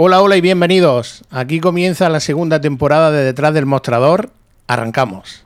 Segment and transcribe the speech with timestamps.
[0.00, 1.24] Hola, hola y bienvenidos.
[1.28, 4.30] Aquí comienza la segunda temporada de Detrás del Mostrador.
[4.68, 5.44] Arrancamos.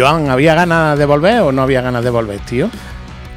[0.00, 2.70] Joan, ¿había ganas de volver o no había ganas de volver, tío?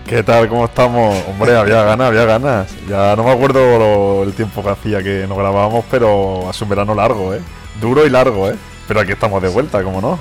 [0.08, 0.48] ¿Qué tal?
[0.48, 1.16] ¿Cómo estamos?
[1.28, 2.68] Hombre, había ganas, había ganas.
[2.88, 6.70] Ya no me acuerdo lo- el tiempo que hacía que nos grabábamos, pero hace un
[6.70, 7.42] verano largo, ¿eh?
[7.82, 8.56] Duro y largo, ¿eh?
[8.88, 10.20] Pero aquí estamos de vuelta, ¿cómo no?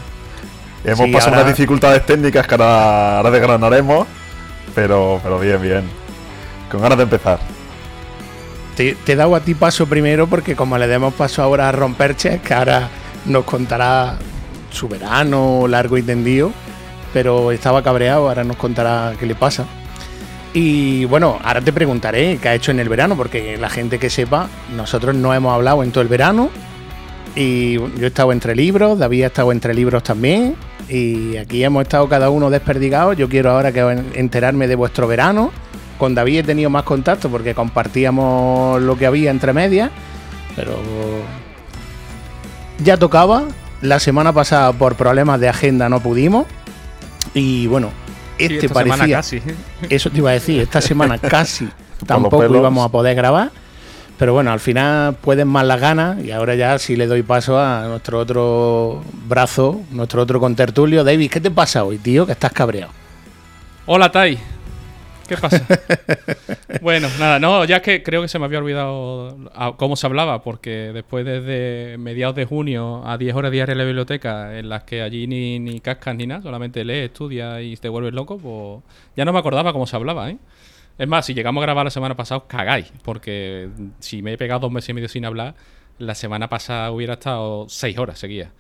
[0.85, 4.07] Hemos Sí, pasado ahora- unas dificultades técnicas que ahora, ahora desgranaremos,
[4.75, 5.91] pero, pero bien, bien.
[6.71, 7.39] Con ganas de empezar.
[8.77, 11.73] Te, te he dado a ti paso primero porque como le demos paso ahora a
[11.73, 12.89] Romperches, que ahora
[13.27, 14.17] nos contará
[14.73, 16.53] su verano largo y tendido,
[17.13, 19.67] pero estaba cabreado, ahora nos contará qué le pasa.
[20.55, 24.11] Y bueno, ahora te preguntaré qué ha hecho en el verano, porque la gente que
[24.11, 26.51] sepa, nosotros no hemos hablado en todo el verano.
[27.35, 30.55] Y yo he estado entre libros, David ha estado entre libros también.
[30.89, 33.17] Y aquí hemos estado cada uno desperdigados.
[33.17, 33.81] Yo quiero ahora que
[34.15, 35.51] enterarme de vuestro verano.
[35.99, 39.91] Con David he tenido más contacto porque compartíamos lo que había entre medias.
[40.55, 40.77] Pero
[42.85, 43.45] ya tocaba.
[43.83, 46.47] La semana pasada por problemas de agenda no pudimos.
[47.35, 47.91] Y bueno,
[48.49, 49.17] Sí, este esta semana parecía...
[49.17, 49.43] casi.
[49.89, 51.69] Eso te iba a decir, esta semana casi
[52.07, 53.51] tampoco íbamos a poder grabar.
[54.19, 57.59] Pero bueno, al final pueden más las ganas y ahora ya sí le doy paso
[57.59, 61.03] a nuestro otro brazo, nuestro otro contertulio.
[61.03, 62.27] David, ¿qué te pasa hoy, tío?
[62.27, 62.93] Que estás cabreado.
[63.87, 64.39] Hola, Tai.
[65.33, 65.67] ¿Qué pasa?
[66.83, 70.07] bueno, nada, no, ya es que creo que se me había olvidado a- cómo se
[70.07, 74.69] hablaba, porque después desde mediados de junio a 10 horas diarias en la biblioteca, en
[74.69, 78.37] las que allí ni, ni cascas ni nada, solamente lees, estudias y te vuelves loco,
[78.37, 78.85] pues
[79.17, 80.37] ya no me acordaba cómo se hablaba, ¿eh?
[80.99, 84.61] Es más, si llegamos a grabar la semana pasada, cagáis, porque si me he pegado
[84.61, 85.55] dos meses y medio sin hablar,
[85.99, 88.51] la semana pasada hubiera estado seis horas seguidas.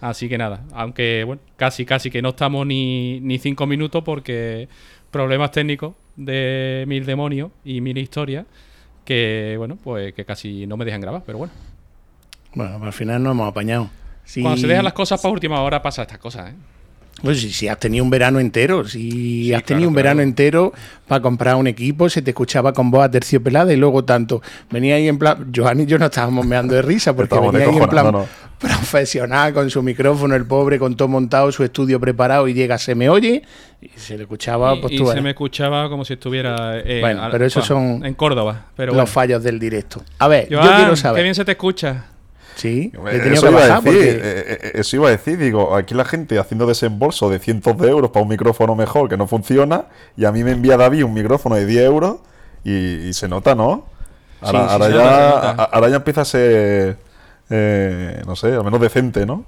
[0.00, 4.68] Así que nada, aunque bueno, casi, casi que no estamos ni, ni cinco minutos porque
[5.10, 8.46] problemas técnicos de mil demonios y mil historias
[9.04, 11.52] que, bueno, pues que casi no me dejan grabar, pero bueno.
[12.54, 13.88] Bueno, al final nos hemos apañado.
[14.24, 14.42] Sí.
[14.42, 16.54] Cuando se dejan las cosas para última hora pasa estas cosas, ¿eh?
[17.22, 20.16] Pues si, si has tenido un verano entero, si Sí, has tenido claro, un verano
[20.16, 20.28] claro.
[20.28, 20.72] entero
[21.06, 24.40] para comprar un equipo, se te escuchaba con voz terciopelada y luego tanto.
[24.70, 27.76] Venía ahí en plan, Joan y yo nos estábamos meando de risa porque venía ahí
[27.76, 28.14] en plan.
[28.62, 32.94] Profesional con su micrófono, el pobre con todo montado, su estudio preparado y llega, se
[32.94, 33.42] me oye
[33.80, 36.78] y se le escuchaba, y pues y tú se verás, me escuchaba como si estuviera
[36.78, 38.66] eh, Bueno, pero esos bueno, son en Córdoba.
[38.76, 39.06] Pero los bueno.
[39.08, 40.02] fallos del directo.
[40.18, 41.22] A ver, yo Joan, quiero qué saber.
[41.22, 42.06] bien se te escucha.
[42.54, 45.08] Sí, Eh, he tenido Eso que iba, a bajar decir, porque eh, eh, eso iba
[45.08, 48.74] a decir, digo, aquí la gente haciendo desembolso de cientos de euros para un micrófono
[48.76, 49.86] mejor que no funciona,
[50.16, 52.16] y a mí me envía David un micrófono de 10 euros
[52.62, 52.72] y,
[53.08, 53.86] y se nota, ¿no?
[54.42, 56.96] Ahora, Sí, sí, ahora ya, ahora ya empieza a ser,
[57.54, 59.44] eh, no sé, al menos decente, ¿no?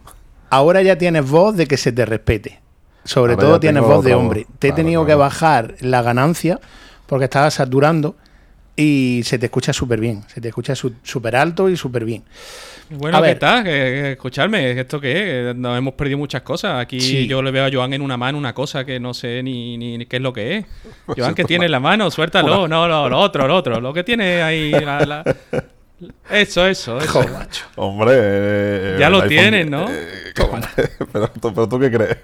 [0.50, 2.60] ahora ya tienes voz de que se te respete.
[3.02, 4.44] Sobre Ahora todo tienes voz de hombre.
[4.48, 4.58] voz.
[4.60, 5.18] Te he Claro, tenido que claro.
[5.20, 6.60] bajar la ganancia
[7.06, 8.14] porque estaba saturando
[8.76, 10.22] y se te escucha súper bien.
[10.28, 12.22] Se te escucha su- súper alto y súper bien.
[12.90, 13.38] Bueno, A ¿qué ver.
[13.40, 13.64] tal?
[13.64, 15.56] Que- que- escuchadme, ¿esto qué es?
[15.56, 16.80] Nos hemos perdido muchas cosas.
[16.80, 17.26] Aquí Sí.
[17.26, 19.98] yo le veo a Joan en una mano una cosa que no sé ni, ni-
[19.98, 20.66] ni qué es lo que es.
[21.18, 22.10] Joan, ¿qué tiene en la mano?
[22.12, 22.68] Suéltalo.
[22.68, 23.80] No, no, lo otro, lo otro.
[23.80, 24.70] Lo que tiene ahí.
[24.70, 25.24] la- la-
[26.30, 27.08] Eso, eso, eso.
[27.12, 27.64] Joder, macho.
[27.76, 29.86] Hombre, eh, Ya el lo iPhone- tienes, ¿no?
[29.90, 30.68] eh, hombre,
[31.12, 32.16] pero, tú- pero tú qué crees?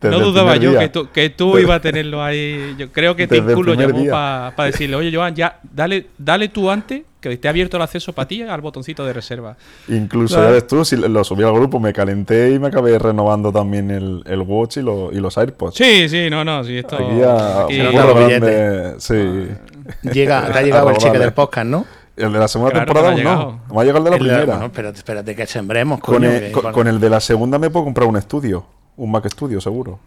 [0.00, 0.80] Desde No dudaba yo día.
[0.80, 2.74] que tú, que tú ibas a tenerlo ahí.
[2.76, 7.02] Yo creo que Cook lo llamó para decirle, oye, Joan, ya, dale, dale tú antes,
[7.20, 9.56] que te ha abierto el acceso para ti al botoncito de reserva.
[9.88, 10.50] Incluso, Claro.
[10.50, 13.90] ya ves tú, si lo subí al grupo, me calenté y me acabé renovando también
[13.90, 15.76] el, el Watch y, lo- y los AirPods.
[15.76, 16.96] Sí, sí, no, no, sí, esto.
[16.96, 19.48] Aquí ya aquí- los grande, Sí.
[20.12, 21.86] Llega, te ha llegado el cheque del podcast, ¿no?
[22.16, 23.30] El de la segunda Claro, temporada aún no.
[23.30, 23.60] llegado.
[23.74, 24.44] Me ha llegado el de la El primera.
[24.46, 27.58] bueno, espérate, espérate que sembremos, con, el, que con- con- con el de la segunda
[27.58, 28.64] me puedo comprar un estudio.
[28.96, 29.98] Un Mac Studio, seguro.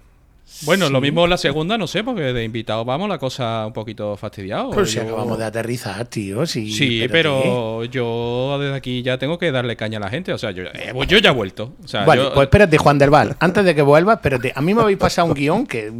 [0.65, 4.15] Bueno, lo mismo la segunda, no sé, porque de invitados vamos la cosa un poquito
[4.15, 4.69] fastidiado.
[4.69, 6.45] Pues si Yo- acabamos de aterrizar, tío.
[6.45, 10.31] Sí, Sí, pero yo desde aquí ya tengo que darle caña a la gente.
[10.33, 11.73] O sea, yo, eh, pues yo ya he vuelto.
[11.83, 13.35] O sea, Vale, yo- pues espérate, Juan del Val.
[13.39, 14.53] Antes de que vuelvas, espérate.
[14.55, 15.91] A mí me habéis pasado un guion que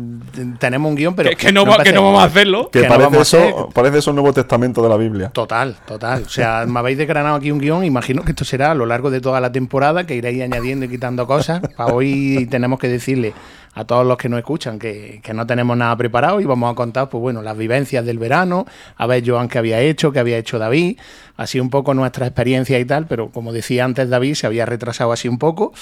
[0.60, 1.30] tenemos un guion, pero.
[1.32, 2.70] que, que no, va- que no vamos a hacerlo.
[2.72, 5.30] Que, Que parece, eso, hacer- parece eso el Nuevo Testamento de la Biblia.
[5.30, 6.24] Total, total.
[6.24, 7.84] O sea, me habéis desgranado aquí un guion.
[7.84, 10.90] Imagino que esto será a lo largo de toda la temporada, que iréis añadiendo y
[10.90, 11.62] quitando cosas.
[11.76, 13.34] Para hoy tenemos que decirle
[13.76, 16.76] a todos los que nos escuchan que, que no tenemos nada preparado y vamos a
[16.76, 20.38] contar, pues bueno, las vivencias del verano, a ver Joan qué había hecho, qué había
[20.38, 20.98] hecho David,
[21.38, 25.12] así un poco nuestra experiencia y tal, pero como decía antes David, se había retrasado
[25.12, 25.74] así un poco.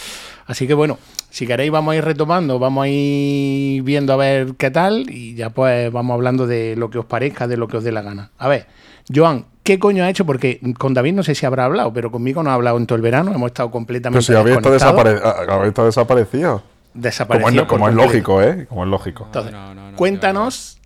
[0.47, 0.97] Así que bueno,
[1.29, 5.35] si queréis vamos a ir retomando, vamos a ir viendo a ver qué tal y
[5.35, 8.01] ya pues vamos hablando de lo que os parezca, de lo que os dé la
[8.01, 8.31] gana.
[8.39, 8.65] A ver,
[9.13, 10.25] Joan, ¿qué coño ha hecho?
[10.25, 12.95] Porque con David no sé si habrá hablado, pero conmigo no ha hablado en todo
[12.95, 14.33] el verano, hemos estado completamente Pero si
[14.73, 16.72] estado, desapare- habéis estado desaparecido.
[16.93, 18.65] Como Desaparecido es, como es lógico, ¿eh?
[18.69, 19.23] Como es lógico.
[19.25, 20.77] Entonces, No, no, no, cuéntanos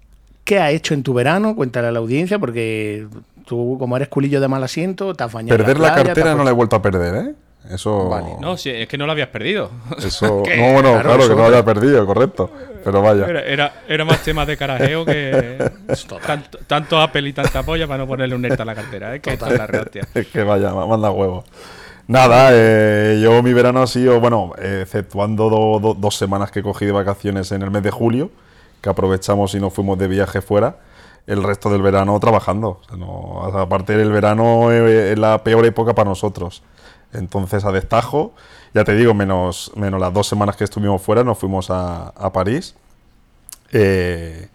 [0.43, 3.05] qué has hecho en tu verano, cuéntale a la audiencia, porque
[3.45, 5.57] tú, como eres culillo de mal asiento, te has bañado.
[5.57, 7.33] Perder la playa, te has cartera no la he vuelto a perder, ¿eh?
[7.69, 8.07] Eso.
[8.07, 8.37] Vale.
[8.39, 9.69] No, si es que no lo habías perdido.
[9.97, 10.43] Eso.
[10.43, 10.55] ¿Qué?
[10.55, 12.49] No, bueno, Claro, que no la había perdido, correcto.
[12.83, 13.25] Pero vaya.
[13.25, 15.57] Era, era, era más tema de carajeo que
[16.25, 19.15] tanto, tanto Apple y tanta polla para no ponerle un ERTA a la cartera.
[19.15, 19.19] ¿eh?
[19.19, 19.89] Que es la real.
[20.13, 21.43] Es que vaya, ma- manda huevo.
[22.07, 26.85] Nada, eh, yo mi verano ha sido, bueno, exceptuando do- do- dos semanas que cogí
[26.85, 28.29] de vacaciones en el mes de julio,
[28.81, 30.77] que aprovechamos y nos fuimos de viaje fuera,
[31.25, 32.79] el resto del verano trabajando.
[32.81, 36.63] O sea, no- aparte del verano eh, es la peor época para nosotros.
[37.13, 38.33] Entonces, a destajo,
[38.73, 42.31] ya te digo, menos, menos las dos semanas que estuvimos fuera, nos fuimos a, a
[42.31, 42.75] París.
[43.73, 44.47] Eh,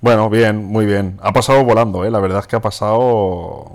[0.00, 1.18] bueno, bien, muy bien.
[1.22, 2.10] Ha pasado volando, ¿eh?
[2.10, 3.66] La verdad es que ha pasado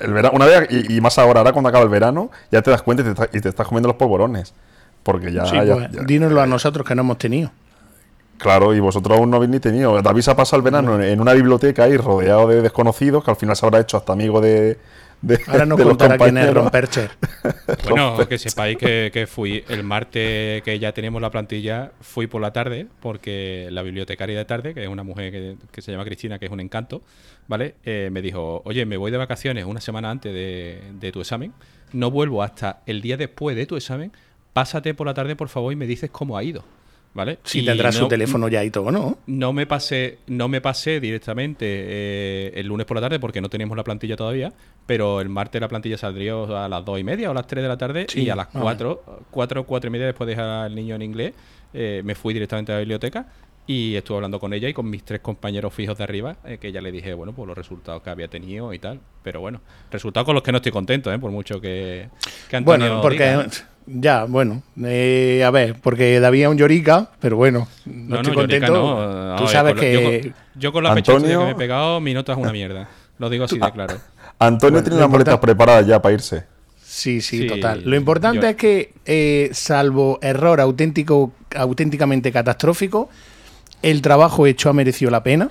[0.00, 0.34] el verano.
[0.36, 3.02] Una vez, y, y más ahora, ahora cuando acaba el verano, ya te das cuenta
[3.02, 4.54] y te, está- y te estás comiendo los polvorones.
[5.02, 7.50] Porque ya, Sí, ya- pues, ya- dínoslo a nosotros que no hemos tenido.
[8.38, 10.00] Claro, y vosotros aún no habéis ni tenido.
[10.00, 13.30] David se ha pasado el verano en, en una biblioteca ahí rodeado de desconocidos, que
[13.32, 14.78] al final se habrá hecho hasta amigo de.
[15.20, 16.52] De Ahora nos de los contará quién es.
[16.52, 17.10] Rompercher.
[17.88, 22.40] Bueno, que sepáis que, que fui el martes que ya tenemos la plantilla, fui por
[22.40, 26.04] la tarde, porque la bibliotecaria de tarde, que es una mujer que, que se llama
[26.04, 27.02] Cristina, que es un encanto,
[27.46, 27.76] ¿vale?
[27.84, 31.52] Eh, me dijo, oye, me voy de vacaciones una semana antes de, de tu examen,
[31.92, 34.12] no vuelvo hasta el día después de tu examen,
[34.52, 36.64] pásate por la tarde, por favor, y me dices cómo ha ido,
[37.18, 37.38] ¿vale?
[37.42, 39.18] Si Y tendrá su no- teléfono ya y todo, ¿no?
[39.26, 43.48] no me pasé, no me pasé directamente eh, el lunes por la tarde porque no
[43.50, 44.52] teníamos la plantilla todavía,
[44.86, 46.34] pero el martes la plantilla saldría
[46.64, 48.36] a las dos y media o a las 3 de la tarde Sí, y a
[48.36, 51.34] las ah, 4, 4, 4 y media después de dejar al niño en inglés,
[51.74, 53.26] eh, me fui directamente a la biblioteca
[53.66, 56.72] y estuve hablando con ella y con mis tres compañeros fijos de arriba, eh, que
[56.72, 59.60] ya le dije, bueno, pues los resultados que había tenido y tal, pero bueno,
[59.90, 61.18] resultados con los que no estoy contento, ¿eh?
[61.18, 62.08] por mucho que,
[62.48, 63.24] que Antonio Bueno, porque.
[63.28, 63.46] diga.
[63.90, 64.62] Ya, bueno.
[64.84, 68.66] eh, a ver, porque David es un llorica, pero bueno, no, No, estoy no, Llorica
[68.66, 69.28] contento.
[69.30, 70.20] no, Tú sabes con lo- yo que.
[70.20, 72.88] con- Yo con la Antonio- que me he pegado, mi nota es una mierda.
[73.18, 73.96] Lo digo así de claro.
[74.38, 76.44] Antonio Bueno, tiene las maletas preparadas ya para irse.
[76.84, 77.82] Sí, sí, Sí, total.
[77.84, 83.08] Lo importante yo- es que, eh, salvo error auténtico, auténticamente catastrófico,
[83.82, 85.50] el trabajo hecho ha merecido la pena.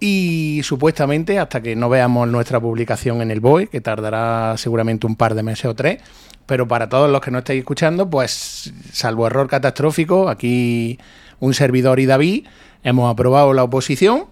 [0.00, 5.14] Y supuestamente, hasta que no veamos nuestra publicación en el BOE, que tardará seguramente un
[5.14, 6.00] par de meses o tres,
[6.46, 10.98] pero para todos los que no estáis escuchando, pues salvo error catastrófico, aquí
[11.40, 12.46] un servidor y David
[12.82, 14.26] hemos aprobado la oposición.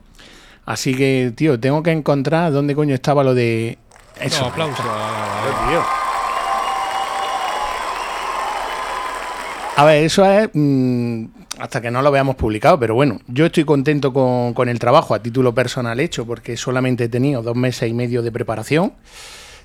[0.67, 3.79] Así que, tío, tengo que encontrar dónde coño estaba lo de...
[4.21, 4.43] Eso.
[4.43, 4.83] No, aplauso.
[4.83, 5.83] Tío.
[9.77, 11.25] A ver, eso es mm,
[11.59, 15.15] hasta que no lo veamos publicado, pero bueno, yo estoy contento con, con el trabajo
[15.15, 18.93] a título personal hecho, porque solamente he tenido dos meses y medio de preparación.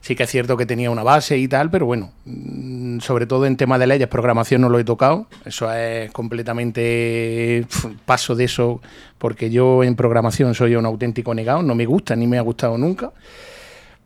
[0.05, 3.47] Sí que es cierto que tenía una base y tal, pero bueno, mm, sobre todo
[3.47, 5.25] en tema de leyes, programación no lo he tocado.
[5.43, 7.65] Eso es completamente
[8.05, 8.81] paso de eso,
[9.17, 12.77] porque yo en programación soy un auténtico negado, no me gusta ni me ha gustado
[12.77, 13.13] nunca.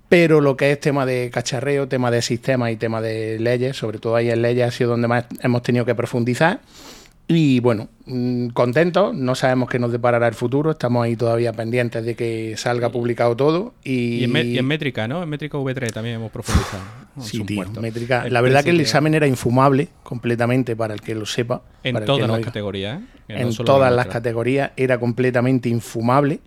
[0.08, 4.00] Pero lo que es tema de cacharreo, tema de sistemas y tema de leyes, sobre
[4.00, 6.62] todo ahí en leyes ha sido donde más hemos tenido que profundizar.
[7.32, 12.04] Y bueno, mm, contentos, no sabemos qué nos deparará el futuro, estamos ahí todavía pendientes
[12.04, 13.76] de que salga publicado todo.
[13.84, 15.22] Y, Y en, me- y en métrica, ¿no?
[15.22, 16.82] En métrica V3 también hemos profundizado.
[17.22, 18.24] Sí, tío, métrica.
[18.26, 21.62] El La verdad que el examen era infumable completamente para el que lo sepa.
[21.84, 22.46] En para el que todas no las oiga.
[22.48, 23.34] categorías, ¿eh?
[23.36, 26.40] No en todas la las categorías era completamente infumable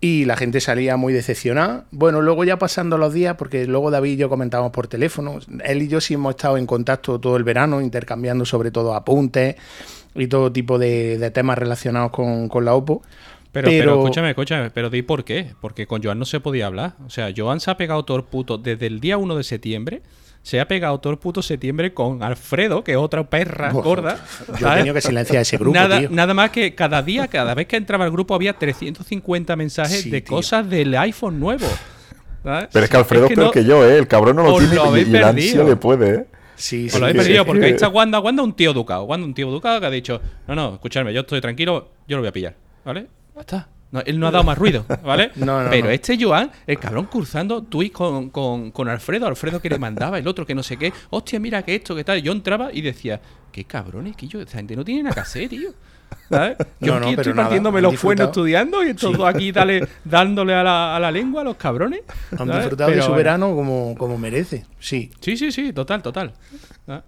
[0.00, 1.86] y la gente salía muy decepcionada.
[1.90, 5.82] Bueno, luego ya pasando los días, porque luego David y yo comentábamos por teléfono, él
[5.82, 9.56] y yo sí hemos estado en contacto todo el verano, intercambiando sobre todo apuntes
[10.14, 13.02] y todo tipo de, de temas relacionados con, con la OPO.
[13.52, 15.52] Pero, pero, escúchame, escúchame, pero di por qué.
[15.60, 16.94] Porque con Joan no se podía hablar.
[17.06, 20.02] O sea, Joan se ha pegado todo el puto desde el día 1 de septiembre.
[20.42, 24.18] Se ha pegado todo el puto septiembre con Alfredo, que es otra perra gorda.
[24.60, 26.08] yo he tenido que silenciar ese grupo, nada, tío.
[26.10, 30.10] nada más que cada día, cada vez que entraba al grupo había 350 mensajes Sí,
[30.10, 30.36] de tío.
[30.36, 31.66] cosas del iPhone nuevo.
[32.42, 32.68] ¿sabes?
[32.72, 33.96] Pero es que Alfredo es, peor no- que yo, ¿eh?
[33.96, 36.24] El cabrón no lo tiene lo y- el ansia le puede, ¿eh?
[36.56, 38.70] Sí, Os sí, lo habéis que- perdido porque que- ahí está Wanda, Wanda un tío
[38.70, 39.04] educado.
[39.04, 42.22] Wanda un tío educado que ha dicho, no, no, escuchadme, yo estoy tranquilo, yo lo
[42.22, 42.54] voy a pillar.
[42.84, 43.06] ¿Vale?
[43.34, 43.68] Ya está.
[43.90, 45.30] No, él no ha dado más ruido, ¿vale?
[45.36, 45.90] No, no, Pero no.
[45.92, 50.26] este Joan, el cabrón cruzando tweets con, con, con Alfredo, Alfredo que le mandaba, el
[50.26, 52.20] otro que no sé qué, hostia, mira que esto, que tal.
[52.20, 53.20] Yo entraba y decía,
[53.52, 55.70] qué cabrones, que yo, esta gente no tiene nada que hacer, tío.
[56.30, 56.56] ¿Sabes?
[56.80, 58.28] Yo No, no, aquí pero estoy partiéndome los disfrutado.
[58.30, 62.00] estudiando y estos dos aquí dale, dándole a la, a la lengua a los cabrones.
[62.38, 65.10] Han disfrutado de su verano como, como merece, sí.
[65.20, 66.32] Sí, sí, sí, total, total.
[66.88, 67.02] Ah,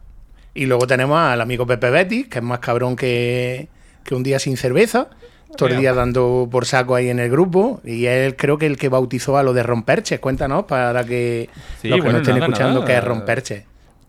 [0.55, 3.69] Y luego tenemos al amigo Pepe Betty, que es más cabrón que,
[4.05, 5.09] que un día sin cerveza.
[5.57, 7.81] Todo el día dando por saco ahí en el grupo.
[7.85, 10.21] Y él creo que el que bautizó a lo de romperches.
[10.21, 11.49] Cuéntanos para que
[11.81, 12.87] Sí, los que bueno, nos estén nada, escuchando nada.
[12.87, 13.65] que es romperches.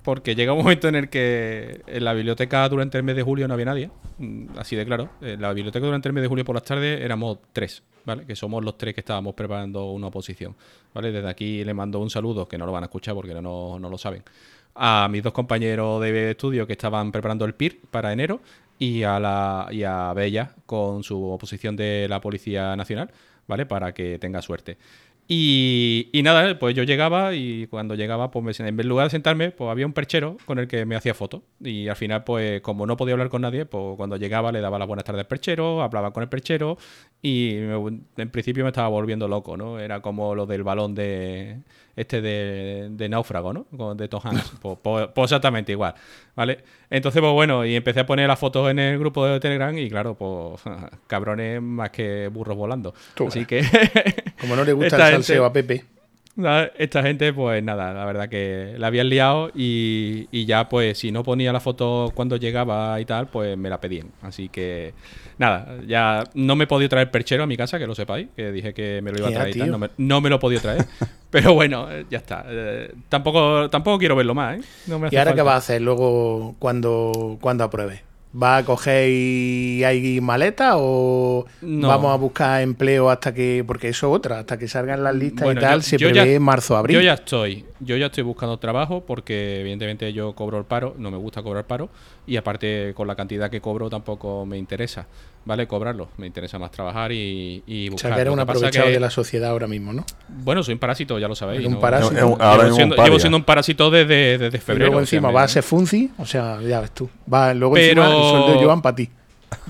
[0.07, 3.45] Porque llega un momento en el que en la biblioteca durante el mes de julio
[3.45, 5.09] no había nadie, mm, así de claro.
[5.19, 8.25] En la biblioteca durante el mes de julio por las tardes éramos tres, ¿vale?
[8.25, 10.55] Que somos los tres que estábamos preparando una oposición,
[10.93, 11.11] ¿vale?
[11.11, 13.89] Desde aquí le mando un saludo, que no lo van a escuchar porque no, no
[13.89, 14.23] lo saben,
[14.75, 18.39] a mis dos compañeros de estudio que estaban preparando el PIR para enero
[18.79, 23.11] y a, la, y a Bella con su oposición de la Policía Nacional,
[23.45, 23.65] ¿vale?
[23.65, 24.77] Para que tenga suerte.
[25.29, 29.51] Y, y nada, pues yo llegaba y cuando llegaba, pues me en lugar de sentarme,
[29.51, 31.41] pues había un perchero con el que me hacía fotos.
[31.59, 34.79] Y al final, pues como no podía hablar con nadie, pues cuando llegaba le daba
[34.79, 36.77] las buenas tardes al perchero, hablaba con el perchero
[37.21, 39.79] y me- en principio me estaba volviendo loco, ¿no?
[39.79, 41.59] Era como lo del balón de
[41.97, 43.95] este de, de náufrago, ¿no?
[43.95, 44.53] De Tom Hanks.
[44.61, 45.93] pues, pues- pues exactamente igual,
[46.35, 46.59] ¿vale?
[46.89, 49.89] Entonces, pues bueno, y empecé a poner las fotos en el grupo de Telegram y
[49.89, 50.61] claro, pues
[51.07, 52.93] cabrones más que burros volando.
[53.15, 53.61] Tú Así que...
[54.39, 55.83] Como no le gusta el gente- salseo a Pepe.
[56.77, 61.11] Esta gente, pues nada, la verdad que la habían liado y, y ya, pues si
[61.11, 64.11] no ponía la foto cuando llegaba y tal, pues me la pedían.
[64.21, 64.93] Así que
[65.39, 68.51] nada, ya no me he podido traer perchero a mi casa, que lo sepáis, que
[68.51, 70.39] dije que me lo iba a traer y tal, no me, no me lo he
[70.39, 70.85] podido traer.
[71.29, 72.45] Pero bueno, eh, ya está.
[72.47, 74.61] Eh, tampoco, tampoco quiero verlo más, ¿eh?
[74.85, 75.43] No me ¿Y ahora qué falta.
[75.43, 78.01] vas a hacer luego cuando, cuando apruebes?
[78.33, 81.87] ¿Vas a coger y hay maleta o No.
[81.87, 83.63] vamos a buscar empleo hasta que.?
[83.65, 86.09] Porque eso es otra, hasta que salgan las listas Bueno, y tal, yo- se yo
[86.09, 86.95] ya- prevé marzo-abril.
[86.97, 91.09] Yo ya estoy, yo ya estoy buscando trabajo porque evidentemente yo cobro el paro, no
[91.09, 91.89] me gusta cobrar paro
[92.27, 95.07] y aparte con la cantidad que cobro tampoco me interesa,
[95.47, 95.65] ¿vale?
[95.67, 98.09] Cobrarlo, me interesa más trabajar y, y O buscar.
[98.09, 100.05] sea, que eres un aprovechado que- de la sociedad ahora mismo, ¿no?
[100.27, 101.65] Bueno, soy un parásito, ya lo sabéis.
[101.65, 101.79] Un ¿no?
[101.79, 102.19] parásito.
[102.39, 104.85] Ahora Llevo mismo siendo, un llevo siendo un parásito desde, desde Y febrero.
[104.91, 107.09] luego o sea, encima va a ser Funci, o sea, ya ves tú.
[107.33, 109.09] Va, luego Pero- encima el sueldo de Joan para ti.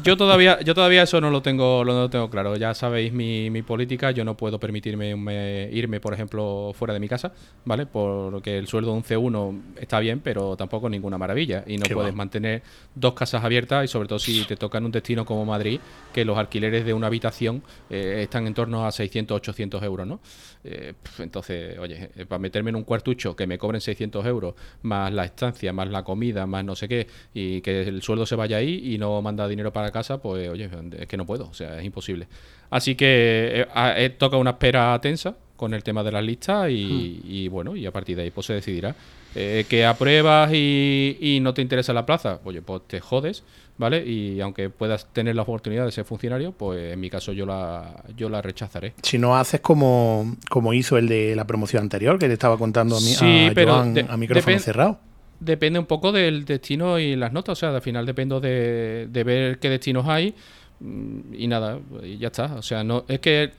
[0.04, 2.56] Yo todavía, yo todavía eso no lo tengo, lo, no lo tengo claro.
[2.56, 4.10] Ya sabéis mi, mi política.
[4.12, 7.32] Yo no puedo permitirme me- irme, por ejemplo, fuera de mi casa,
[7.66, 7.86] ¿vale?
[7.86, 11.64] Porque el sueldo de un C1 está bien, pero tampoco ninguna maravilla.
[11.68, 12.16] Y no Qué puedes va.
[12.16, 12.64] mantener
[12.96, 15.80] dos casas abiertas y sobre todo si te toca en un destino como Madrid,
[16.12, 20.20] que los alquileres de una habitación eh, están en torno a 600, 800 euros, ¿no?
[20.64, 25.14] Eh, entonces, oye, eh, para meterme en un cuartucho que me cobren 600 euros, más
[25.14, 28.58] la estancia, más la comida, más no sé qué, y que el sueldo se vaya
[28.58, 30.70] ahí y no manda dinero para casa, pues oye,
[31.00, 32.28] es que no puedo, o sea, es imposible.
[32.70, 37.22] Así que eh, eh, toca una espera tensa con el tema de las listas y,
[37.26, 38.96] y, bueno, y a partir de ahí pues se decidirá.
[39.36, 43.44] Eh, que apruebas y, y no te interesa la plaza, oye, pues te jodes,
[43.78, 44.04] ¿vale?
[44.06, 48.04] Y aunque puedas tener la oportunidad de ser funcionario, pues en mi caso yo la,
[48.16, 48.94] yo la rechazaré.
[49.04, 52.96] Si no haces como, como hizo el de la promoción anterior, que te estaba contando
[52.98, 55.00] a, mí, Sí, a pero Joan de- a micrófono cerrado.
[55.40, 57.58] Depende un poco del destino y las notas.
[57.58, 60.34] O sea, al final dependo de, de ver qué destinos hay
[60.80, 62.56] mm, y nada, y ya está.
[62.56, 63.52] O sea, no es que eh,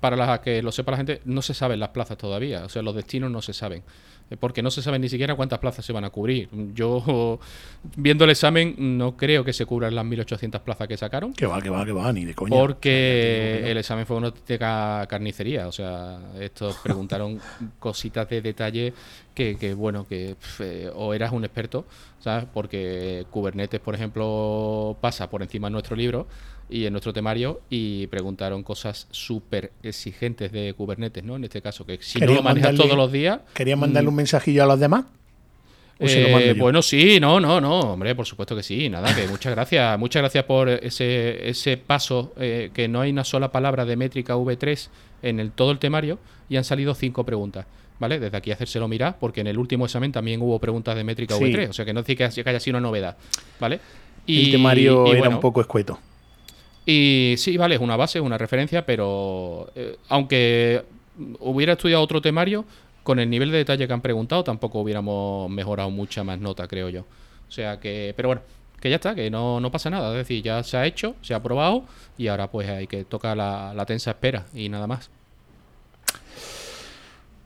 [0.00, 2.64] para la que lo sepa la gente, no se saben las plazas todavía.
[2.64, 3.82] O sea, los destinos no se saben.
[4.30, 6.48] Eh, Porque no se sabe ni siquiera cuántas plazas se van a cubrir.
[6.74, 7.38] Yo,
[7.96, 11.32] viendo el examen, no creo que se cubran las 1.800 plazas que sacaron.
[11.32, 12.56] Que va, que va, que va, ni de coña.
[12.56, 15.68] Porque el examen fue una auténtica carnicería.
[15.68, 17.40] O sea, estos preguntaron
[17.78, 18.92] cositas de detalle
[19.34, 21.84] que, que, bueno, que pf, eh, o eras un experto,
[22.18, 22.46] ¿sabes?
[22.52, 26.26] Porque Kubernetes, por ejemplo, pasa por encima de nuestro libro
[26.68, 31.36] y en nuestro temario y preguntaron cosas súper exigentes de Kubernetes, ¿no?
[31.36, 33.40] En este caso, que si no lo manejas mandarle- todos los días...
[33.54, 35.04] ¿Querías mandarle un mensajillo a los demás?
[35.98, 38.88] ¿O se lo mando Eh, bueno, sí, no, no, no, hombre, por supuesto que sí,
[38.90, 43.24] nada, que muchas gracias, muchas gracias por ese, ese paso, eh, que no hay una
[43.24, 44.88] sola palabra de métrica V3
[45.22, 46.18] en el, todo el temario
[46.50, 47.64] y han salido cinco preguntas,
[47.98, 48.18] ¿vale?
[48.20, 51.44] Desde aquí hacérselo mirar, porque en el último examen también hubo preguntas de métrica Sí.
[51.44, 53.16] V3, o sea que no dice que haya que haya sido una novedad,
[53.58, 53.80] ¿vale?
[54.26, 55.98] el temario y era bueno, un poco escueto.
[56.86, 60.84] Y sí, vale, es una base, es una referencia, pero eh, aunque
[61.40, 62.64] hubiera estudiado otro temario,
[63.02, 66.88] con el nivel de detalle que han preguntado, tampoco hubiéramos mejorado mucha más nota, creo
[66.88, 67.02] yo.
[67.02, 68.42] O sea que, pero bueno,
[68.80, 70.10] que ya está, que no, no pasa nada.
[70.12, 71.84] Es decir, ya se ha hecho, se ha aprobado
[72.18, 75.10] y ahora pues hay que tocar la, la tensa espera y nada más.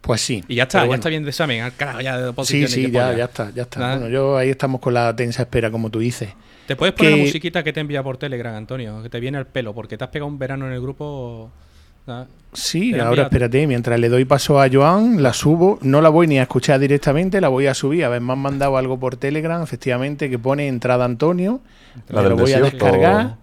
[0.00, 0.42] Pues sí.
[0.48, 1.62] Y ya está, ya está bien de examen.
[1.62, 3.80] al carajo, ya de Sí, sí, ya, ya está, ya está.
[3.80, 3.98] Nada.
[3.98, 6.30] Bueno, yo ahí estamos con la tensa espera, como tú dices.
[6.70, 9.02] ¿Te puedes poner que- la musiquita que te envía por Telegram, Antonio?
[9.02, 11.50] Que te viene al pelo, porque te has pegado un verano en el grupo.
[12.06, 12.28] ¿sabes?
[12.52, 16.38] Sí, ahora espérate, mientras le doy paso a Joan, la subo, no la voy ni
[16.38, 18.04] a escuchar directamente, la voy a subir.
[18.04, 21.60] A ver, me han mandado algo por Telegram, efectivamente, que pone entrada Antonio.
[22.08, 23.36] La me lo voy a descargar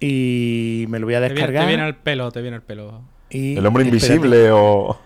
[0.00, 1.62] y me lo voy a Te viene, descargar.
[1.62, 3.02] te viene al pelo, te viene al pelo.
[3.30, 4.06] y- El hombre espérate.
[4.14, 4.98] invisible o.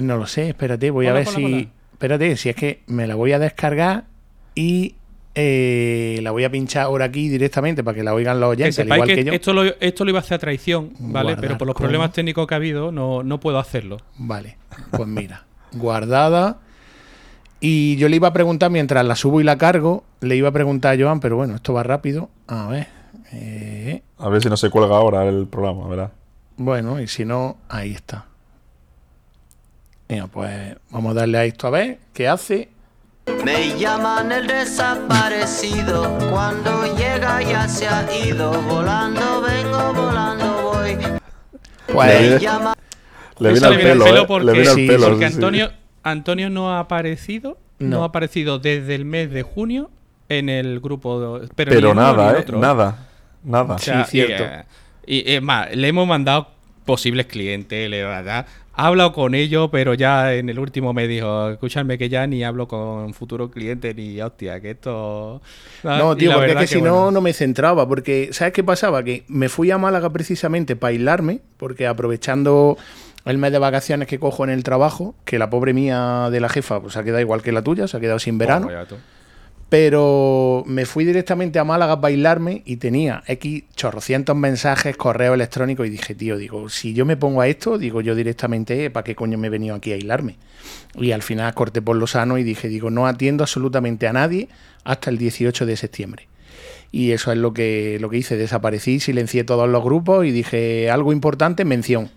[0.00, 1.70] No lo sé, espérate, voy a ver si.
[1.92, 4.04] Espérate, si es que me la voy a descargar
[4.54, 4.94] y
[5.38, 8.78] eh, la voy a pinchar ahora aquí directamente para que la oigan los Que oyentes,
[8.78, 9.32] al igual que, que yo.
[9.34, 11.28] esto, lo, esto lo iba a hacer a traición, ¿vale?
[11.34, 11.84] Guardar Pero por los como.
[11.84, 13.98] problemas técnicos que ha habido, no, no puedo hacerlo.
[14.16, 14.56] Vale,
[14.90, 16.58] pues mira, guardada.
[17.60, 20.52] Y yo le iba a preguntar mientras la subo y la cargo, le iba a
[20.52, 22.30] preguntar a Joan, pero bueno, esto va rápido.
[22.46, 22.86] A ver.
[23.32, 26.12] eh, A ver si no se cuelga ahora el programa, ¿verdad?
[26.58, 28.24] bueno, y si no, ahí está.
[30.08, 32.68] Mira, pues vamos a darle a esto a ver qué hace.
[33.44, 40.96] Me llaman el desaparecido, cuando llega ya se ha ido, volando vengo, volando voy.
[41.92, 42.74] Pues Le- Me llama
[43.38, 44.24] Le viene al pelo, pelo ¿eh?
[44.28, 45.08] porque- Le Sí, al pelo.
[45.08, 45.34] Porque sí, sí.
[45.36, 45.70] Antonio,
[46.04, 47.88] Antonio no ha aparecido, no.
[47.98, 48.02] No.
[48.04, 49.90] ha aparecido desde el mes de junio
[50.28, 51.38] en el grupo.
[51.40, 52.44] de- pero uno nada, ¿eh?
[52.52, 53.06] Nada.
[53.42, 53.74] Nada.
[53.74, 54.44] O sea, Sí, cierto.
[55.06, 56.48] Y, eh, y, es más, le hemos mandado
[56.86, 58.46] posibles clientes, le ¿verdad?
[58.78, 62.44] Ha hablado con ellos, pero ya en el último me dijo, escúchame que ya ni
[62.44, 65.40] hablo con futuros clientes ni hostia, que esto...
[65.82, 67.06] No, Y tío, porque es que si bueno.
[67.06, 67.88] no, no me centraba.
[67.88, 69.02] Porque, ¿sabes qué pasaba?
[69.02, 72.76] Que me fui a Málaga precisamente para aislarme, porque aprovechando
[73.24, 76.50] el mes de vacaciones que cojo en el trabajo, que la pobre mía de la
[76.50, 78.68] jefa pues, ha quedado igual que la tuya, se ha quedado sin verano.
[78.68, 79.15] Oh.
[79.68, 85.84] Pero me fui directamente a Málaga a bailarme y tenía X chorrocientos mensajes, correo electrónico
[85.84, 89.16] y dije, tío, digo, si yo me pongo a esto, digo yo directamente, ¿para qué
[89.16, 90.36] coño me he venido aquí a aislarme?
[90.94, 94.48] Y al final corté por lo sano y dije, digo, no atiendo absolutamente a nadie
[94.84, 96.28] hasta el 18 de septiembre.
[96.92, 100.90] Y eso es lo que, lo que hice, desaparecí, silencié todos los grupos y dije,
[100.90, 102.08] algo importante, mención.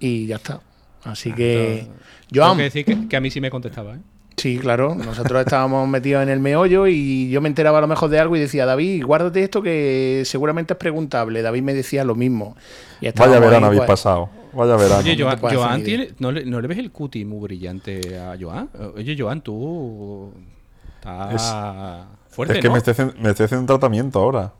[0.00, 0.62] Y ya está.
[1.04, 1.86] Así que...
[1.86, 1.96] Ah,
[2.30, 4.00] Tengo que decir que, que a mí sí me contestaba, ¿eh?
[4.36, 4.94] Sí, claro.
[4.94, 8.36] Nosotros estábamos metidos en el meollo y yo me enteraba a lo mejor de algo
[8.36, 11.42] y decía, David, guárdate esto que seguramente es preguntable.
[11.42, 12.56] David me decía lo mismo.
[13.00, 14.28] Y Vaya verano ahí, habéis pues, pasado.
[14.52, 14.98] Vaya verano.
[15.00, 18.18] Oye, no Joan, hacer Joan tiene- ¿no, le, no le ves el cuti muy brillante
[18.18, 18.68] a Joan?
[18.94, 20.32] Oye, Joan, tú...
[20.98, 22.72] Estás fuerte, es que ¿no?
[22.72, 24.52] me, estoy haciendo, me estoy haciendo un tratamiento ahora.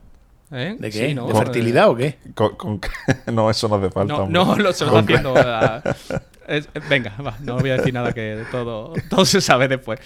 [0.53, 0.77] ¿Eh?
[0.79, 1.09] ¿De qué?
[1.09, 1.27] Sí, ¿no?
[1.27, 2.19] ¿De fertilidad o qué?
[2.35, 2.81] Con- con-
[3.35, 4.15] no, eso no hace falta.
[4.15, 4.33] No, hombre.
[4.33, 6.21] no, lo se lo Con- está haciendo.
[6.49, 10.01] es- venga, va, no voy a decir nada que todo, todo se sabe después.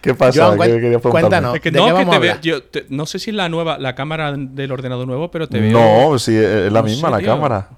[0.00, 0.56] ¿Qué pasa?
[1.02, 1.54] Cuéntanos.
[1.56, 3.48] Es que ¿de no, qué que te a yo te- no sé si es la
[3.50, 5.72] nueva, la cámara del ordenador nuevo, pero te veo.
[6.10, 7.28] No, sí, es la No misma sé, la tío.
[7.34, 7.68] cámara.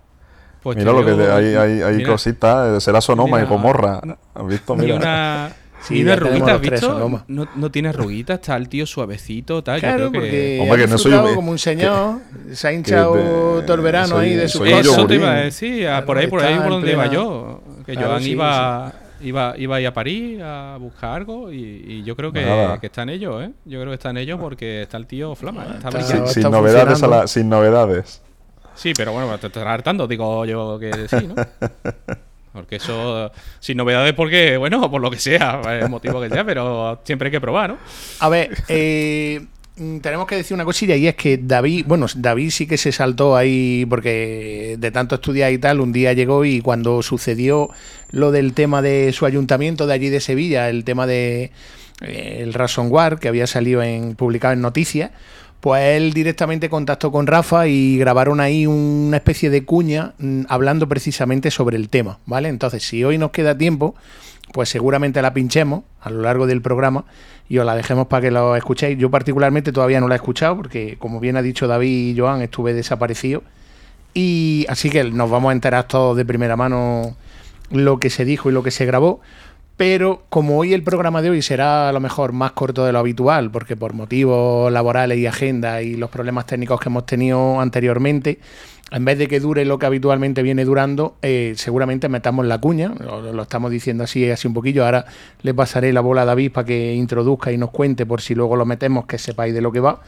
[0.63, 2.77] pues Mira lo que te- hay, hay, cositas.
[2.77, 4.01] eh, Será Sonoma mira, y Gomorra.
[4.35, 4.77] ¿Has visto?
[4.77, 4.95] Mira.
[4.95, 5.51] una.
[5.83, 7.23] Sí, ni una ya tenemos arruguita, ¿has los tres, visto?
[7.29, 9.81] No, no tiene arruguitas, está el tío suavecito, tal.
[9.81, 10.29] Claro, yo creo que.
[10.29, 12.21] porque Hombre, ha que no soy un- como un señor,
[12.53, 14.79] se ha que hinchado de- todo el verano soy- ahí de su cosa.
[14.81, 17.61] Eso te iba a decir, por ahí, por ahí por donde iba yo.
[17.85, 18.93] Que Claro, Joan sí, iba,
[19.23, 22.45] iba, iba a ir a París a buscar algo y, y yo creo que,
[22.81, 23.51] que está en ello, ¿eh?
[23.65, 25.73] Yo creo que está en ello porque está el tío flama, ¿eh?
[25.79, 26.03] está Está-.
[26.03, 28.23] Sin, sin novedades, a la- sin novedades.
[28.77, 31.35] Sí, pero bueno, te estará hartando, digo yo que sí, ¿no?
[32.53, 37.01] Porque eso, sin novedades, porque, bueno, por lo que sea, el motivo que sea, pero
[37.05, 37.79] siempre hay que probar, ¿no?
[38.21, 39.41] A ver, eh,
[39.77, 42.93] mm, tenemos que decir una cosilla y es que David, bueno, David sí que se
[42.93, 47.71] saltó ahí porque de tanto estudiar y tal, un día llegó y cuando sucedió
[48.11, 51.53] lo del tema de su ayuntamiento de allí de Sevilla, el tema de
[52.03, 55.11] eh, el ransomware que había salido en publicado en noticias,
[55.63, 60.89] pues él directamente contactó con Rafa y grabaron ahí una especie de cuña mm, hablando
[60.89, 62.49] precisamente sobre el tema, ¿vale?
[62.49, 63.95] Entonces, si hoy nos queda tiempo,
[64.53, 67.05] pues seguramente la pinchemos a lo largo del programa
[67.49, 68.99] y os la dejemos para que lo escuchéis.
[68.99, 72.43] Yo particularmente todavía no la he escuchado porque, como bien ha dicho David y Joan,
[72.43, 73.45] estuve desaparecido.
[74.15, 77.15] Y así que nos vamos a enterar todos de primera mano
[77.71, 79.21] lo que se dijo y lo que se grabó.
[79.77, 82.99] Pero como hoy el programa de hoy será a lo mejor más corto de lo
[82.99, 88.39] habitual, porque por motivos laborales y agenda y los problemas técnicos que hemos tenido anteriormente,
[88.93, 92.93] en vez de que dure lo que habitualmente viene durando, eh, seguramente metamos la cuña,
[93.01, 94.85] lo, estamos diciendo así, así un poquillo.
[94.85, 95.07] Ahora
[95.41, 98.55] le pasaré la bola a David para que introduzca y nos cuente por si luego
[98.55, 100.03] lo metemos, que sepáis de lo que va.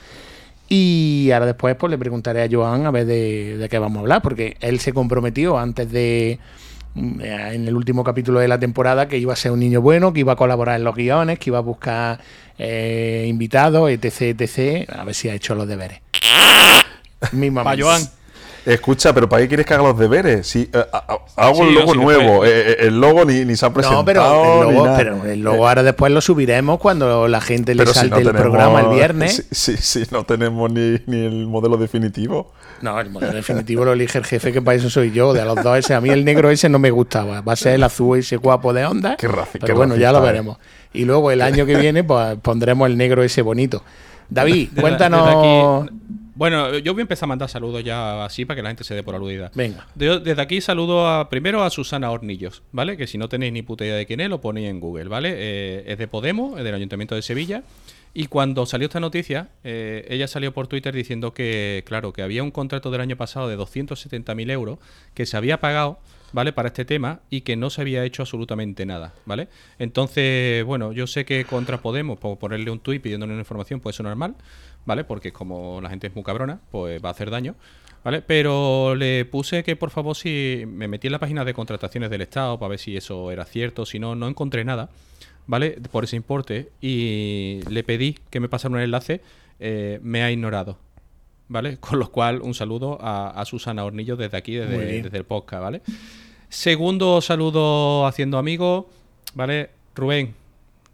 [0.68, 4.22] Y ahora después pues le preguntaré a Joan a ver de, qué vamos a hablar,
[4.22, 6.38] porque él se comprometió antes de
[6.96, 10.20] en el último capítulo de la temporada que iba a ser un niño bueno, que
[10.20, 12.20] iba a colaborar en los guiones, que iba a buscar
[12.58, 14.88] eh, invitados, etc, etc.
[14.90, 16.00] A ver si ha hecho los deberes.
[17.32, 17.82] Mismamente.
[17.82, 18.02] Pa' Joan.
[18.66, 20.46] Escucha, pero ¿para qué quieres que haga los deberes?
[20.46, 23.44] Si eh, a- a- hago Sí, el logo sí, nuevo, eh, eh, el logo ni,
[23.44, 24.00] ni se ha presentado.
[24.02, 24.22] No, pero
[24.68, 24.96] el logo, nada.
[24.96, 28.16] pero el logo ahora después lo subiremos cuando la gente le Pero si salte no
[28.20, 29.46] el tenemos- programa el viernes.
[29.50, 32.52] Sí, sí, no tenemos ni, ni el modelo definitivo.
[32.80, 35.32] No, el modelo definitivo lo elige el jefe, que para eso soy yo.
[35.32, 37.40] De los dos ese, a mí el negro ese no me gustaba.
[37.42, 39.16] Va a ser el azul ese guapo de onda.
[39.16, 40.58] Qué raci- Pero qué bueno, ya lo veremos.
[40.92, 43.82] Y luego el año que viene, pues pondremos el negro ese bonito.
[44.30, 45.28] David, cuéntanos.
[45.28, 45.94] aquí-
[46.34, 48.94] bueno, yo voy a empezar a mandar saludos ya así para que la gente se
[48.94, 49.50] dé por aludida.
[49.54, 49.86] Venga.
[49.94, 52.96] Yo desde aquí saludo a, primero a Susana Hornillos, ¿vale?
[52.96, 55.32] Que si no tenéis ni puta idea de quién es, lo ponéis en Google, ¿vale?
[55.36, 57.62] Eh, es de Podemos, es del Ayuntamiento de Sevilla.
[58.16, 62.44] Y cuando salió esta noticia, eh, ella salió por Twitter diciendo que, claro, que había
[62.44, 64.78] un contrato del año pasado de 270.000 euros
[65.14, 65.98] que se había pagado,
[66.32, 66.52] ¿vale?
[66.52, 69.48] Para este tema y que no se había hecho absolutamente nada, ¿vale?
[69.80, 73.94] Entonces, bueno, yo sé que contra Podemos, por ponerle un tuit pidiéndole una información puede
[73.94, 74.36] sonar mal,
[74.86, 75.04] ¿vale?
[75.04, 77.54] Porque como la gente es muy cabrona, pues va a hacer daño.
[78.04, 78.20] ¿Vale?
[78.20, 82.20] Pero le puse que por favor si me metí en la página de contrataciones del
[82.20, 84.90] Estado para ver si eso era cierto, si no, no encontré nada,
[85.46, 85.78] ¿vale?
[85.90, 89.22] Por ese importe y le pedí que me pasara un enlace,
[89.58, 90.76] eh, me ha ignorado,
[91.48, 91.78] ¿vale?
[91.80, 95.62] Con lo cual un saludo a, a Susana Hornillo desde aquí, desde, desde el podcast,
[95.62, 95.80] ¿vale?
[96.50, 98.84] Segundo saludo haciendo amigos,
[99.32, 99.70] ¿vale?
[99.94, 100.34] Rubén,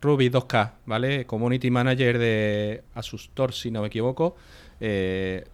[0.00, 1.26] Ruby 2K, ¿vale?
[1.26, 4.36] Community Manager de Asustor, si no me equivoco.
[4.80, 5.44] Eh,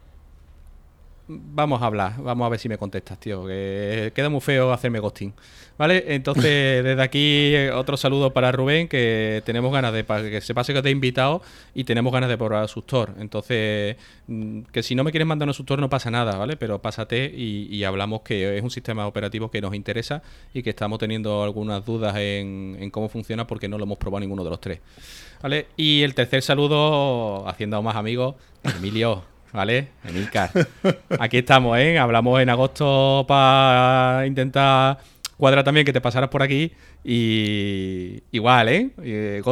[1.29, 3.47] Vamos a hablar, vamos a ver si me contestas, tío.
[3.47, 5.35] Que queda muy feo hacerme ghosting.
[5.77, 6.05] ¿Vale?
[6.15, 6.45] Entonces,
[6.85, 10.89] desde aquí, otro saludo para Rubén, que tenemos ganas de que se pase que te
[10.89, 11.43] he invitado
[11.75, 13.15] y tenemos ganas de probar Sustor.
[13.19, 13.97] Entonces,
[14.29, 16.57] mm, que si no me quieres mandar un Sustor no pasa nada, ¿vale?
[16.57, 20.23] Pero pásate y, y hablamos que es un sistema operativo que nos interesa
[20.55, 24.21] y que estamos teniendo algunas dudas en, en cómo funciona porque no lo hemos probado
[24.21, 24.79] ninguno de los tres.
[25.43, 25.67] ¿Vale?
[25.77, 28.37] Y el tercer saludo, haciendo más amigos,
[28.77, 29.36] Emilio.
[29.57, 29.88] ¿Vale?
[30.07, 30.51] Emilcar.
[31.19, 31.99] Aquí estamos, ¿eh?
[31.99, 34.99] Hablamos en agosto para intentar
[35.38, 36.73] cuadrar también que te pasaras por aquí.
[37.03, 38.90] Y igual, ¿eh?
[39.03, 39.42] Eh.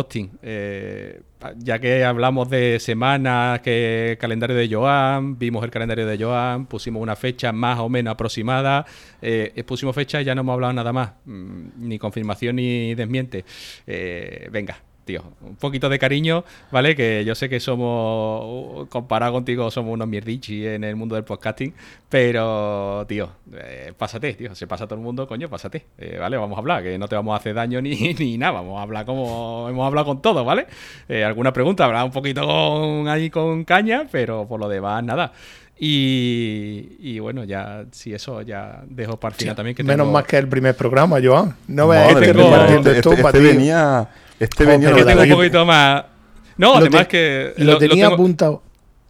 [0.43, 1.23] Eh,
[1.57, 7.03] ya que hablamos de semanas, que calendario de Joan, vimos el calendario de Joan, pusimos
[7.03, 8.85] una fecha más o menos aproximada,
[9.23, 13.47] eh, pusimos fecha y ya no hemos hablado nada más, mm, ni confirmación ni desmiente.
[13.87, 16.97] Eh, venga, tío, un poquito de cariño, ¿vale?
[16.97, 21.75] Que yo sé que somos, comparado contigo, somos unos mierdichi en el mundo del podcasting,
[22.09, 26.37] pero, tío, eh, pásate, tío, se pasa todo el mundo, coño, pásate, eh, ¿vale?
[26.37, 28.83] Vamos a hablar, que no te vamos a hacer daño ni, ni nada, vamos a
[28.83, 30.67] hablar como hemos hablado con todo, ¿vale?
[31.09, 35.33] Eh, alguna pregunta, habrá un poquito con, ahí con caña, pero por lo demás, nada.
[35.77, 39.75] Y, y bueno, ya, si eso, ya dejo para el final también.
[39.77, 41.57] Que Menos tengo- más que el primer programa, Joan.
[41.67, 43.57] No veas este repartiendo este, esto este- para este ti.
[43.57, 44.09] venía.
[44.39, 44.93] Este venía.
[44.95, 46.05] que tengo un poquito más.
[46.57, 47.53] No, Lo además que.
[47.59, 48.63] Lo, tenía apuntado.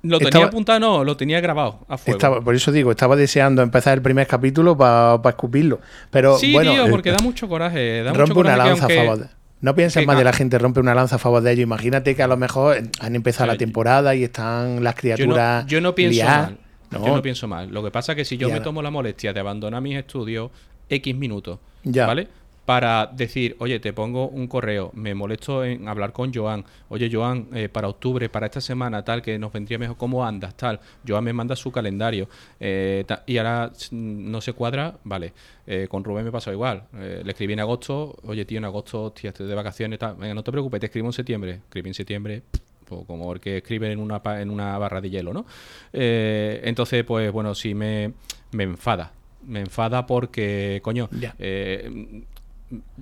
[0.02, 2.16] Lo tenía estaba- apuntado, no, lo tenía grabado a fuego.
[2.18, 5.80] Estaba, por eso digo, estaba deseando empezar el primer capítulo para escupirlo.
[6.10, 8.02] Pero sí, bueno, tío, eh, porque da mucho coraje.
[8.02, 9.28] Da mucho rompe una coraje que lanza aunque- a favor.
[9.62, 11.62] No pienses que más de la gente, rompe una lanza a favor de ellos.
[11.62, 15.64] Imagínate que a lo mejor han empezado la temporada y están las Yo criaturas.
[15.64, 16.50] no, yo no pienso liadas.
[16.50, 16.58] mal.
[16.90, 17.70] No, Yo no pienso mal.
[17.70, 18.54] Lo que pasa es que si yo Ya.
[18.54, 20.50] me tomo la molestia de abandonar mis estudios
[20.90, 22.06] X minutos, Ya.
[22.06, 22.28] ¿vale?
[22.64, 26.64] Para decir, oye, te pongo un correo, me molesto en hablar con Joan.
[26.88, 30.56] Oye, Joan, eh, para octubre, para esta semana, tal, que nos vendría mejor, ¿cómo andas?
[30.56, 30.80] Tal.
[31.06, 32.26] Joan me manda su calendario.
[32.58, 35.34] eh, y ahora mm, no se cuadra, vale.
[35.66, 36.84] Eh, con Rubén me pasó igual.
[36.96, 40.16] Eh, le escribí en agosto, oye, tío, en agosto, hostia, estoy de vacaciones, tal.
[40.16, 41.50] Venga, no te preocupes, te escribo en septiembre.
[41.66, 42.42] Escribí en septiembre,
[42.86, 45.44] pues como el que escribe en una, en una barra de hielo, ¿no?
[45.92, 48.12] Entonces, pues bueno, sí me,
[48.52, 49.12] me enfada.
[49.46, 52.22] Me enfada porque, coño, eh,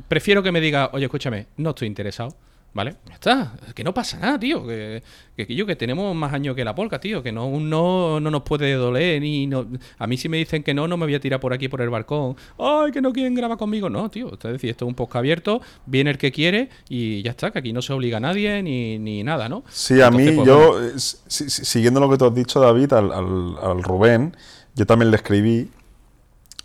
[0.09, 2.35] prefiero que me diga, oye, escúchame, no estoy interesado.
[2.75, 2.97] ¿Vale?
[3.07, 3.53] Ya está.
[3.75, 4.67] Que no pasa nada, tío.
[4.67, 5.03] Que,
[5.37, 7.23] que, que yo que tenemos más años que la polca, tío.
[7.23, 9.21] Que no, un no no nos puede doler.
[9.21, 9.67] ni no,
[9.99, 11.83] A mí si me dicen que no, no me voy a tirar por aquí por
[11.83, 12.35] el balcón.
[12.59, 13.91] Ay, que no quieren grabar conmigo.
[13.91, 14.33] No, tío.
[14.33, 15.61] Es decir, esto es un podcast abierto.
[15.85, 17.51] Viene el que quiere y ya está.
[17.51, 19.65] Que aquí no se obliga a nadie ni, ni nada, ¿no?
[19.69, 20.87] Sí, a mí, pues, yo, bueno.
[20.87, 24.35] eh, si- si- siguiendo lo que tú has dicho, David, al, al- al Rubén,
[24.75, 25.69] yo también le escribí,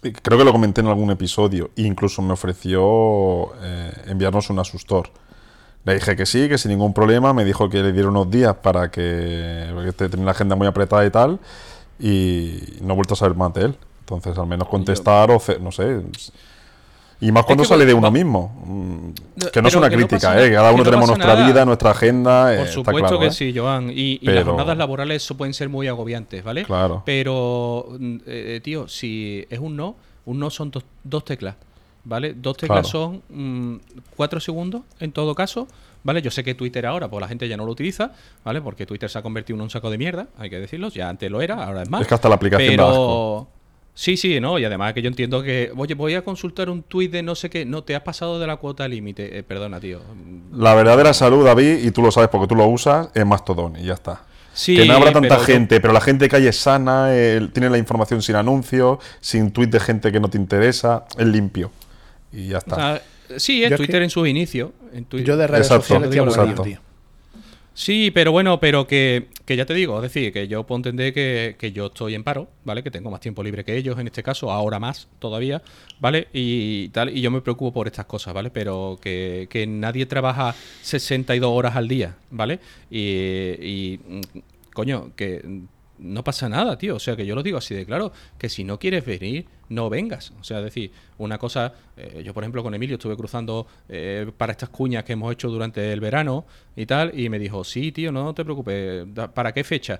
[0.01, 5.09] creo que lo comenté en algún episodio, e incluso me ofreció eh, enviarnos un asustor.
[5.85, 8.55] Le dije que sí, que sin ningún problema, me dijo que le diera unos días
[8.55, 11.39] para que, porque tenía la agenda muy apretada y tal,
[11.99, 13.77] y no he vuelto a saber más de él.
[14.01, 16.01] Entonces, al menos contestar o, no sé.
[17.19, 18.53] Y más cuando que, sale de uno mismo.
[18.65, 20.51] Mm, Que no es una no crítica, ¿eh?
[20.51, 21.47] Cada uno no tenemos nuestra nada.
[21.47, 22.53] vida, nuestra agenda.
[22.53, 23.31] eh, Por está supuesto claro, que ¿eh?
[23.31, 23.89] sí, Joan.
[23.89, 26.63] Y, y las jornadas laborales eso pueden ser muy agobiantes, ¿vale?
[26.63, 27.01] Claro.
[27.05, 31.55] Pero, mm, eh, tío, si es un no, un no son dos, dos teclas,
[32.03, 32.35] ¿vale?
[32.35, 33.21] Dos teclas Claro.
[33.29, 33.79] son mm,
[34.15, 35.67] cuatro segundos en todo caso,
[36.03, 36.21] ¿vale?
[36.21, 38.11] Yo sé que Twitter ahora, pues la gente ya no lo utiliza,
[38.45, 38.61] ¿vale?
[38.61, 40.89] Porque Twitter se ha convertido en un saco de mierda, hay que decirlo.
[40.89, 42.01] Ya antes lo era, ahora es más.
[42.01, 43.47] Es que hasta la aplicación Pero...
[43.99, 47.11] Sí, sí, no, y además que yo entiendo que, oye, voy a consultar un tuit
[47.11, 49.39] de no sé qué, no, te has pasado de la cuota límite.
[49.39, 50.01] Eh, perdona, tío.
[50.53, 53.85] La verdadera salud, David, y tú lo sabes porque tú lo usas, es Mastodon y
[53.85, 54.21] ya está.
[54.53, 57.07] Sí, que no habrá tanta pero yo- gente, pero la gente que hay es sana,
[57.09, 61.25] eh, tiene la información sin anuncios, sin tweet de gente que no te interesa, es
[61.25, 61.71] limpio.
[62.31, 62.75] Y ya o está.
[62.75, 64.69] sea, sí, es Twitter que- en sus inicios.
[64.93, 66.61] En Yo de redes Exacto, sociales exacto.
[66.61, 66.79] tío.
[67.79, 71.13] Sí, pero bueno, pero que, que ya te digo, es decir, que yo puedo entender
[71.13, 72.81] que, que yo estoy en paro, ¿vale?
[72.81, 75.61] Que tengo más tiempo libre que ellos en este caso, ahora más todavía,
[75.99, 76.27] ¿vale?
[76.33, 78.49] Y tal, y yo me preocupo por estas cosas, ¿vale?
[78.49, 82.59] Pero que, que nadie trabaja 62 horas al día, ¿vale?
[82.89, 82.99] Y,
[83.61, 84.21] y, mm,
[84.73, 85.43] coño, que
[85.99, 86.95] no pasa nada, tío.
[86.95, 89.89] O sea, que yo lo digo así de claro, que si no quieres venir, no
[89.89, 90.31] vengas.
[90.39, 94.31] O sea, es decir, una cosa, eh, yo por ejemplo con Emilio estuve cruzando eh,
[94.37, 97.91] para estas cuñas que hemos hecho durante el verano y tal, y me dijo, sí,
[97.91, 99.99] tío, no te preocupes, ¿para qué fecha?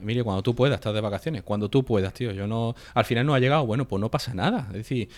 [0.00, 2.32] Emilio, cuando tú puedas, estás de vacaciones, cuando tú puedas, tío.
[2.32, 4.66] Yo no, al final no ha llegado, bueno, pues no pasa nada.
[4.68, 5.08] Es decir,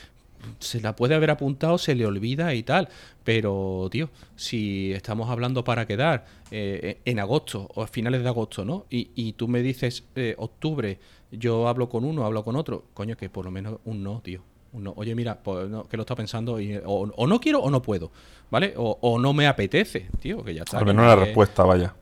[0.58, 2.88] se la puede haber apuntado, se le olvida y tal.
[3.24, 8.64] Pero, tío, si estamos hablando para quedar eh, en agosto o a finales de agosto,
[8.64, 8.86] ¿no?
[8.90, 10.98] Y, y tú me dices eh, octubre,
[11.30, 14.42] yo hablo con uno, hablo con otro, coño, que por lo menos un no, tío.
[14.72, 14.92] Un no.
[14.96, 16.82] Oye, mira, pues no, que lo está pensando y o,
[17.16, 18.10] o no quiero o no puedo,
[18.50, 18.74] ¿vale?
[18.76, 20.78] O, o no me apetece, tío, que ya está.
[20.78, 21.94] Al menos no la es- respuesta, vaya.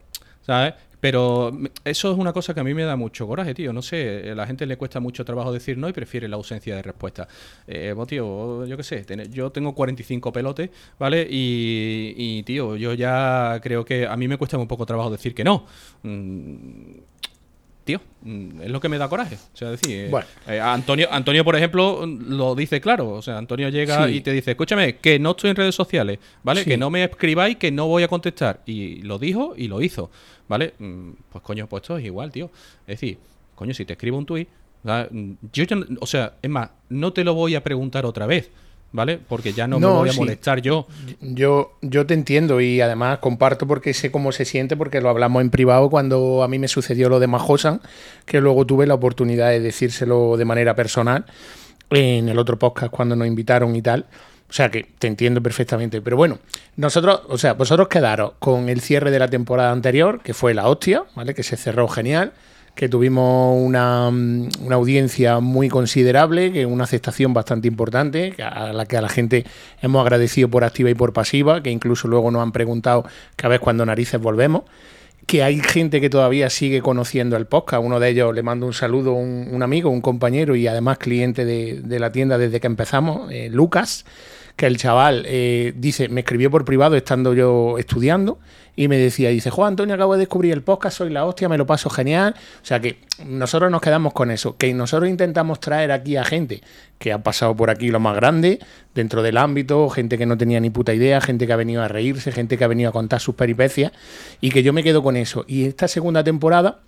[0.43, 0.75] ¿Sabes?
[1.01, 1.53] Pero
[1.85, 3.75] eso es una cosa que a mí me da mucho coraje, tío.
[3.75, 6.75] No sé, a la gente le cuesta mucho trabajo decir no y prefiere la ausencia
[6.77, 7.29] de respuesta.
[7.67, 11.27] Eh, pues, tío, yo qué sé, yo tengo 45 pelotes, ¿vale?
[11.31, 15.35] Y, y, tío, yo ya creo que a mí me cuesta un poco trabajo decir
[15.35, 15.67] que no.
[16.05, 16.97] Mm,
[17.85, 18.01] tío,
[18.62, 19.37] es lo que me da coraje.
[19.37, 20.27] O sea, decir, eh, Bueno.
[20.49, 23.11] eh, Antonio, Antonio, por ejemplo, lo dice claro.
[23.11, 24.14] O sea, Antonio llega Sí.
[24.14, 26.64] y te dice, escúchame, que no estoy en redes sociales, ¿vale?
[26.64, 26.70] Sí.
[26.70, 28.61] Que no me escribáis, que no voy a contestar.
[28.66, 30.11] Y lo dijo y lo hizo,
[30.49, 30.75] ¿vale?
[30.79, 32.51] Mm, Pues coño, pues esto es igual, tío.
[32.87, 33.18] Es decir,
[33.55, 34.49] coño, si te escribo un tuit.
[34.85, 35.64] Mm, yo
[36.01, 38.51] o sea, es más, no te lo voy a preguntar otra vez,
[38.95, 39.19] ¿vale?
[39.29, 40.19] Porque ya no, No, me voy a sí.
[40.21, 40.87] molestar yo.
[41.21, 45.43] Yo, yo te entiendo y además comparto porque sé cómo se siente, porque lo hablamos
[45.43, 47.81] en privado cuando a mí me sucedió lo de Majosan,
[48.25, 51.27] que luego tuve la oportunidad de decírselo de manera personal
[51.91, 54.07] en el otro podcast cuando nos invitaron y tal.
[54.49, 56.01] O sea que te entiendo perfectamente.
[56.01, 56.39] Pero bueno,
[56.77, 60.69] nosotros, o sea, vosotros quedaros con el cierre de la temporada anterior, que fue la
[60.69, 61.35] hostia, ¿vale?
[61.35, 62.33] Que se cerró genial
[62.75, 68.87] que tuvimos una, mm, una audiencia muy considerable, que una aceptación bastante importante, a la
[68.87, 69.45] que a la gente
[69.81, 73.05] hemos agradecido por activa y por pasiva, que incluso luego nos han preguntado
[73.37, 74.63] que a ver cuándo narices volvemos
[75.27, 77.83] que hay gente que todavía sigue conociendo el podcast.
[77.83, 81.45] Uno de ellos le mando un saludo, un, un amigo, un compañero y además cliente
[81.45, 84.05] de, de la tienda desde que empezamos, eh, Lucas,
[84.57, 88.38] que el chaval eh, dice, me escribió por privado estando yo estudiando
[88.77, 91.59] y me decía, dice, Juan Antonio, acabo de descubrir el podcast, soy la hostia, me
[91.59, 92.35] lo paso genial.
[92.62, 96.61] O sea que nosotros nos quedamos con eso, que nosotros intentamos traer aquí a gente
[96.99, 98.61] que ha pasado por aquí lo más grande
[98.95, 101.88] dentro del ámbito, gente que no tenía ni puta idea, gente que ha venido a
[101.88, 103.93] reírse, gente que ha venido a contar sus peripecias
[104.40, 105.45] y que yo me quedo con eso.
[105.49, 106.81] Y esta segunda temporada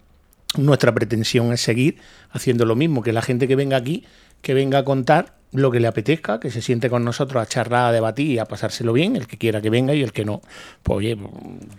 [0.57, 1.99] nuestra pretensión es seguir
[2.31, 4.05] haciendo lo mismo, que la gente que venga aquí,
[4.41, 7.87] que venga a contar lo que le apetezca, que se siente con nosotros a charlar,
[7.87, 10.43] a debatir y a pasárselo bien, el que quiera que venga y el que no.
[10.83, 11.19] Pues oye,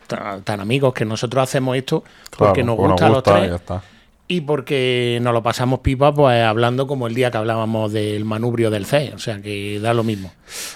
[0.08, 2.04] tan, tan amigos que nosotros hacemos esto
[2.38, 3.62] porque Claro, nos pues gusta a los tres.
[4.30, 8.70] Y porque nos lo pasamos pipa pues hablando como el día que hablábamos del manubrio
[8.70, 10.34] del C, o sea que da lo mismo.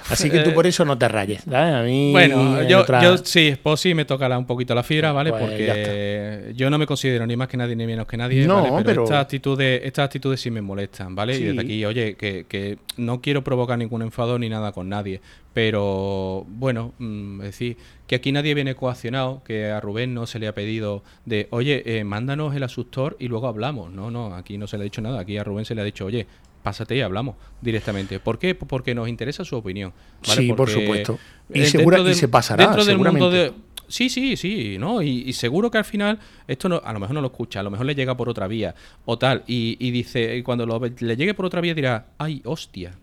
[0.10, 1.74] Así que tú Eh, por eso no te rayes, ¿sabes?
[1.76, 4.84] A mí Bueno, yo, otra- yo sí, pues sí me toca la- un poquito la
[4.84, 5.32] fibra, ¿vale?
[5.32, 8.56] Pues Porque yo no me considero ni más que nadie ni menos que nadie, No,
[8.56, 8.70] ¿vale?
[8.70, 11.36] Pero, pero- estas actitudes, estas actitudes sí me molestan, ¿vale?
[11.36, 11.44] Sí.
[11.44, 15.20] Y desde aquí, oye, que, que no quiero provocar ningún enfado ni nada con nadie,
[15.54, 20.40] pero bueno, mm, es decir, que aquí nadie viene coaccionado, que a Rubén no se
[20.40, 23.92] le ha pedido de, oye, eh, mándanos el asustor y luego hablamos.
[23.92, 25.84] No, no, aquí no se le ha dicho nada, aquí a Rubén se le ha
[25.86, 26.26] dicho, oye,
[26.64, 28.20] pásate y hablamos directamente.
[28.20, 28.56] ¿Por qué?
[28.56, 29.94] Porque nos interesa su opinión.
[30.28, 30.42] ¿vale?
[30.42, 31.20] Sí, por supuesto.
[31.54, 33.52] Y eh, segura- dentro y se pasará, Dentro del mundo de.
[33.88, 35.02] Sí, sí, sí, ¿no?
[35.02, 37.64] Y, y seguro que al final esto no, a lo mejor no lo escucha, a
[37.64, 39.44] lo mejor le llega por otra vía o tal.
[39.48, 42.94] Y, y dice, y cuando lo le llegue por otra vía dirá, ay, hostia,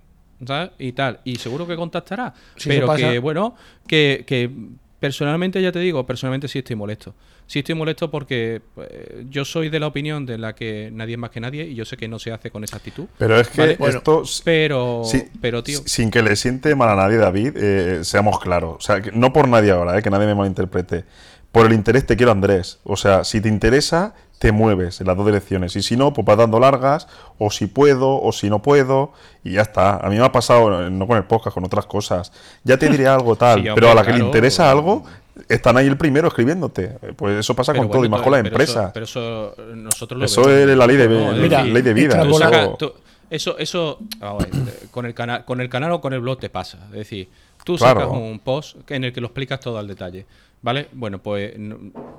[0.47, 0.71] ¿sabes?
[0.79, 1.21] Y tal.
[1.25, 2.35] Y seguro que contactará.
[2.57, 3.55] Si pero que, bueno,
[3.87, 4.51] que, que
[5.01, 7.15] personalmente ya te digo, personalmente sí estoy molesto.
[7.47, 11.19] Sí estoy molesto porque eh, yo soy de la opinión de la que nadie es
[11.19, 13.07] más que nadie y yo sé que no se hace con esa actitud.
[13.17, 13.77] Pero es que Vale.
[13.79, 18.05] Bueno, esto, Pero, Sí, pero tío, Sin que le siente mal a nadie, David, eh,
[18.05, 18.77] seamos claros.
[18.77, 21.05] O sea, que no por nadie ahora, eh, que nadie me malinterprete.
[21.51, 22.79] Por el interés te quiero, Andrés.
[22.85, 25.75] O sea, si te interesa, te mueves en las dos direcciones.
[25.77, 29.53] Y si no, pues vas dando largas, o si puedo, o si no puedo, y
[29.53, 29.97] ya está.
[29.97, 32.33] A mí me ha pasado, eh, no con el podcast, con otras cosas.
[32.65, 35.05] Ya te diré algo tal, Sí, hombre, pero a la que le interesa algo,
[35.49, 36.97] están ahí el primero escribiéndose.
[37.03, 38.91] Eh, Pues eso pasa con todo, y más con las eso- empresas.
[38.95, 40.71] Pero eso, nosotros lo Eso vemos.
[40.71, 42.23] es la ley de, No, ley- Mira, ley de vida.
[42.23, 42.93] Eso- tú-
[43.31, 46.21] Eso, eso vamos a ver, eh, con, el canal, con el canal o con el
[46.21, 46.79] blog te pasa.
[46.87, 47.29] Es decir,
[47.63, 48.01] tú Claro.
[48.01, 50.25] sacas un post en el que lo explicas todo al detalle.
[50.61, 50.89] ¿Vale?
[50.93, 51.55] Bueno, pues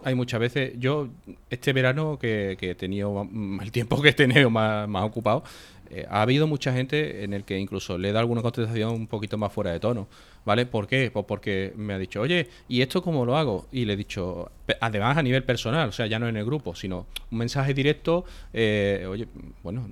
[0.03, 0.73] hay muchas veces.
[0.79, 1.09] Yo,
[1.49, 5.43] este verano que, que he tenido mm, el tiempo que he tenido más, más ocupado,
[5.89, 9.37] eh, ha habido mucha gente en el que incluso le dado alguna contestación un poquito
[9.37, 10.07] más fuera de tono.
[10.45, 10.65] ¿Vale?
[10.65, 11.11] ¿Por qué?
[11.11, 13.67] Pues porque me ha dicho, oye, ¿y esto cómo lo hago?
[13.71, 14.49] Y le he dicho,
[14.79, 18.23] además a nivel personal, o sea, ya no en el grupo, sino un mensaje directo,
[18.53, 19.27] eh, oye,
[19.63, 19.87] bueno,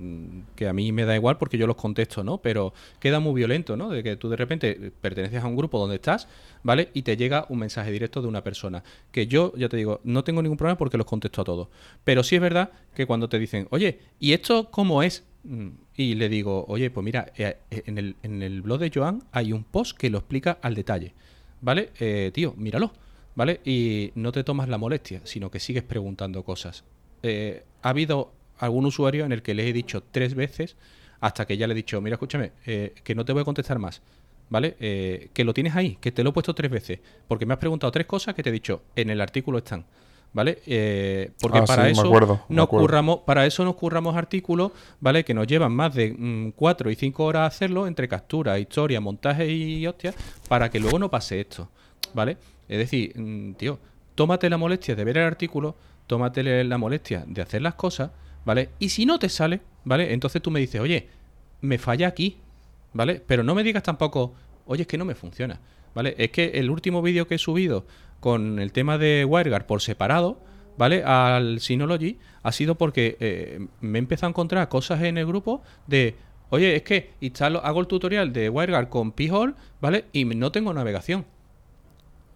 [0.56, 2.38] que a mí me da igual porque yo los contesto, ¿no?
[2.38, 3.90] Pero queda muy violento, ¿no?
[3.90, 6.26] De que tú de repente perteneces a un grupo donde estás,
[6.62, 6.88] ¿vale?
[6.94, 8.82] Y te llega un mensaje directo de una persona.
[9.12, 11.68] Que yo, ya te digo, no tengo ningún problema porque los contesto a todos.
[12.04, 15.24] Pero sí es verdad que cuando te dicen, oye, ¿y esto cómo es?
[15.48, 18.90] Mm, Y le digo, oye, pues mira, eh, eh, en, el, en el blog de
[18.94, 21.14] Joan hay un post que lo explica al detalle.
[21.60, 21.90] ¿Vale?
[21.98, 22.92] Eh, tío, míralo.
[23.34, 23.60] ¿Vale?
[23.64, 26.84] Y no te tomas la molestia, sino que sigues preguntando cosas.
[27.22, 30.76] Eh, ha habido algún usuario en el que le he dicho tres veces
[31.20, 33.78] hasta que ya le he dicho, mira, escúchame, eh, que no te voy a contestar
[33.78, 34.02] más.
[34.50, 34.76] ¿Vale?
[34.80, 37.00] Eh, que lo tienes ahí, que te lo he puesto tres veces.
[37.28, 39.84] Porque me has preguntado tres cosas que te he dicho, en el artículo están.
[40.32, 40.58] ¿Vale?
[40.66, 44.14] Eh, porque Ah, para sí, me eso acuerdo, me nos curramos, para eso nos curramos
[44.14, 45.24] artículos, ¿vale?
[45.24, 49.48] Que nos llevan más de mm, cuatro y cinco horas hacerlo, entre captura, historia, montaje
[49.50, 50.14] y hostias,
[50.48, 51.68] para que luego no pase esto,
[52.14, 52.36] ¿vale?
[52.68, 53.78] Es decir, mm, tío,
[54.14, 55.74] tómate la molestia de ver el artículo,
[56.06, 58.10] tómate la molestia de hacer las cosas,
[58.44, 58.68] ¿vale?
[58.78, 60.12] Y si no te sale, ¿vale?
[60.12, 61.08] Entonces tú me dices, oye,
[61.62, 62.36] me falla aquí,
[62.92, 63.20] ¿vale?
[63.26, 64.34] Pero no me digas tampoco,
[64.66, 65.58] oye, es que no me funciona,
[65.98, 66.14] ¿vale?
[66.16, 67.84] Es que el último vídeo que he subido
[68.20, 70.40] con el tema de WireGuard por separado,
[70.76, 71.02] ¿vale?
[71.02, 75.60] Al Synology ha sido porque eh, me he empezado a encontrar cosas en el grupo
[75.88, 76.14] de,
[76.50, 80.04] oye, es que instalo, hago el tutorial de WireGuard con P-Hole, ¿vale?
[80.12, 81.26] Y no tengo navegación.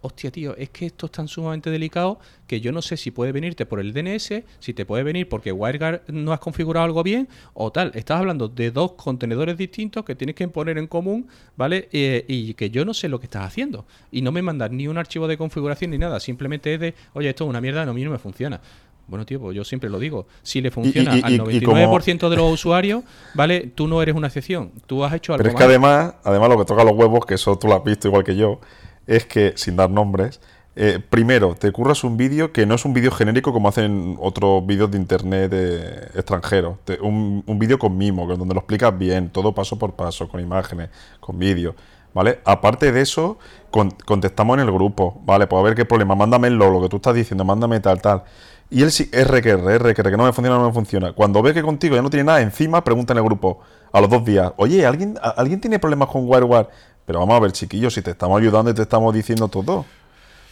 [0.05, 3.31] Hostia, tío, es que esto es tan sumamente delicado que yo no sé si puede
[3.31, 7.29] venirte por el DNS, si te puede venir porque WireGuard no has configurado algo bien
[7.53, 7.91] o tal.
[7.95, 11.87] Estás hablando de dos contenedores distintos que tienes que poner en común, ¿vale?
[11.93, 13.85] Eh, y que yo no sé lo que estás haciendo.
[14.11, 16.19] Y no me mandas ni un archivo de configuración ni nada.
[16.19, 18.59] Simplemente es de, oye, esto es una mierda, no, a mí no me funciona.
[19.07, 20.27] Bueno, tío, pues yo siempre lo digo.
[20.43, 23.03] Si le funciona y- al y 99% de los usuarios,
[23.35, 23.71] ¿vale?
[23.73, 24.71] Tú no eres una excepción.
[24.85, 25.69] Tú has hecho algo Pero es que mal.
[25.69, 28.35] además, además lo que toca los huevos, que eso tú lo has visto igual que
[28.35, 28.59] yo,
[29.07, 30.39] es que, sin dar nombres,
[30.75, 34.65] eh, primero, te curras un vídeo que no es un vídeo genérico como hacen otros
[34.65, 36.77] vídeos de internet eh, extranjeros.
[37.01, 40.89] Un un vídeo con mimo, donde lo explicas bien, todo paso por paso, con imágenes,
[41.19, 41.75] con vídeo.
[42.15, 42.41] ¿Vale?
[42.45, 43.39] Aparte de eso,
[43.71, 45.47] con- contestamos en el grupo, ¿vale?
[45.47, 48.23] Pues a ver qué problema, mándame lo, lo que tú estás diciendo, mándame tal, tal.
[48.69, 51.13] Y él sí, R que R, que R, que no me funciona, no me funciona.
[51.13, 53.61] Cuando ve que contigo ya no tiene nada encima, pregunta en el grupo
[53.91, 56.67] a los dos días, oye, ¿alguien, ¿alguien tiene problemas con WireGuard?
[57.05, 59.77] Pero vamos a ver, chiquillos, si te estamos ayudando y te estamos diciendo todo.
[59.79, 59.85] O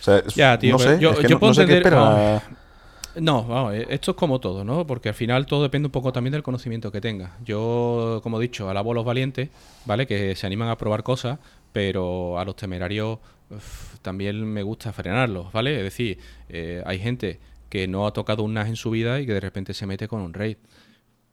[0.04, 1.78] sea, es- Ya, tío, no sé, yo- es que yo no, puedo no sé qué
[1.78, 2.44] entender- espera.
[3.16, 4.88] No, vamos, eh, esto es como todo, ¿no?
[4.88, 7.32] Porque al final todo depende un poco también del conocimiento que tengas.
[7.44, 9.50] Yo, como he dicho, alabo a los valientes,
[9.86, 10.08] ¿vale?
[10.08, 11.38] Que se animan a probar cosas,
[11.74, 15.76] pero a los temerarios uf, también me gusta frenarlos, ¿vale?
[15.78, 19.26] Es decir, eh, hay gente que no ha tocado un NAS en su vida y
[19.26, 20.56] que de repente se mete con un RAID.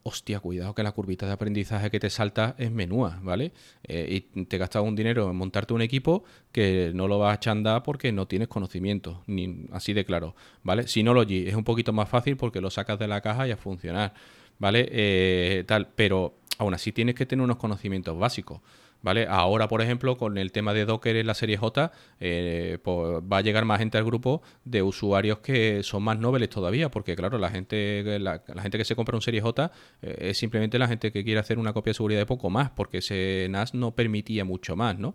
[0.09, 3.53] Hostia, cuidado que la curvita de aprendizaje que te salta es menúa, ¿vale?
[3.83, 7.35] Eh, y te gastas un dinero en montarte un equipo que no lo vas a
[7.35, 10.89] echar a andar porque no tienes conocimiento, ni así de claro, ¿vale?
[10.89, 14.15] Synology es un poquito más fácil porque lo sacas de la caja y a funcionar,
[14.59, 14.89] ¿vale?
[14.91, 18.63] Eh, tal, pero aún así tienes que tener unos conocimientos básicos.
[19.01, 19.27] ¿Vale?
[19.29, 23.39] Ahora, por ejemplo, con el tema de Docker en la serie J, eh, pues va
[23.39, 27.39] a llegar más gente al grupo de usuarios que son más nobles todavía, porque claro,
[27.39, 29.71] la gente, la, la gente que se compra un serie J
[30.03, 32.71] eh, es simplemente la gente que quiere hacer una copia de seguridad de poco más,
[32.71, 35.15] porque ese NAS no permitía mucho más, ¿no?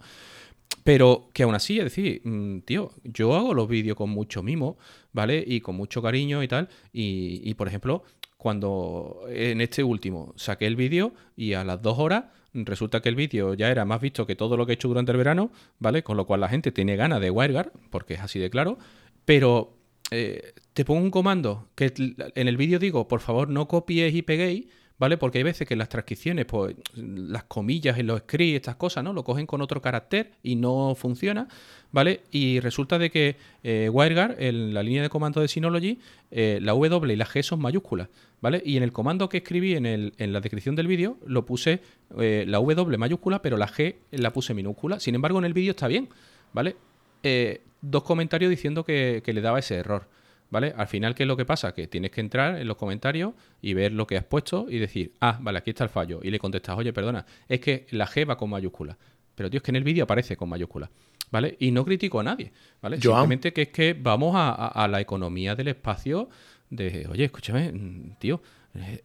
[0.83, 4.77] Pero que aún así, es decir, mm, tío, yo hago los vídeos con mucho mimo,
[5.13, 5.43] ¿vale?
[5.45, 6.69] Y con mucho cariño y tal.
[6.91, 8.03] Y, y, por ejemplo,
[8.38, 13.15] cuando en este último saqué el vídeo y a las dos horas resulta que el
[13.15, 16.03] vídeo ya era más visto que todo lo que he hecho durante el verano, ¿vale?
[16.03, 18.77] Con lo cual la gente tiene ganas de WireGuard, porque es así de claro.
[19.25, 19.73] Pero
[20.12, 21.93] eh, te pongo un comando que
[22.36, 24.67] en el vídeo digo, por favor, no copies y peguéis.
[25.04, 25.18] ¿Vale?
[25.18, 29.12] Porque hay veces que las transcripciones, pues las comillas en los scripts, estas cosas, ¿no?
[29.12, 31.50] Lo cogen con otro carácter y no funciona,
[31.92, 32.22] ¿vale?
[32.32, 36.00] Y resulta de que eh, WireGuard, en la línea de comando de Synology,
[36.32, 38.08] eh, la W y la G son mayúsculas,
[38.39, 38.63] ¿vale?
[38.66, 41.82] Y en el comando que escribí en, el, en la descripción del vídeo, lo puse
[42.18, 45.02] eh, la W mayúscula, pero la G la puse minúscula.
[45.02, 46.08] Sin embargo, en el vídeo está bien,
[46.54, 46.78] ¿vale?
[47.24, 50.08] Eh, dos comentarios diciendo que, que le daba ese error.
[50.54, 50.72] ¿Vale?
[50.78, 51.74] Al final, ¿qué es lo que pasa?
[51.74, 55.12] Que tienes que entrar en los comentarios y ver lo que has puesto y decir,
[55.20, 56.20] ah, vale, aquí está el fallo.
[56.22, 58.95] Y le contestas, oye, perdona, es que la G va con mayúscula.
[59.34, 60.91] Pero, tío, es que en el vídeo aparece con mayúscula.
[61.32, 61.56] ¿Vale?
[61.60, 62.51] Y no critico a nadie.
[62.84, 62.97] ¿Vale?
[63.22, 66.30] Simplemente que es que vamos a, a- a la economía del espacio
[66.70, 67.74] de, oye, escúchame,
[68.20, 68.39] tío,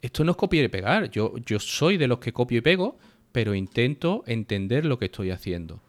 [0.03, 1.11] Esto no es copiar y pegar.
[1.11, 2.99] Yo, yo soy de los que copio y pego,
[3.33, 5.81] pero intento entender lo que estoy haciendo.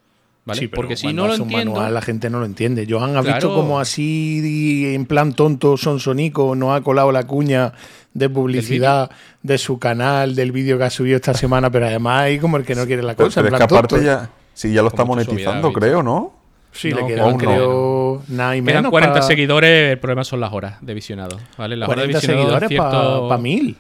[0.49, 0.59] ¿Vale?
[0.59, 1.71] Sí, pero Porque si cuando no lo entiendo.
[1.73, 2.85] manual, la gente no lo entiende.
[2.89, 3.35] Johan ha Claro.
[3.35, 7.73] visto como así, en plan tonto, sonsonico, nos ha colado la cuña
[8.13, 9.09] de publicidad
[9.43, 12.65] de su canal, del vídeo que ha subido esta semana, pero además hay como el
[12.65, 13.41] que no quiere la cosa.
[13.41, 14.05] pero en es que aparte tonto.
[14.05, 14.29] ya.
[14.53, 16.33] Sí, ya lo está monetizando, creo, ¿no?
[16.71, 17.37] Sí, No, le que quedan, no.
[17.37, 18.91] creo, nada y Quedan menos.
[18.91, 21.37] 40 pa- seguidores, el problema son las horas de visionado.
[21.57, 21.75] ¿vale?
[21.77, 23.77] Las horas de 40 visionado seguidores cierto- para mil.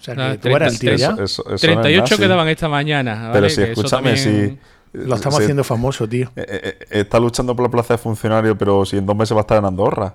[0.00, 1.22] O sea, que Ah, tú eras el tío 30, ya.
[1.22, 2.22] Eso, eso, eso no es 38 nada, sí.
[2.22, 3.14] quedaban esta mañana.
[3.14, 3.32] ¿vale?
[3.34, 4.58] Pero si Que escúchame, también- si.
[4.94, 6.30] Lo estamos se- haciendo famoso, tío.
[6.36, 9.34] eh, eh, eh, está luchando por la plaza de funcionario, pero si en dos meses
[9.36, 10.14] va a estar en Andorra.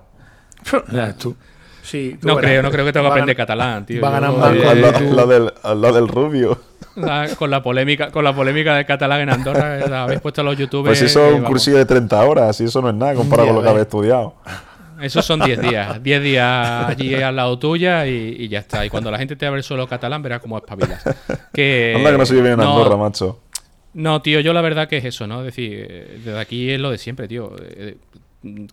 [0.92, 1.36] Ya ves tú.
[1.82, 2.50] Sí, tú No verás.
[2.50, 4.02] creo, no creo que tenga que aprender catalán, tío.
[4.02, 6.60] va a ganar eh, más Al, con- al al lado del, rubio.
[6.96, 10.40] la- con la polémica, con la polémica del catalán en Andorra, eh, la habéis puesto
[10.42, 10.98] a los youtubers.
[10.98, 13.48] Pues eso es eh, un cursillo de 30 horas, y eso no es nada comparado
[13.48, 14.34] con lo que habéis estudiado.
[15.00, 16.02] Esos son 10 días.
[16.02, 18.84] 10 días allí al lado tuya y, y ya está.
[18.84, 21.02] Y cuando la gente te hable solo catalán, verás cómo espabilas.
[21.54, 23.38] Que, Anda que no se vive bien en no, Andorra, macho.
[23.92, 25.40] No, tío, yo la verdad que es eso, ¿no?
[25.40, 27.54] Es decir, eh, desde aquí es lo de siempre, tío.
[27.60, 27.96] Eh,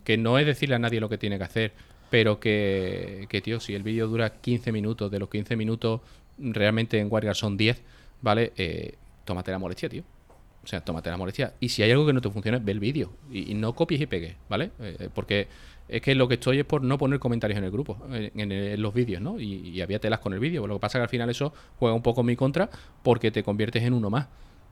[0.03, 1.73] Que no es decirle a nadie lo que tiene que hacer,
[2.09, 6.01] pero que, que tío, si el vídeo dura 15 minutos, de los 15 minutos
[6.37, 7.81] realmente en Wargar son 10,
[8.21, 8.53] ¿vale?
[8.57, 8.95] Eh,
[9.25, 10.03] tómate la molestia, tío.
[10.63, 11.53] O sea, tómate la molestia.
[11.59, 13.11] Y si hay algo que no te funciona, ve el vídeo.
[13.31, 14.71] Y, no copies y pegues, ¿vale?
[14.79, 15.47] Eh, porque
[15.89, 18.51] es que lo que estoy es por no poner comentarios en el grupo, en, en
[18.51, 19.39] en los vídeos, ¿no?
[19.39, 20.67] Y, y había telas con el vídeo.
[20.67, 22.69] Lo que pasa es que al final eso juega un poco en mi contra
[23.03, 24.27] porque te conviertes en uno más,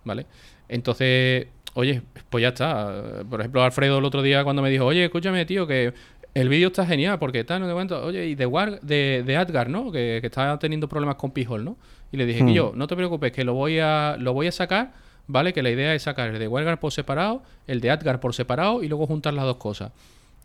[0.06, 0.26] ¿vale?
[0.70, 3.24] Entonces, oye, pues ya está.
[3.30, 5.94] Por ejemplo, Alfredo el otro día cuando me dijo, oye, escúchame, tío, que
[6.34, 8.04] el vídeo está genial porque tal, no te cuento.
[8.04, 9.92] Oye, y de, War, de, de Adgar, ¿no?
[9.92, 11.78] Que, que está teniendo problemas con Pijol, ¿no?
[12.12, 12.48] Y le dije, Hmm.
[12.48, 14.94] que yo, no te preocupes, que lo voy a, lo voy a sacar,
[15.28, 15.54] ¿vale?
[15.54, 18.84] Que la idea es sacar el de Wargar por separado, el de Adgar por separado
[18.84, 19.92] y luego juntar las dos cosas.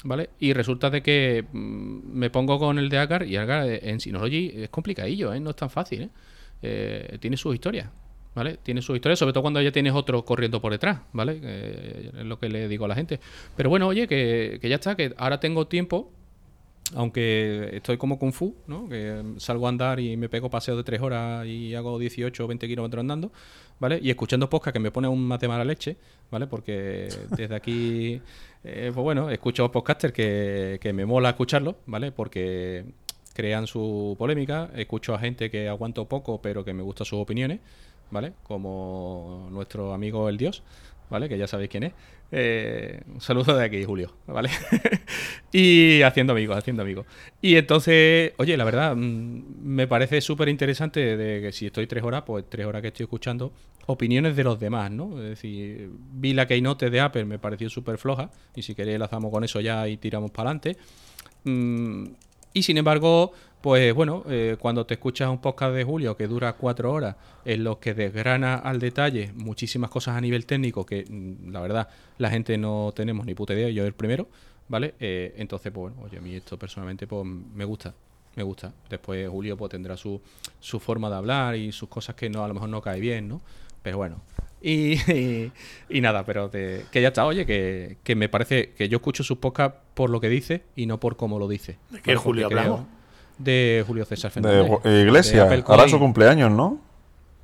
[0.03, 0.31] ¿Vale?
[0.39, 4.01] Y resulta de que mm, me pongo con el de Adgar y Adgar eh, en
[4.01, 5.41] Synology es complicadillo, ¿eh?
[5.41, 6.09] No es tan fácil, ¿eh?
[6.63, 7.89] Eh, tiene sus historias,
[8.35, 8.59] ¿vale?
[8.63, 11.41] Tiene sus historias, sobre todo cuando ya tienes otro corriendo por detrás, ¿vale?
[11.43, 13.21] Eh, es lo que le digo a la gente.
[13.57, 16.11] Pero bueno, oye, que, ya está, que ahora tengo tiempo,
[16.95, 18.89] aunque estoy como Kung Fu, ¿no?
[18.89, 22.47] Que salgo a andar y me pego paseo de tres horas y hago 18 o
[22.47, 23.33] 20 kilómetros andando,
[23.79, 23.99] ¿vale?
[24.03, 25.97] Y escuchando podcast que me pone aún más de mala leche,
[26.31, 26.47] ¿vale?
[26.47, 28.21] Porque desde aquí,
[28.65, 32.13] eh, pues bueno, escucho podcasters que, que me mola escucharlos, ¿vale?
[32.13, 32.85] Porque
[33.33, 37.61] crean su polémica, escucho a gente que aguanto poco pero que me gustan sus opiniones,
[38.11, 38.33] ¿vale?
[38.43, 40.63] Como nuestro amigo El Dios,
[41.11, 41.29] ¿vale?
[41.29, 41.93] Que ya sabéis quién es.
[42.33, 44.51] Eh, un saludo de aquí, Julio, ¿vale?
[45.53, 47.07] y haciendo amigos, haciendo amigos.
[47.43, 52.05] Y entonces, oye, la verdad, mm, me parece súper interesante de que si estoy tres
[52.05, 53.53] horas, pues tres horas que estoy escuchando
[53.87, 55.21] opiniones de los demás, ¿no?
[55.21, 59.33] Es decir, vi la keynote de Apple, me pareció súper floja, y si queréis enlazamos
[59.33, 60.77] con eso ya y tiramos para adelante.
[61.45, 62.07] Mm,
[62.53, 66.55] y sin embargo, pues bueno, eh, cuando te escuchas un podcast de Julio que dura
[66.55, 71.51] cuatro horas, en los que desgrana al detalle muchísimas cosas a nivel técnico que mm,
[71.53, 71.89] la verdad
[72.19, 74.29] la gente no tenemos ni puta idea, yo el primero,
[74.69, 74.95] ¿vale?
[75.01, 77.95] Eh, entonces, pues bueno, oye, a mí esto personalmente pues me gusta,
[78.37, 78.73] me gusta.
[78.89, 80.21] Después Julio pues tendrá su,
[80.59, 83.29] su forma de hablar y sus cosas que no a lo mejor no cae bien,
[83.29, 83.41] ¿no?
[83.83, 84.21] Pero bueno.
[84.63, 85.53] Y, y,
[85.89, 89.23] y nada, pero te- que ya está, oye, que, que me parece que yo escucho
[89.23, 91.73] sus podcasts por lo que dice y no por cómo lo dice.
[91.91, 92.87] ¿De qué Porque Julio creo- hablamos?
[93.43, 94.79] De Julio César De Fernández.
[94.85, 95.41] Eh, Iglesia.
[95.41, 95.91] De Apple Ahora Coin.
[95.91, 96.79] su cumpleaños, ¿no?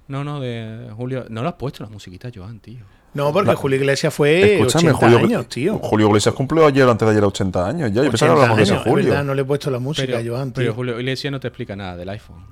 [0.08, 1.24] No, no, de Julio.
[1.30, 2.80] No lo has puesto la musiquita, Joan, tío.
[3.14, 5.78] No, porque Julio Iglesias fue Escúchame, 80 Julio, años, tío.
[5.78, 8.02] Julio Iglesias cumplió ayer o antes de ayer 80 años ya.
[8.04, 9.08] Yo pensaba 80 que hablamos de ese es Julio.
[9.08, 10.74] verdad, no le he puesto la música, Pero, Joan, pero tío.
[10.74, 12.44] Julio Iglesias no te explica nada del iPhone.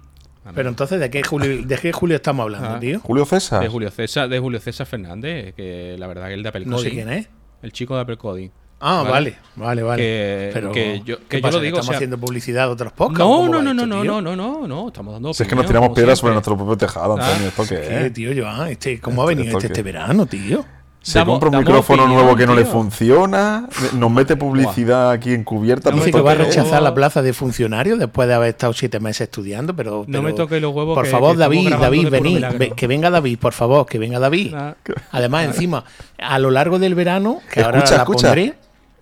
[0.55, 2.81] Pero entonces, ¿de qué Julio, de qué Julio estamos hablando, Ah.
[2.81, 2.99] tío?
[3.01, 3.61] Julio César.
[3.63, 6.79] de Julio César, de Julio César Fernández, que la verdad que el de Apple No
[6.79, 7.29] sé Coding, quién es.
[7.63, 8.51] El chico de Apple Coding.
[8.81, 9.11] Ah, Vale.
[9.11, 10.03] vale, vale, vale.
[10.03, 12.67] Que- Pero, que yo- ¿qué que yo pasa, lo digo, ¿Estamos o sea- haciendo publicidad
[12.67, 13.19] de otros podcasts?
[13.21, 15.49] No, ¿Cómo no, no, no, esto, no, no, no, no, no, estamos dando Si es
[15.49, 17.35] que nos tiramos piedras sobre nuestro propio tejado, Antonio.
[17.47, 18.13] Ah, ¿Esto qué ¿Qué, es?
[18.13, 18.69] tío, Joan?
[18.69, 20.65] Este, ¿Cómo ha venido ¿Esto este este verano, tío?
[21.01, 25.35] Se Damos- compra un micrófono opinión, nuevo que no le funciona, nos mete publicidad aquí
[25.35, 25.91] encubierta.
[25.91, 29.01] No Dice que va a rechazar la plaza de funcionario después de haber estado siete
[29.01, 30.05] meses estudiando, pero...
[30.09, 32.41] No me toques los huevos Por que- favor, que David, David, vení.
[32.75, 34.53] que venga David, por favor, que venga David.
[34.55, 34.73] Nah.
[35.13, 35.85] Además, encima,
[36.19, 38.27] a lo largo del verano, que ahora Escucha, la escucha.
[38.29, 38.55] pondré,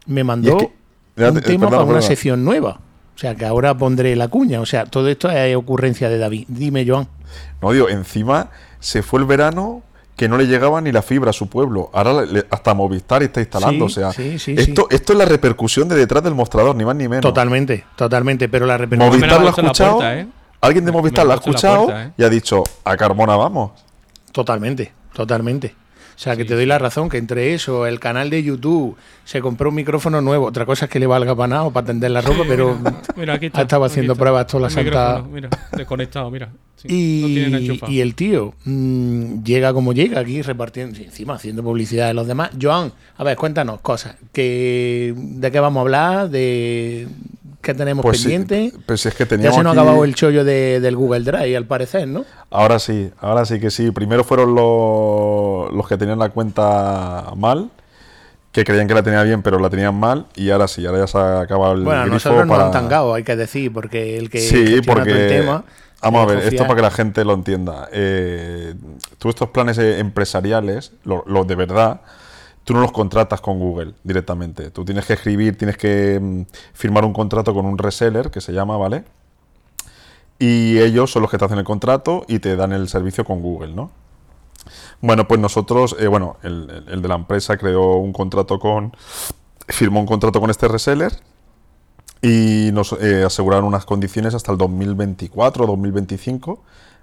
[0.06, 0.66] me mandó es
[1.16, 2.80] que- un tema para una sección nueva.
[3.14, 4.60] O sea, que ahora pondré la cuña.
[4.60, 6.46] O sea, todo esto es ocurrencia de David.
[6.48, 7.06] Dime, Joan.
[7.60, 8.50] No, digo, encima
[8.80, 9.82] se fue el verano
[10.16, 11.90] que no le llegaba ni la fibra a su pueblo.
[11.92, 13.88] Ahora le- hasta Movistar está instalando.
[13.88, 16.84] Sí, o sea, sí, sí, esto, esto es la repercusión de detrás del mostrador, ni
[16.84, 17.22] más ni menos.
[17.22, 18.48] Totalmente, totalmente.
[18.48, 19.10] Pero la repercusión...
[19.20, 19.96] Movistar lo ha escuchado.
[19.96, 20.26] puerta, ¿eh?
[20.60, 22.12] Alguien de Movistar lo ha escuchado puerta, ¿eh?
[22.16, 23.72] y ha dicho, a Carmona vamos.
[24.32, 25.74] Totalmente, totalmente.
[26.22, 29.40] O sea, que te doy la razón, que entre eso, el canal de YouTube, se
[29.40, 30.46] compró un micrófono nuevo.
[30.46, 32.78] Otra cosa es que le valga para nada o para tender la ropa, pero
[33.16, 34.20] Mira, aquí está, ha estado aquí haciendo está.
[34.22, 35.24] pruebas toda la santa...
[35.28, 36.52] Mira, desconectado, mira.
[36.76, 36.86] Sí,
[37.88, 42.52] Y, el tío mm, llega como llega aquí repartiendo, encima haciendo publicidad de los demás.
[42.60, 44.14] Joan, a ver, cuéntanos cosas.
[44.32, 46.30] Que, ¿De qué vamos a hablar?
[46.30, 47.08] ¿De
[47.62, 48.72] qué tenemos Pues sí, pendiente?
[48.84, 51.56] pues es que ya se nos ha aquí- acabado el chollo de- del Google Drive,
[51.56, 52.24] al parecer, ¿no?
[52.50, 53.90] Ahora sí, ahora sí que sí.
[53.92, 57.70] Primero fueron los, los que tenían la cuenta mal,
[58.52, 60.26] que creían que la tenía bien, pero la tenían mal.
[60.34, 62.66] Y ahora sí, ahora ya se ha acabado el Bueno, grifo nosotros nos para...
[62.66, 65.10] han tangado, hay que decir, porque el que Sí, gestiona todo porque...
[65.12, 65.64] el tema...
[66.04, 67.88] Vamos a ver, esto para que la gente lo entienda.
[67.92, 68.74] Eh,
[69.18, 72.00] tú estos planes eh, empresariales, los lo de verdad,
[72.64, 74.70] tú no los contratas con Google directamente.
[74.70, 76.42] Tú tienes que escribir, tienes que mm,
[76.72, 79.04] firmar un contrato con un reseller, que se llama, ¿vale?
[80.38, 83.42] Y ellos son los que te hacen el contrato y te dan el servicio con
[83.42, 83.90] Google, ¿no?
[85.00, 88.92] Bueno, pues nosotros, eh, bueno, el, de la empresa creó un contrato con,
[89.68, 91.12] firmó un contrato con este reseller
[92.20, 96.62] y nos eh, aseguraron unas condiciones hasta el 2024 o 2025,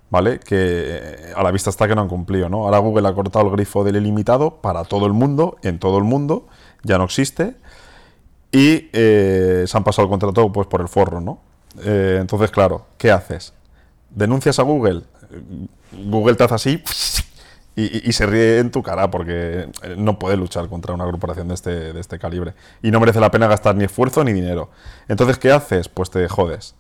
[0.10, 0.40] ¿vale?
[0.40, 2.66] Que eh, a la vista está que no han cumplido, ¿no?
[2.66, 6.04] Ahora Google ha cortado el grifo del ilimitado para todo el mundo, en todo el
[6.04, 6.48] mundo,
[6.84, 7.56] ya no existe,
[8.52, 11.40] y eh, se han pasado el contrato pues por el forro, ¿no?
[11.84, 13.54] Eh, entonces, claro, ¿qué haces?
[14.10, 15.04] ¿Denuncias a Google?
[15.92, 16.84] Google te hace así
[17.76, 21.94] y, se ríe en tu cara porque no puede luchar contra una corporación de este,
[21.94, 22.54] de este calibre.
[22.82, 24.70] Y no merece la pena gastar ni esfuerzo ni dinero.
[25.08, 25.88] Entonces, ¿qué haces?
[25.88, 26.76] Pues te jodes.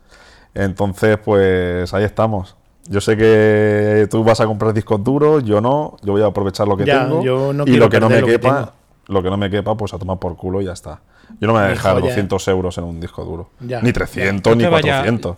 [0.54, 2.58] Entonces, pues ahí estamos.
[2.90, 6.68] Yo sé que tú vas a comprar discos duros, yo no, yo voy a aprovechar
[6.68, 7.24] lo que Ya, tengo.
[7.24, 8.74] yo no y lo que no me lo quepa,
[9.08, 11.02] lo que no me quepa, pues a tomar por culo y ya está.
[11.40, 12.08] Yo no me voy a dejar joya.
[12.08, 13.50] 200 euros en un disco duro.
[13.60, 13.94] Ya, ni ya.
[13.94, 15.38] 300, No ni te vayas- 400.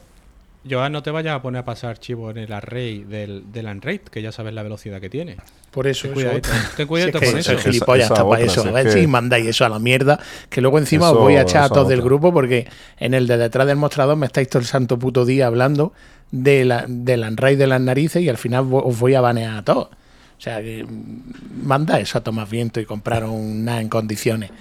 [0.70, 4.02] Joan, no te vayas a poner a pasar archivo en el array del, del Unraid,
[4.02, 5.38] que ya sabes la velocidad que tiene.
[5.72, 6.42] Por eso, Ten otra.
[6.42, 7.58] ten Si es que con soy eso.
[7.58, 8.62] gilipollas Esa- esa para otra, eso.
[8.62, 10.20] si A ver si mandáis eso a la mierda.
[10.50, 12.68] Que luego encima os voy a echar a todos del grupo porque
[13.00, 15.94] en el de detrás del mostrador me estáis todo el santo puto día hablando
[16.30, 19.64] de la, del Unraid de las narices y al final os voy a banear a
[19.64, 19.86] todos.
[19.88, 24.52] O sea que mm, manda eso a tomar viento y comprar un nada en condiciones.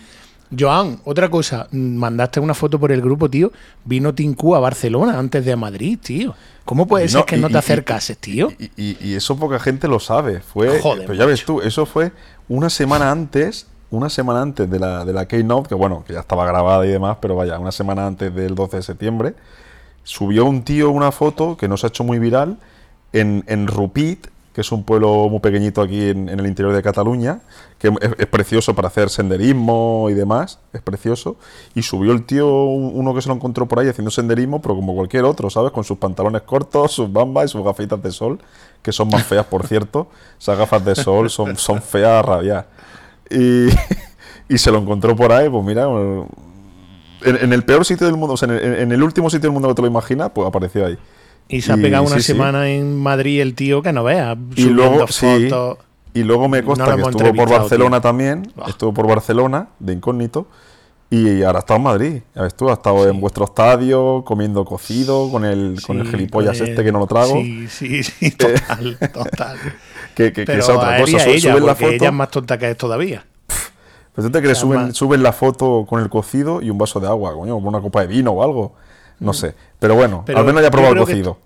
[0.59, 3.53] Joan, otra cosa, mandaste una foto por el grupo, tío.
[3.84, 6.34] Vino Tinku a Barcelona antes de a Madrid, tío.
[6.64, 8.48] ¿Cómo puede ser no, que y- no y- te acercases, tío?
[8.76, 10.40] Y, eso poca gente lo sabe.
[10.40, 12.12] Fue, Joder, pero ya ves tú, eso fue
[12.48, 16.20] una semana antes, una semana antes de la, de la Keynote, que bueno, que ya
[16.20, 19.34] estaba grabada y demás, pero vaya, una semana antes del 12 de septiembre,
[20.03, 22.59] subió un tío una foto que nos ha hecho muy viral
[23.12, 27.40] en, en Rupit, que es un pueblo muy pequeñito aquí en, el interior de Cataluña,
[27.78, 31.36] que es, precioso para hacer senderismo y demás, es precioso.
[31.74, 34.74] Y subió el tío, un- uno que se lo encontró por ahí haciendo senderismo, pero
[34.74, 35.70] como cualquier otro, ¿sabes?
[35.70, 38.40] Con sus pantalones cortos, sus bambas y sus gafitas de sol,
[38.82, 40.09] que son más feas, por cierto.
[40.38, 42.66] Esas gafas de sol son, son feas a rabiar.
[43.30, 43.68] Y,
[44.48, 46.26] y se lo encontró por ahí, pues mira, en,
[47.36, 49.82] en el peor sitio del mundo, en en el último sitio del mundo que te
[49.82, 50.98] lo imaginas, pues apareció ahí.
[51.49, 52.32] Y se ha Y pegado una sí, sí.
[52.32, 54.36] semana en Madrid el tío que no veas.
[54.57, 55.49] Y luego, sí,
[56.14, 58.03] y luego me consta que estuvo por Barcelona tío.
[58.03, 60.47] también, estuvo por Barcelona, de incógnito,
[61.09, 62.22] y ahora está en Madrid.
[62.57, 66.84] Tú, ha estado en vuestro estadio, comiendo cocido, con el, con el gilipollas con este
[66.84, 67.34] que no lo trago.
[67.34, 69.59] Sí, sí, sí, total, total.
[70.14, 72.70] Que, que, esa otra cosa, su- ella, suben la foto, ella es más tonta que
[72.70, 73.24] es todavía.
[74.14, 77.07] pero tú te crees, suben, suben la foto con el cocido y un vaso de
[77.07, 78.74] agua, coño, una copa de vino o algo.
[79.20, 80.24] No sé, pero bueno, Mm.
[80.26, 81.38] Pero al menos ya yo probado el creo que cocido.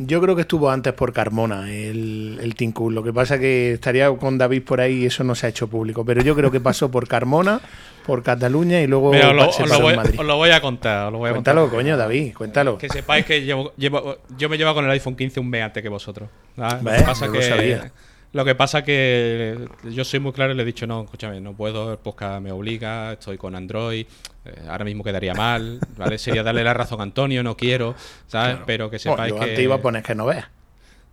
[0.00, 2.88] Yo creo que estuvo antes por Carmona, el, el Tinku.
[2.88, 5.66] Lo que pasa que estaría con David por ahí y eso no se ha hecho
[5.66, 6.04] público.
[6.04, 7.60] Pero yo creo que pasó por Carmona,
[8.06, 10.20] por Cataluña y luego Mira, os lo, se os lo voy, Madrid.
[10.20, 11.06] os lo voy a contar.
[11.06, 11.78] os lo voy a Cuéntalo, contar.
[11.80, 12.78] coño, David, cuéntalo.
[12.78, 15.82] Que sepáis que llevo, llevo- yo me llevo con el iPhone 15 un mes antes
[15.82, 16.28] que vosotros.
[16.56, 16.98] ¿Ves?
[16.98, 17.90] que pasa que sabía.
[18.32, 21.54] Lo que pasa que yo soy muy claro y le he dicho, no, escúchame, no
[21.54, 24.06] puedo, el podcast me obliga, estoy con Android,
[24.44, 26.18] eh, ahora mismo quedaría mal, ¿vale?
[26.18, 27.94] Sería darle la razón a Antonio, no quiero,
[28.26, 28.58] ¿sabes?
[28.66, 29.62] Pero que Bueno, sepáis yo que...
[29.62, 30.46] iba a poner que no veas.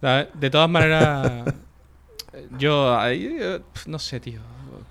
[0.02, 0.28] ¿sabes?
[0.34, 1.44] De todas maneras,
[2.60, 4.40] yo ahí, eh, no sé, tío.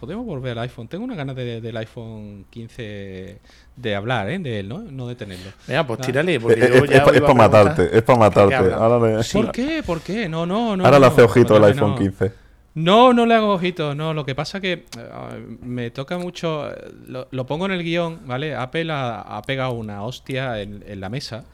[0.00, 0.88] Podemos volver al iPhone.
[0.88, 3.38] Tengo una ganas de- del iPhone 15
[3.76, 4.38] de hablar, ¿eh?
[4.38, 4.78] De él, ¿no?
[4.78, 5.50] No de tenerlo.
[5.66, 6.06] Mira, pues Ah.
[6.06, 8.48] tírale, Es, porque yo ya para matarte, es para matarte.
[8.50, 8.76] ¿Qué habla?
[8.76, 9.38] Ahora le, Sí.
[9.38, 9.82] ¿Por qué?
[9.84, 10.28] ¿Por qué?
[10.28, 10.84] No, no, no.
[10.84, 11.96] ahora le no, hace ojito el no, iPhone no.
[11.98, 12.32] 15.
[12.76, 14.12] No, no le hago ojito, no.
[14.14, 16.68] Lo que pasa que eh, me toca mucho.
[16.70, 18.54] eh, Lo, lo pongo en el guion, ¿vale?
[18.54, 21.44] Apple ha, ha pegado una hostia en, en la mesa,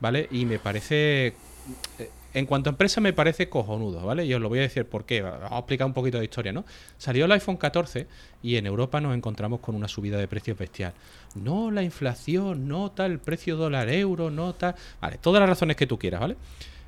[0.00, 0.26] ¿vale?
[0.30, 1.34] Y me parece.
[1.98, 4.24] eh, En cuanto a empresa, me parece cojonudo, ¿vale?
[4.24, 5.22] Y os lo voy a decir por qué.
[5.22, 6.64] Vamos a explicar un poquito de historia, ¿no?
[6.96, 8.06] Salió el iPhone 14
[8.42, 10.92] y en Europa nos encontramos con una subida de precios bestial.
[11.34, 14.74] No la inflación, no tal precio dólar-euro, no tal.
[15.00, 16.36] Vale, todas las razones que tú quieras, ¿vale?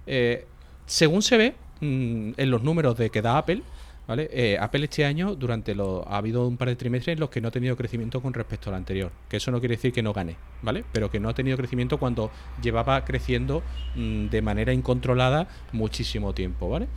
[0.06, 0.46] Eh,
[0.86, 3.62] según se ve mm, en los números de que da Apple,
[4.06, 4.28] ¿Vale?
[4.32, 7.40] Eh, Apple este año, durante lo, ha habido un par de trimestres en los que
[7.40, 9.12] no ha tenido crecimiento con respecto al anterior.
[9.28, 10.84] Que eso no quiere decir que no gane, ¿vale?
[10.92, 12.30] Pero que no ha tenido crecimiento cuando
[12.60, 13.62] llevaba creciendo
[13.94, 16.88] mm, de manera incontrolada muchísimo tiempo, ¿vale?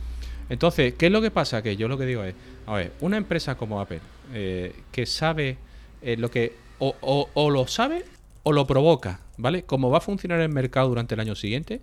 [0.48, 1.62] Entonces, ¿qué es lo que pasa?
[1.62, 2.34] Que yo lo que digo es,
[2.66, 4.00] a ver, una empresa como Apple,
[4.34, 5.58] eh, que sabe
[6.02, 8.04] eh, lo que, o, o- o lo sabe
[8.42, 9.62] o lo provoca, ¿vale?
[9.64, 11.80] Cómo va a funcionar el mercado durante el año siguiente,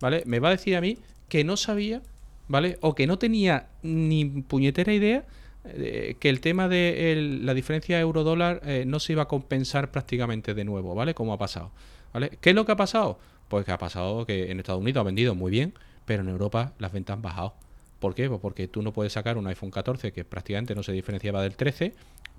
[0.00, 0.22] ¿vale?
[0.26, 0.98] Me va a decir a mí
[1.28, 2.00] que no sabía,
[2.48, 2.78] ¿vale?
[2.80, 5.24] O que no tenía ni puñetera idea
[5.64, 9.90] eh, que el tema de el- la diferencia euro-dólar eh, no se iba a compensar
[9.90, 11.14] prácticamente de nuevo, ¿vale?
[11.14, 11.72] Como ha pasado,
[12.12, 12.30] ¿vale?
[12.40, 13.18] ¿Qué es lo que ha pasado?
[13.48, 15.74] Pues que ha pasado que en Estados Unidos ha vendido muy bien,
[16.04, 17.54] pero en Europa las ventas han bajado.
[17.98, 18.28] ¿Por qué?
[18.28, 21.56] Pues porque tú no puedes sacar un iPhone 14 que prácticamente no se diferenciaba del
[21.56, 21.94] 13,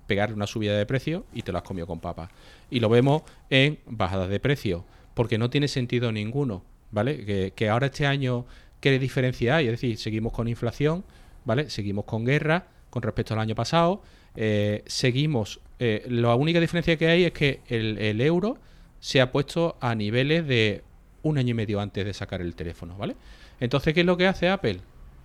[0.06, 2.30] pegarle una subida de precio y te lo has comido con papas.
[2.70, 4.84] Y lo vemos en bajadas de precio,
[5.14, 7.24] porque no tiene sentido ninguno, ¿vale?
[7.26, 8.46] Que, que ahora este año,
[8.80, 9.66] ¿qué diferencia hay?
[9.66, 11.04] Es decir, seguimos con inflación,
[11.44, 11.70] ¿vale?
[11.70, 14.02] Seguimos con guerra con respecto al año pasado,
[14.34, 18.56] eh, seguimos, eh, la única diferencia que hay es que el, el euro
[19.00, 20.82] se ha puesto a niveles de
[21.22, 23.14] un año y medio antes de sacar el teléfono, ¿vale?
[23.60, 24.80] Entonces, ¿qué es lo que hace Apple?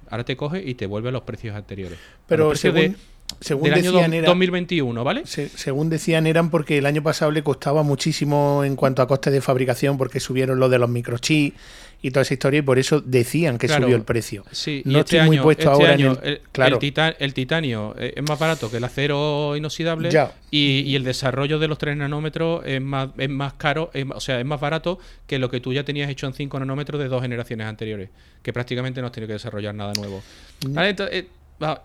[0.10, 1.98] Ahora te coge y te vuelve a los precios anteriores.
[2.28, 2.98] Pero precios según, de-
[3.40, 5.26] según del año decían, era- 2021, ¿vale?
[5.26, 9.32] se- según decían, eran porque el año pasado le costaba muchísimo en cuanto a costes
[9.32, 11.58] de fabricación, porque subieron lo de los microchips
[12.04, 13.86] y toda esa historia, y por eso decían que Claro.
[13.86, 14.44] subió el precio.
[14.52, 16.34] Sí, no este estoy muy puesto este ahora año en el.
[16.34, 20.10] el, claro, el tita- el titanio eh, es más barato que el acero inoxidable
[20.52, 24.20] y, y el desarrollo de los 3 nanómetros es más, es más caro, es o
[24.20, 27.08] sea, es más barato que lo que tú ya tenías hecho en 5 nanómetros de
[27.08, 28.10] dos generaciones anteriores,
[28.44, 30.22] que prácticamente no has tenido que desarrollar nada nuevo.
[30.68, 30.74] Mm.
[30.74, 31.28] Vale, eh,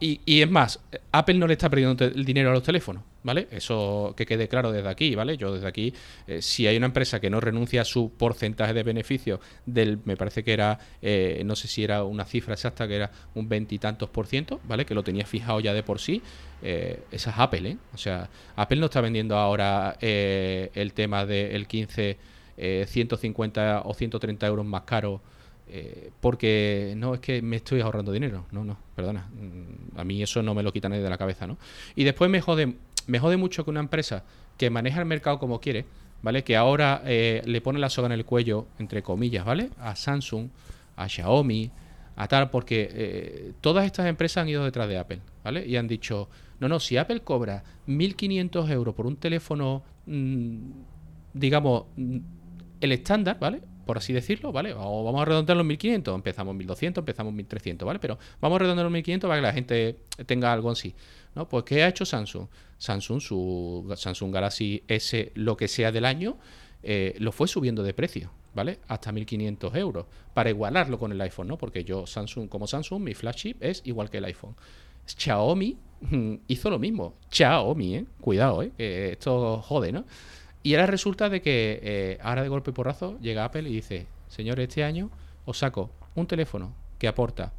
[0.00, 0.80] y, y es más,
[1.12, 3.48] Apple no le está perdiendo el dinero a los teléfonos, ¿vale?
[3.50, 5.36] Eso que quede claro desde aquí, ¿vale?
[5.36, 5.94] Yo desde aquí,
[6.26, 10.16] eh, si hay una empresa que no renuncia a su porcentaje de beneficio del, me
[10.16, 14.10] parece que era, eh, no sé si era una cifra exacta, que era un veintitantos
[14.10, 14.84] por ciento, ¿vale?
[14.84, 16.22] Que lo tenía fijado ya de por sí,
[16.62, 17.76] eh, esa es Apple, ¿eh?
[17.94, 22.18] O sea, Apple no está vendiendo ahora eh, el tema del 15,
[22.56, 25.20] eh, 150 o 130 euros más caro.
[25.70, 30.22] Eh, porque no es que me estoy ahorrando dinero, no, no, perdona, mm, a mí
[30.22, 31.58] eso no me lo quita nadie de la cabeza, ¿no?
[31.94, 32.74] Y después me jode,
[33.06, 34.24] me jode mucho que una empresa
[34.56, 35.84] que maneja el mercado como quiere,
[36.22, 36.42] ¿vale?
[36.44, 39.70] Que ahora eh, le pone la soga en el cuello, entre comillas, ¿vale?
[39.78, 40.48] A Samsung,
[40.96, 41.70] a Xiaomi,
[42.16, 45.66] a tal, porque eh, todas estas empresas han ido detrás de Apple, ¿vale?
[45.66, 46.28] Y han dicho,
[46.60, 50.58] no, no, si Apple cobra 1.500 euros por un teléfono, mm,
[51.34, 52.18] digamos, mm,
[52.80, 53.60] el estándar, ¿vale?
[53.89, 54.74] Por así decirlo, ¿vale?
[54.76, 57.99] O vamos a redondearlo en 1500, empezamos en 1200, empezamos en 1300, ¿vale?
[57.99, 60.95] Pero vamos a redondearlo en 1500 para que la gente tenga algo en sí,
[61.34, 61.49] ¿no?
[61.49, 62.49] Pues ¿qué ha hecho Samsung?
[62.76, 66.36] Samsung, su Samsung Galaxy S, lo que sea del año,
[66.82, 68.78] eh, lo fue subiendo de precio, ¿vale?
[68.89, 71.57] Hasta 1500 euros, para igualarlo con el iPhone, ¿no?
[71.57, 74.55] Porque yo, Samsung, como Samsung, mi flagship es igual que el iPhone.
[75.07, 75.78] Xiaomi
[76.49, 77.14] hizo lo mismo.
[77.30, 78.05] Xiaomi, ¿eh?
[78.20, 78.70] Cuidado, ¿eh?
[78.76, 80.05] Que esto jode, ¿no?
[80.62, 84.06] Y ahora resulta de que eh, ahora de golpe y porrazo llega Apple y dice,
[84.28, 85.11] señores, este año
[85.44, 87.52] os saco un teléfono que aporta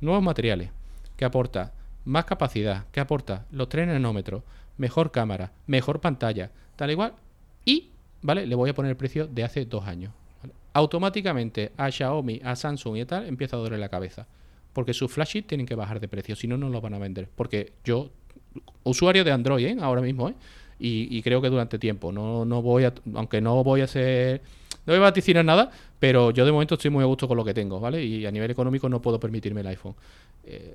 [0.00, 0.70] nuevos materiales,
[1.16, 1.72] que aporta
[2.04, 4.42] más capacidad, que aporta los 3 nanómetros,
[4.78, 7.12] mejor cámara, mejor pantalla, tal igual,
[7.64, 7.90] y,
[8.22, 8.46] ¿vale?
[8.46, 10.12] Le voy a poner el precio de hace dos años.
[10.72, 14.26] Automáticamente a Xiaomi, a Samsung y tal empieza a doler la cabeza.
[14.72, 17.28] Porque sus flagship tienen que bajar de precio, si no, no los van a vender.
[17.34, 18.10] Porque yo,
[18.84, 19.76] usuario de Android, ¿eh?
[19.80, 20.34] ahora mismo, ¿eh?
[20.78, 22.12] Y, y creo que durante tiempo.
[22.12, 24.40] No, no voy a, aunque no voy a ser,
[24.86, 27.44] no voy a vaticinar nada, pero yo de momento estoy muy a gusto con lo
[27.44, 28.04] que tengo, ¿vale?
[28.04, 29.94] Y a nivel económico no puedo permitirme el iPhone.
[30.44, 30.74] Eh,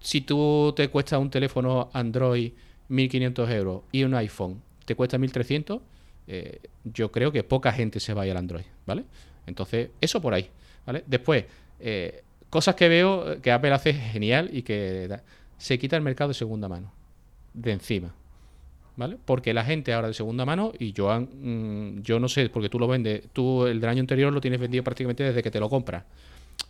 [0.00, 2.52] si tú te cuesta un teléfono Android
[2.88, 5.80] 1500 euros y un iPhone te cuesta 1300,
[6.26, 9.04] eh, yo creo que poca gente se va a ir al Android, ¿vale?
[9.46, 10.48] Entonces, eso por ahí,
[10.86, 11.04] ¿vale?
[11.06, 11.44] Después,
[11.80, 15.08] eh, cosas que veo que Apple hace genial y que
[15.58, 16.92] se quita el mercado de segunda mano,
[17.52, 18.14] de encima,
[19.00, 19.16] ¿vale?
[19.24, 22.78] Porque la gente ahora de segunda mano, y yo, mm, yo no sé, porque tú
[22.78, 25.70] lo vendes, tú el del año anterior lo tienes vendido prácticamente desde que te lo
[25.70, 26.04] compras,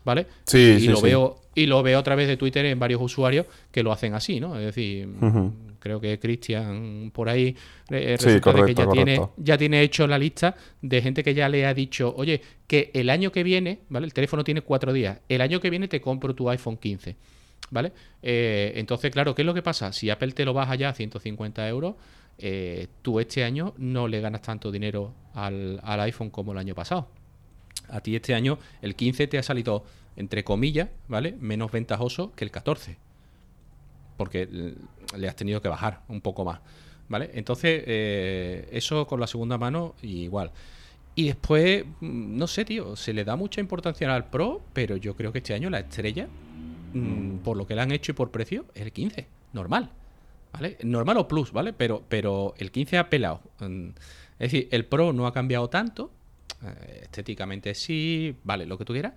[0.05, 0.28] ¿vale?
[0.45, 1.03] Sí, y sí, lo sí.
[1.03, 4.39] veo y lo veo a través de Twitter en varios usuarios que lo hacen así,
[4.39, 4.57] ¿no?
[4.57, 5.09] Es decir,
[5.81, 7.57] creo que Cristian por ahí
[7.91, 11.66] eh, Sí, que correcto, tiene ya tiene hecho la lista de gente que ya le
[11.66, 14.07] ha dicho, oye, que el año que viene, ¿vale?
[14.07, 15.18] El teléfono tiene cuatro días.
[15.28, 17.16] El año que viene te compro tu iPhone 15.
[17.72, 17.93] ¿Vale?
[18.22, 19.93] Eh, entonces, claro, ¿qué es lo que pasa?
[19.93, 21.95] Si Apple te lo baja ya a 150 euros,
[22.41, 27.09] eh, tú este año no le ganas tanto dinero al, iPhone como el año pasado.
[27.88, 29.84] A ti este año el 15 te ha salido,
[30.16, 31.36] entre comillas, ¿vale?
[31.41, 32.97] Menos ventajoso que el 14.
[34.16, 34.49] Porque
[35.16, 36.61] le has tenido que bajar un poco más.
[37.09, 37.30] ¿Vale?
[37.34, 40.53] Entonces, eh, eso con la segunda mano, igual.
[41.16, 45.16] Y después, mm, no sé, tío, se le da mucha importancia al Pro, pero yo
[45.16, 46.28] creo que este año la estrella
[46.95, 49.91] mm, por lo que le han hecho y por precio, es el 15, normal.
[50.53, 50.78] ¿Vale?
[50.82, 51.72] Normal o plus, ¿vale?
[51.72, 53.40] Pero, pero el 15 ha pelado.
[53.61, 53.88] Mm,
[54.38, 56.11] Es decir, el Pro no ha cambiado tanto.
[56.64, 59.14] eh, estéticamente sí, vale, lo que tú quieras.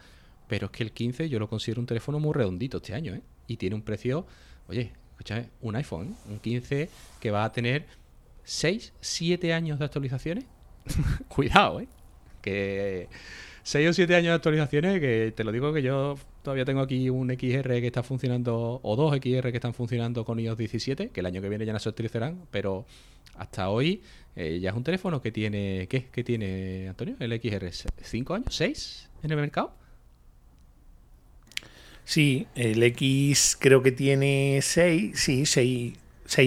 [0.48, 3.22] Pero es que el 15 yo lo considero un teléfono muy redondito este año, ¿eh?
[3.48, 4.26] Y tiene un precio,
[4.68, 6.32] oye, escúchame, un iPhone, ¿eh?
[6.32, 7.86] un 15 que va a tener
[8.44, 10.46] 6, 7 años de actualizaciones.
[11.30, 11.88] Cuidado, ¿eh?
[12.42, 13.08] Que
[13.64, 17.10] 6 o 7 años de actualizaciones, que te lo digo que yo todavía tengo aquí
[17.10, 21.20] un XR que está funcionando, o dos XR que están funcionando con iOS 17, que
[21.22, 22.86] el año que viene ya no se actualizarán, pero
[23.36, 24.02] hasta hoy
[24.36, 26.08] eh, ya es un teléfono que tiene, ¿qué?
[26.12, 27.16] ¿Qué tiene, Antonio?
[27.20, 28.60] El XR, ¿5 años?
[28.60, 29.74] ¿6 en el mercado?
[32.06, 35.94] Sí, el X creo que tiene 6, sí, 6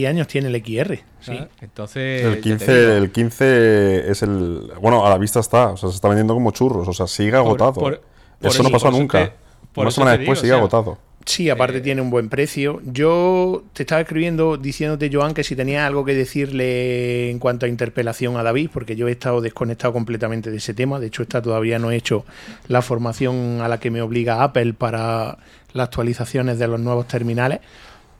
[0.06, 0.98] años tiene el XR.
[1.20, 1.32] Sí.
[1.40, 4.72] Ah, Entonces, El ya te 15, digo, el 15 es el.
[4.80, 5.68] Bueno, a la vista está.
[5.68, 6.86] O sea, se está vendiendo como churros.
[6.88, 7.72] O sea, sigue agotado.
[7.74, 8.00] por-
[8.40, 9.32] por eso no eso- pasó nunca.
[9.72, 10.98] te- Una semana después digo, sigue o sea, agotado.
[11.26, 12.80] Sí, aparte Eh, tiene un buen precio.
[12.84, 17.68] Yo te estaba escribiendo diciéndote, Joan, que si tenía algo que decirle en cuanto a
[17.68, 21.00] interpelación a David, porque yo he estado desconectado completamente de ese tema.
[21.00, 22.24] De hecho, esta todavía no he hecho
[22.68, 25.38] la formación a la que me obliga Apple para
[25.72, 27.58] las actualizaciones de los nuevos terminales.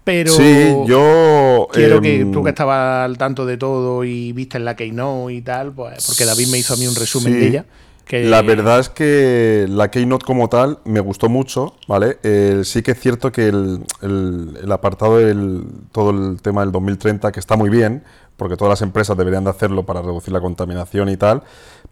[0.07, 1.67] Pero Sí, yo.
[1.73, 5.35] quiero que em, tú que estabas al tanto de todo y viste en la Keynote
[5.35, 7.39] y tal, pues porque David me hizo a mí un resumen Sí.
[7.41, 7.65] de ella.
[8.05, 12.19] Que La verdad es que la Keynote como tal me gustó mucho, ¿vale?
[12.23, 16.71] Eh, sí que es cierto que el, el- el apartado del todo el tema del
[16.71, 18.05] 2030, que está muy bien,
[18.37, 21.43] porque todas las empresas deberían de hacerlo para reducir la contaminación y tal,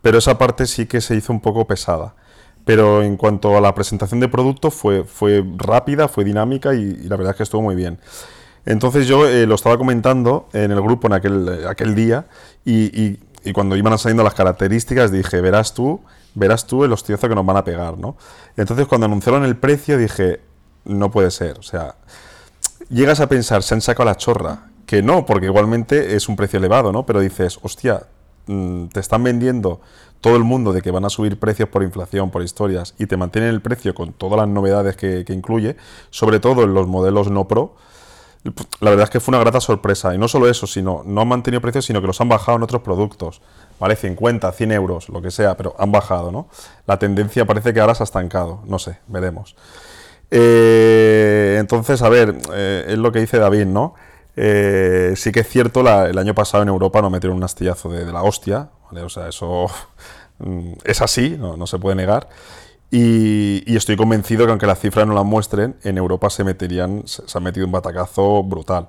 [0.03, 2.15] pero esa parte sí que se hizo un poco pesada.
[2.65, 7.17] Pero en cuanto a la presentación de producto fue, fue rápida, fue dinámica y, la
[7.17, 7.99] verdad es que estuvo muy bien.
[8.65, 12.27] Entonces yo eh, lo estaba comentando en el grupo en aquel, eh, aquel día
[12.65, 16.01] y, y- y cuando iban saliendo las características dije, verás tú,
[16.35, 18.17] verás tú el hostiazo que nos van a pegar, ¿no?
[18.57, 20.41] Entonces cuando anunciaron el precio dije,
[20.87, 21.95] no puede ser, o sea,
[22.89, 26.59] llegas a pensar, se han sacado la chorra, que no, porque igualmente es un precio
[26.59, 27.05] elevado, ¿no?
[27.05, 28.05] Pero dices, hostia,
[28.47, 29.81] mm, te están vendiendo
[30.21, 33.17] todo el mundo de que van a subir precios por inflación, por historias, y te
[33.17, 35.77] mantienen el precio con todas las novedades que, que incluye,
[36.11, 37.75] sobre todo en los modelos no pro.
[38.81, 40.15] La verdad es que fue una grata sorpresa.
[40.15, 42.63] Y no solo eso, sino no han mantenido precios, sino que los han bajado en
[42.63, 43.41] otros productos.
[43.81, 43.97] ¿Vale?
[43.97, 46.49] 50, 100 euros, lo que sea, pero han bajado, ¿no?
[46.87, 48.61] La tendencia parece que ahora se ha estancado.
[48.67, 49.57] No sé, veremos.
[50.31, 53.95] Eh, entonces, a ver, eh, es lo que dice David, ¿no?
[54.37, 58.11] Eh, sí que es cierto, el año pasado en Europa nos metieron un astillazo de,
[58.12, 58.70] la hostia.
[58.91, 59.66] O sea, eso
[60.39, 62.28] mm, es así, no, se puede negar.
[62.91, 67.22] Y, estoy convencido que aunque las cifras no las muestren, en Europa se meterían, se,
[67.37, 68.89] han metido un batacazo brutal.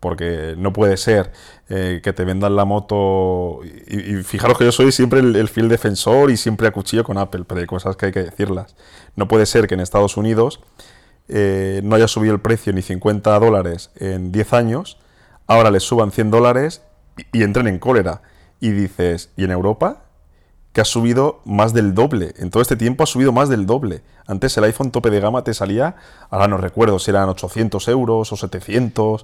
[0.00, 1.32] Porque no puede ser
[1.70, 3.60] eh, que te vendan la moto.
[3.86, 7.04] Y, y fijaros que yo soy siempre el, el fiel defensor y siempre a cuchillo
[7.04, 8.76] con Apple, pero hay cosas que hay que decirlas.
[9.16, 10.60] No puede ser que en Estados Unidos
[11.28, 14.98] eh, no haya subido el precio ni 50 dólares en 10 años,
[15.46, 16.82] ahora les suban 100 dólares
[17.16, 18.22] y, y entren en cólera.
[18.60, 20.04] Y dices, ¿y en Europa?
[20.72, 22.34] Que ha subido más del doble.
[22.38, 24.02] En todo este tiempo ha subido más del doble.
[24.26, 25.96] Antes el iPhone tope de gama te salía,
[26.30, 29.22] ahora no recuerdo si eran 800 euros o 700,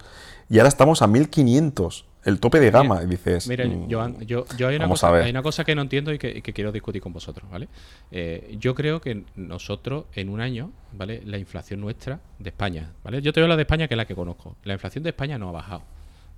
[0.51, 3.03] y ahora estamos a 1500, el tope de gama.
[3.03, 5.83] y dices, Mira, mm, Joan, yo, yo hay, una cosa, hay una cosa que no
[5.83, 7.69] entiendo y que, y que quiero discutir con vosotros, ¿vale?
[8.11, 11.23] Eh, yo creo que nosotros en un año, ¿vale?
[11.25, 13.23] La inflación nuestra de España, ¿vale?
[13.23, 14.57] Yo te hablo de España que es la que conozco.
[14.65, 15.83] La inflación de España no ha bajado,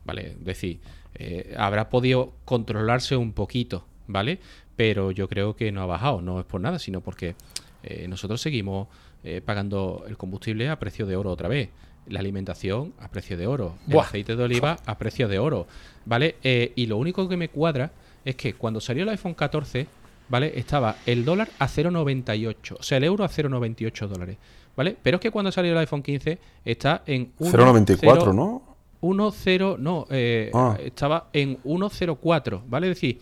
[0.05, 0.37] ¿vale?
[0.39, 0.81] Es decir,
[1.15, 4.39] eh, habrá podido controlarse un poquito, ¿vale?
[4.77, 7.35] Pero yo creo que no ha bajado, no es por nada, sino porque
[7.83, 8.89] eh, nosotros seguimos
[9.25, 11.69] eh, pagando el combustible a precio de oro otra vez.
[12.07, 13.77] La alimentación a precio de oro.
[13.89, 15.67] El aceite de oliva a precio de oro.
[16.05, 16.37] ¿Vale?
[16.43, 17.93] Eh, y lo único que me cuadra
[18.25, 19.87] es que cuando salió el iPhone 14,
[20.29, 20.53] ¿vale?
[20.57, 22.77] Estaba el dólar a 0,98.
[22.79, 24.37] O sea, el euro a 0,98 dólares.
[24.77, 24.97] ¿Vale?
[25.03, 28.63] Pero es que cuando salió el iPhone 15 está en 0,94, ¿no?
[29.03, 30.77] 1,0, no, eh, Ah.
[30.83, 32.89] estaba en 1,04, ¿vale?
[32.89, 33.21] Es decir,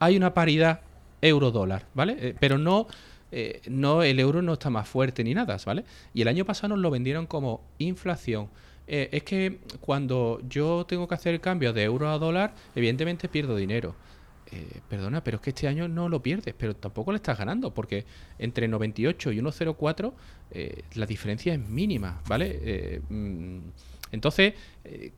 [0.00, 0.80] hay una paridad
[1.20, 2.16] euro-dólar, ¿vale?
[2.18, 2.86] Eh, pero no,
[3.30, 5.84] eh, no, el euro no está más fuerte ni nada, ¿vale?
[6.14, 8.48] Y el año pasado nos lo vendieron como inflación.
[8.90, 13.28] Eh, es que cuando yo tengo que hacer el cambio de euro a dólar, evidentemente
[13.28, 13.94] pierdo dinero.
[14.50, 17.74] Eh, perdona, pero es que este año no lo pierdes, pero tampoco le estás ganando,
[17.74, 18.06] porque
[18.38, 20.12] entre 98 y 1,04
[20.52, 23.02] eh, la diferencia es mínima, ¿vale?
[23.10, 23.58] Mm,
[24.10, 24.54] entonces,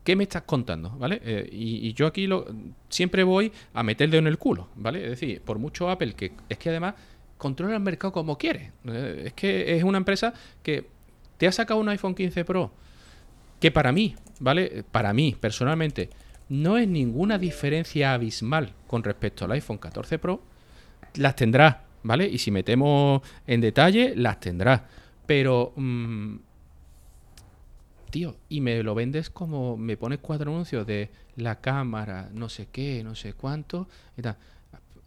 [0.03, 0.89] ¿qué me estás contando?
[0.89, 1.47] ¿Vale?
[1.49, 2.45] Y, y yo aquí lo,
[2.89, 5.01] siempre voy a meter el dedo en el culo, ¿vale?
[5.01, 6.95] Es decir, por mucho Apple, que es que además
[7.41, 8.71] controla el mercado como quiere.
[8.85, 10.31] Eh, es que es una empresa
[10.61, 10.85] que
[11.37, 12.71] te ha sacado un iPhone 15 Pro,
[13.59, 14.83] que para mí, ¿vale?
[14.91, 16.11] Para mí, personalmente,
[16.49, 20.43] no es ninguna diferencia abismal con respecto al iPhone 14 Pro.
[21.15, 22.27] Las tendrá, ¿vale?
[22.27, 24.87] Y si metemos en detalle, las tendrá.
[25.25, 26.35] Pero mm,
[28.11, 32.67] tío, y me lo vendes como, me pones cuatro anuncios de la cámara, no sé
[32.71, 34.37] qué, no sé cuánto, y tal.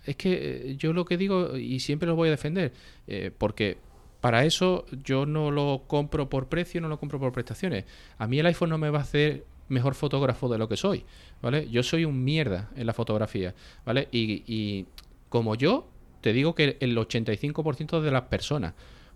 [0.07, 2.73] Es que eh, yo lo que digo, y siempre lo voy a defender,
[3.07, 3.79] eh, porque
[4.21, 7.85] para eso yo no lo compro por precio, no lo compro por prestaciones.
[8.19, 11.05] A mí el iPhone no me va a hacer mejor fotógrafo de lo que soy,
[11.43, 11.69] ¿vale?
[11.71, 14.09] Yo soy un mierda en la fotografía, ¿vale?
[14.13, 14.87] Y, y
[15.29, 15.89] como yo,
[16.21, 18.75] te digo que el 85% de las personas,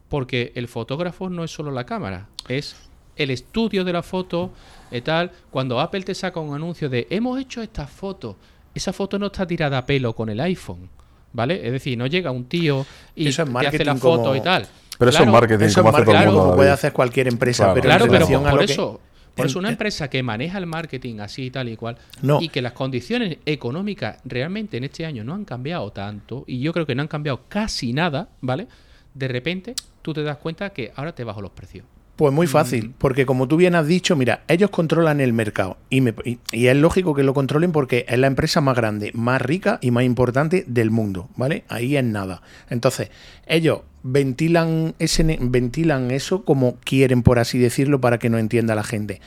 [0.09, 4.53] porque el fotógrafo no es solo la cámara, es el estudio de la foto
[4.91, 5.32] y tal.
[5.51, 8.36] Cuando Apple te saca un anuncio de hemos hecho esta foto,
[8.79, 10.89] esa foto no está tirada a pelo con el iPhone,
[11.33, 11.64] ¿vale?
[11.66, 14.35] Es decir, no llega un tío y Eso es te hace marketing la foto como-
[14.37, 14.66] y tal.
[14.99, 16.57] Pero eso es marketing, Eso como es hace todo el marketing mundo.
[16.57, 17.74] puede hacer cualquier empresa, Claro.
[17.74, 19.01] pero Claro, en pero relación a por lo que- eso,
[19.37, 22.41] por eso una en- empresa que maneja el marketing así y tal y cual, No.
[22.43, 26.72] y que las condiciones económicas realmente en este año no han cambiado tanto, y yo
[26.72, 28.66] creo que no han cambiado casi nada, ¿vale?
[29.14, 31.85] De repente tú te das cuenta que ahora te bajo los precios.
[32.18, 36.00] Pues muy fácil, porque como tú bien has dicho, mira, ellos controlan el mercado y,
[36.00, 39.40] me- y- y es lógico que lo controlen porque es la empresa más grande, más
[39.40, 41.62] rica y más importante del mundo, ¿vale?
[41.68, 42.42] Ahí es nada.
[42.70, 43.10] Entonces,
[43.46, 48.82] ellos ventilan, ese, ventilan eso como quieren, por así decirlo, para que no entienda la
[48.82, 49.20] gente.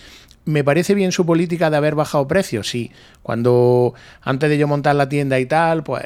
[0.43, 2.91] Me parece bien su política de haber bajado precios, sí.
[3.23, 6.03] Cuando antes de yo montar la tienda y tal, pues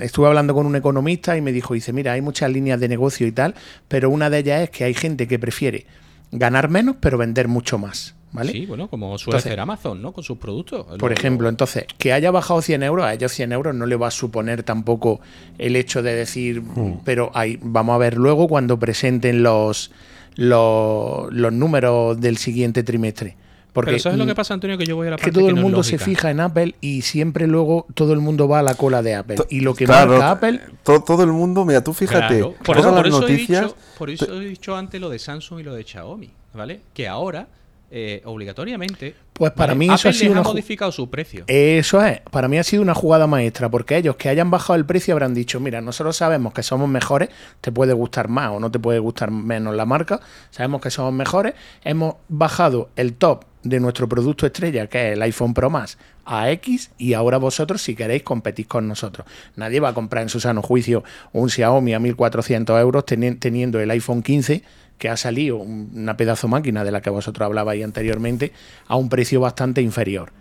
[0.00, 3.26] estuve hablando con un economista y me dijo, dice, mira, hay muchas líneas de negocio
[3.26, 3.54] y tal,
[3.88, 5.84] pero una de ellas es que hay gente que prefiere
[6.32, 8.52] ganar menos pero vender mucho más, ¿vale?
[8.52, 10.12] Sí, bueno, como suele Entonces- hacer Amazon, ¿no?
[10.12, 10.86] Con sus productos.
[10.98, 13.96] Por Lo- ejemplo, entonces, que haya bajado 100 euros, a ellos 100 euros no le
[13.96, 15.20] va a suponer tampoco
[15.58, 16.62] el hecho de decir,
[17.04, 19.90] pero ahí vamos a ver luego cuando presenten los,
[20.36, 23.36] los, los números del siguiente trimestre.
[23.72, 24.76] Porque Pero ¿sabes lo mm, que pasa, Antonio?
[24.76, 26.30] Que yo voy a la es parte que todo el no es mundo se fija
[26.30, 29.36] en Apple y siempre luego todo el mundo va a la cola de Apple.
[29.36, 32.54] To- Y lo que claro, marca Apple, to- todo el mundo, mira, tú fíjate, Claro,
[32.62, 33.62] Por todas eso, por las eso he noticias.
[33.62, 36.80] dicho, por eso he dicho antes lo de Samsung y lo de Xiaomi, ¿vale?
[36.92, 37.48] Que ahora,
[37.90, 39.78] eh, obligatoriamente, Pues para ¿vale?
[39.78, 41.44] mí eso Apple ha sido les una ha ju- modificado su precio.
[41.46, 44.84] Eso es, para mí ha sido una jugada maestra, porque ellos que hayan bajado el
[44.84, 47.30] precio habrán dicho, mira, nosotros sabemos que somos mejores,
[47.62, 50.20] te puede gustar más o no te puede gustar menos la marca,
[50.50, 51.54] sabemos que somos mejores,
[51.84, 56.50] hemos bajado el top de nuestro producto estrella, que es el iPhone Pro Max, a
[56.50, 59.26] X, y ahora vosotros, si queréis, competís con nosotros.
[59.56, 63.80] Nadie va a comprar en su sano juicio un Xiaomi a 1.400 euros teni- teniendo
[63.80, 64.62] el iPhone 15
[64.98, 68.52] que ha salido un- una pedazo máquina de la que vosotros hablabais anteriormente
[68.86, 70.32] a un precio bastante inferior.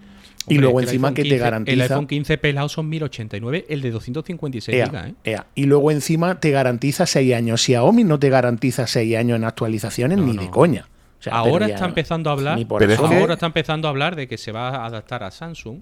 [0.47, 1.83] y luego encima iPhone que te 15 El garantiza.
[1.83, 5.13] iPhone 15 pelado son 1089, el de 256 Ea, gigas, ¿eh?
[5.23, 5.45] ea.
[5.53, 7.61] Y luego encima te garantiza 6 años.
[7.61, 10.41] Xiaomi no te garantiza 6 años en actualizaciones No, ni no.
[10.41, 10.87] de coña.
[11.21, 14.27] O sea, ahora ya está empezando a hablar, Pero ahora está empezando a hablar de
[14.27, 15.77] que se va a adaptar a Samsung,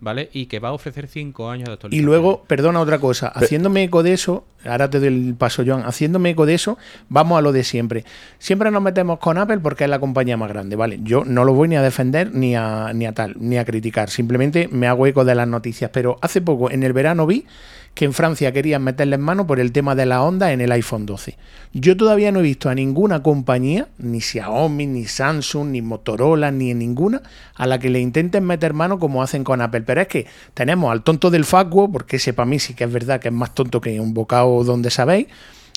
[0.00, 0.28] ¿vale?
[0.34, 2.04] Y que va a ofrecer 5 años de Y actualización.
[2.04, 6.28] luego, perdona otra cosa, haciéndome eco de eso, ahora te doy el paso, Joan, haciéndome
[6.30, 6.76] eco de eso,
[7.08, 8.04] vamos a lo de siempre.
[8.38, 11.00] Siempre nos metemos con Apple porque es la compañía más grande, ¿vale?
[11.02, 14.10] Yo no lo voy ni a defender ni a, ni a tal, ni a criticar,
[14.10, 15.90] simplemente me hago eco de las noticias.
[15.90, 17.46] Pero hace poco, en el verano, vi
[17.94, 20.72] que en Francia querían meterle en mano por el tema de la onda en el
[20.72, 21.36] iPhone 12.
[21.74, 26.70] Yo todavía no he visto a ninguna compañía, ni Xiaomi, ni Samsung, ni Motorola, ni
[26.70, 27.22] en ninguna,
[27.54, 29.82] a la que le intenten meter mano como hacen con Apple.
[29.82, 32.92] Pero es que tenemos al tonto del Facua, porque ese para mí sí que es
[32.92, 35.26] verdad que es más tonto que un bocado donde sabéis,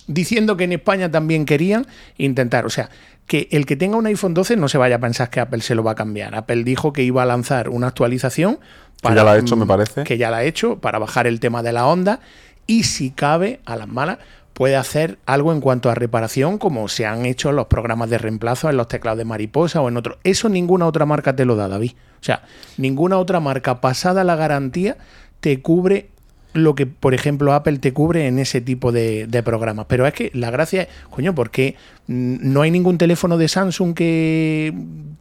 [0.07, 1.87] diciendo que en España también querían
[2.17, 2.89] intentar, o sea,
[3.27, 5.75] que el que tenga un iPhone 12 no se vaya a pensar que Apple se
[5.75, 6.35] lo va a cambiar.
[6.35, 8.59] Apple dijo que iba a lanzar una actualización
[9.01, 10.03] Que ya la ha hecho, me parece.
[10.03, 12.19] Que ya la ha hecho para bajar el tema de la onda
[12.67, 14.19] y si cabe, a las malas,
[14.53, 18.69] puede hacer algo en cuanto a reparación como se han hecho los programas de reemplazo
[18.69, 20.17] en los teclados de mariposa o en otros.
[20.23, 21.91] Eso ninguna otra marca te lo da, David.
[22.21, 22.43] O sea,
[22.77, 24.97] ninguna otra marca pasada la garantía
[25.41, 26.09] te cubre
[26.57, 29.85] lo que, por ejemplo, Apple te cubre en ese tipo de, de programas.
[29.87, 31.75] Pero es que la gracia es, coño, porque
[32.07, 34.73] mm, no hay ningún teléfono de Samsung que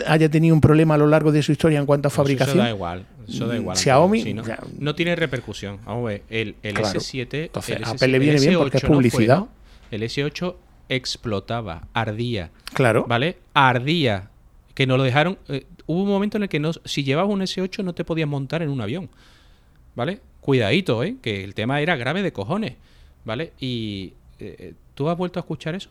[0.07, 2.59] haya tenido un problema a lo largo de su historia en cuanto a Pues fabricación.
[2.59, 3.07] Eso da igual.
[3.29, 3.77] Eso da Mm, igual.
[3.77, 4.51] Xiaomi, Antonio, sí.
[4.51, 4.69] ¿no?
[4.79, 5.79] No tiene repercusión.
[5.87, 6.23] Vamos a ver.
[6.31, 6.99] El, el Claro.
[7.01, 7.45] S7.
[7.45, 9.37] Entonces, el Apple le viene bien porque es S8 no fue, publicidad.
[9.39, 9.49] ¿no?
[9.91, 10.55] El S8
[10.89, 12.51] explotaba, ardía.
[12.73, 13.05] Claro.
[13.09, 13.39] ¿Vale?
[13.55, 14.31] Ardía.
[14.75, 15.39] Que nos lo dejaron.
[15.49, 18.29] eh, hubo un momento en el que no, si llevabas un S8 no te podías
[18.29, 19.09] montar en un avión.
[19.95, 20.21] ¿Vale?
[20.45, 21.17] Cuidadito, ¿eh?
[21.23, 22.75] Que el tema era grave de cojones.
[23.25, 23.53] ¿Vale?
[23.61, 24.13] Y.
[24.39, 25.89] eh, ¿Tú has vuelto a escuchar eso?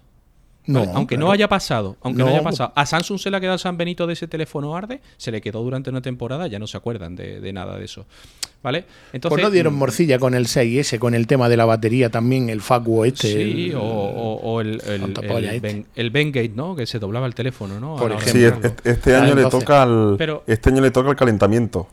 [0.66, 0.92] ¿Vale?
[0.94, 2.32] aunque no haya pasado, aunque no, No.
[2.32, 2.72] haya pasado.
[2.76, 5.62] A Samsung se le ha quedado San Benito de ese teléfono arde, se le quedó
[5.62, 8.06] durante una temporada, ya no se acuerdan de, de nada de eso.
[8.62, 8.86] ¿Vale?
[9.12, 12.10] Entonces, pues no dieron mm, morcilla con el 6S, con el tema de la batería
[12.12, 13.28] también, el Facwo este.
[13.28, 15.60] Sí, el- o, o- o el, el, este.
[15.60, 16.78] Ben- el Bengate, ¿no?
[16.78, 17.98] Que se doblaba el teléfono, ¿no?
[17.98, 18.32] Por ejemplo.
[18.32, 21.90] Sí, este, este Ah, año le toca al Pero- este año le toca el calentamiento.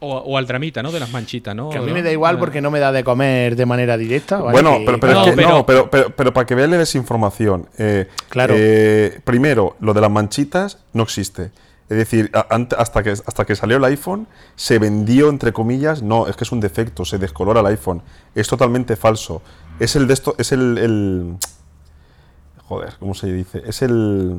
[0.00, 0.92] O, o al dramita, ¿no?
[0.92, 1.70] De las manchitas, ¿no?
[1.70, 3.96] Que a mí me da igual Eh, porque no me da de comer de manera
[3.96, 4.38] directa.
[4.38, 4.52] ¿vale?
[4.52, 6.78] Bueno, pero, pero No, es que pero- no, pero, pero, pero para que veas la
[6.78, 7.68] desinformación.
[7.78, 8.54] eh, Claro.
[8.56, 11.50] eh, primero, lo de las manchitas no existe.
[11.88, 12.30] Es decir,
[12.76, 16.52] hasta que, hasta que salió el iPhone, se vendió, entre comillas, no, es que es
[16.52, 18.02] un defecto, se descolora el iPhone.
[18.34, 19.42] Es totalmente falso.
[19.80, 21.36] Es el de esto, es el, el-
[22.68, 23.62] Joder, ¿cómo se dice?
[23.66, 24.36] Es el.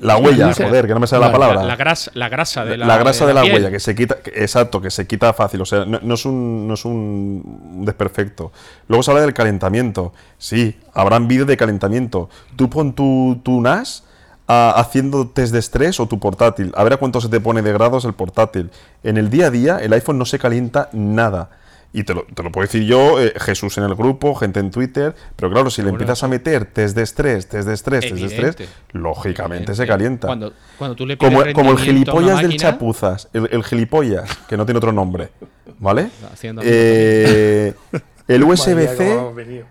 [0.00, 1.56] La huella, joder, que no me sale la palabra.
[1.62, 4.16] La, la grasa, la grasa de la, La grasa de la, huella, que se quita,
[4.22, 7.82] que- exacto, que se quita fácil, o sea, no, no es un, no es un
[7.84, 8.52] desperfecto.
[8.88, 10.12] Luego se habla del calentamiento.
[10.38, 12.28] Sí, habrán vídeos de calentamiento.
[12.56, 14.04] Tú pon tu, tu NAS
[14.48, 17.62] ah, haciendo test de estrés o tu portátil, a ver a cuánto se te pone
[17.62, 18.70] de grados el portátil.
[19.02, 21.50] En el día a día, el iPhone no se calienta nada.
[21.92, 24.70] Y te lo, te lo puedo decir yo, eh, Jesús en el grupo, gente en
[24.70, 28.14] Twitter, pero claro, si le empiezas a meter test de estrés, test de estrés, test
[28.16, 28.68] de estrés, Evidente.
[28.92, 29.86] lógicamente se Evidente.
[29.86, 30.26] calienta.
[30.26, 34.28] Cuando, cuando tú le pides Como, como el gilipollas del máquina, chapuzas, el, el gilipollas,
[34.48, 35.30] que no tiene otro nombre,
[35.78, 36.10] ¿vale?
[36.32, 37.72] Haciendo Eh,
[38.28, 39.18] el USB-C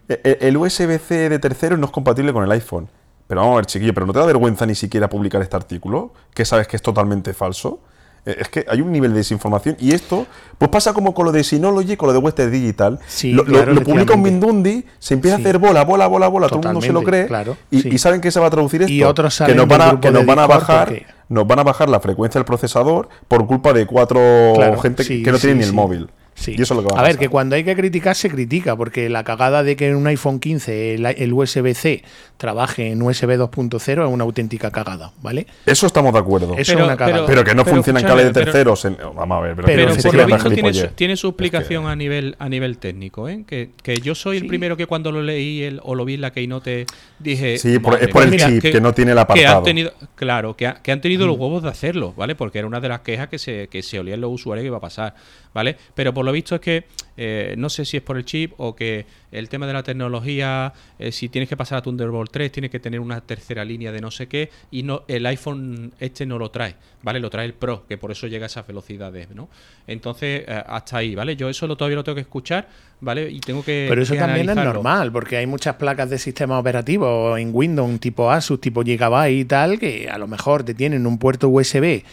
[0.09, 2.89] eh, el USB-C de tercero no es compatible con el iPhone.
[3.27, 6.13] Pero vamos a ver, chiquillo, ¿pero no te da vergüenza ni siquiera publicar este artículo?
[6.33, 7.79] Que sabes que es totalmente falso.
[8.25, 10.25] Eh, Es que hay un nivel de desinformación y esto,
[10.57, 12.99] pues pasa como con lo de Synology, con lo de Western Digital.
[13.07, 14.21] Sí, lo, claro, lo publica un.
[14.23, 15.43] Mindundy, se empieza Sí.
[15.43, 17.27] a hacer bola, bola, bola, bola, todo el mundo se lo cree.
[17.27, 17.89] claro, y, sí.
[17.91, 18.91] y saben que se va a traducir esto.
[18.93, 21.05] Y otros que salen nos van del a, grupo que nos van a bajar, porque-
[21.29, 24.19] nos van a bajar la frecuencia del procesador por culpa de cuatro
[24.55, 26.09] Claro, gente que no tiene sí, ni el móvil.
[26.37, 26.53] Sí.
[26.57, 27.19] Y eso es lo que va a, a ver, pasar.
[27.21, 30.39] que cuando hay que criticar, se critica, porque la cagada de que en un iPhone
[30.41, 32.03] 15 el, el USB-C
[32.37, 35.47] trabaje en USB 2.0 es una auténtica cagada, ¿ale?
[35.65, 36.55] Eso estamos de acuerdo.
[36.57, 37.25] Eso Pero- es una cagada.
[37.25, 38.83] Pero que no Pero funciona en cable de pero- terceros.
[38.85, 41.83] en- vamos a ver, pero, Pero por lo visto tiene su, tiene su Es explicación
[41.85, 43.45] que- a nivel a nivel técnico, ¿eh?
[43.47, 46.21] Que, que yo soy el primero que cuando lo leí el, o lo vi en
[46.21, 46.85] la Keynote
[47.17, 47.57] dije...
[47.57, 49.57] Sí, por- "Madre es por el chip, que no tiene el que apartado.
[49.59, 52.35] han tenido, claro, que, ha- que han tenido los huevos de hacerlo, ¿vale?
[52.35, 54.77] Porque era una de las quejas que se, que se olían los usuarios que iba
[54.77, 55.15] a pasar,
[55.53, 55.77] ¿vale?
[55.93, 56.85] Pero por lo visto es que
[57.17, 60.73] eh, no sé si es por el chip o que el tema de la tecnología,
[60.99, 64.01] eh, si tienes que pasar a Thunderbolt 3, tienes que tener una tercera línea de
[64.01, 67.19] no sé qué y no el iPhone este no lo trae, ¿vale?
[67.19, 69.49] Lo trae el Pro, que por eso llega a esas velocidades, ¿no?
[69.87, 71.35] Entonces, eh, hasta ahí, ¿vale?
[71.35, 72.67] Yo eso lo, todavía lo tengo que escuchar,
[72.99, 73.29] ¿vale?
[73.29, 76.59] Y tengo que Pero eso que también es normal, porque hay muchas placas de sistemas
[76.59, 81.07] operativos en Windows, tipo Asus, tipo Gigabyte y tal, que a lo mejor te tienen
[81.07, 82.03] un puerto USB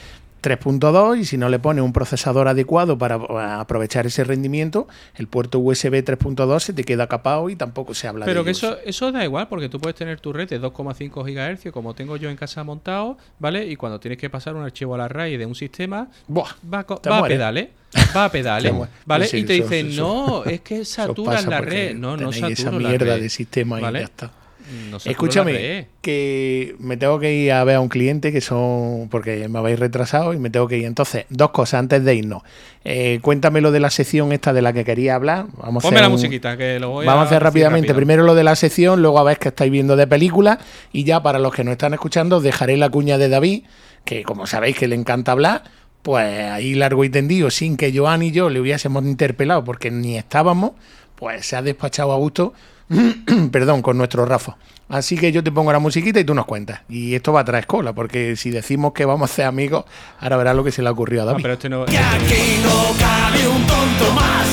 [0.42, 5.58] 3.2 y si no le pones un procesador adecuado para aprovechar ese rendimiento, el puerto
[5.60, 9.12] USB 3.2 se te queda capado y tampoco se habla Pero de que eso, eso
[9.12, 12.36] da igual, porque tú puedes tener tu red de 2,5 GHz, como tengo yo en
[12.36, 13.66] casa montado, ¿vale?
[13.66, 16.84] Y cuando tienes que pasar un archivo a la raíz de un sistema, Buah, va,
[17.10, 17.68] va a pedales.
[18.16, 18.72] Va a pedales.
[19.06, 19.26] ¿vale?
[19.26, 21.94] Sí, y te dicen, eso- no, es que saturan la red.
[21.94, 24.41] No, no esa la mierda red, de sistema y ya está.
[24.90, 29.08] No la Escúchame, que me tengo que ir a ver a un cliente que son.
[29.10, 30.84] porque me habéis retrasado y me tengo que ir.
[30.84, 32.42] Entonces, dos cosas antes de irnos.
[32.84, 35.46] Eh, cuéntame lo de la sección esta de la que quería hablar.
[35.56, 37.88] Vamos a Ponme hacer la un- musiquita, que lo voy Vamos a hacer rápidamente.
[37.88, 37.96] rápido.
[37.96, 40.58] Primero lo de la sección, luego a ver qué estáis viendo de películas.
[40.92, 43.64] Y ya para los que nos están escuchando, dejaré la cuña de David,
[44.04, 45.62] que como sabéis que le encanta hablar.
[46.02, 50.16] Pues ahí largo y tendido, sin que Joan y yo le hubiésemos interpelado porque ni
[50.18, 50.72] estábamos,
[51.14, 52.54] pues se ha despachado a gusto,
[53.52, 54.56] perdón, con nuestro Rafa.
[54.88, 56.80] Así que yo te pongo la musiquita y tú nos cuentas.
[56.88, 59.84] Y esto va a traer cola, porque si decimos que vamos a ser amigos,
[60.20, 61.42] ahora verás lo que se le ha ocurrido a Ah, David.
[61.42, 61.84] pero este no.
[61.86, 64.48] Y aquí no cabe un tonto más.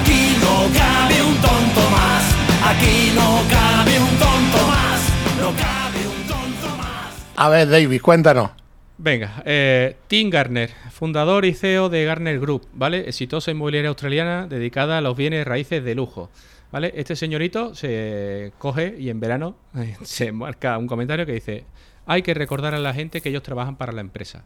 [0.00, 2.34] Aquí no cabe un tonto más.
[2.64, 5.02] Aquí no cabe un tonto más.
[5.38, 7.12] No cabe un tonto más.
[7.36, 8.50] A ver, David, cuéntanos.
[8.96, 13.08] Venga, eh, Tim Garner, fundador y CEO de Garner Group, ¿vale?
[13.08, 16.30] Exitosa inmobiliaria australiana dedicada a los bienes raíces de lujo,
[16.72, 16.92] ¿vale?
[16.96, 21.64] Este señorito se coge y en verano eh, se marca un comentario que dice,
[22.06, 24.44] hay que recordar a la gente que ellos trabajan para la empresa,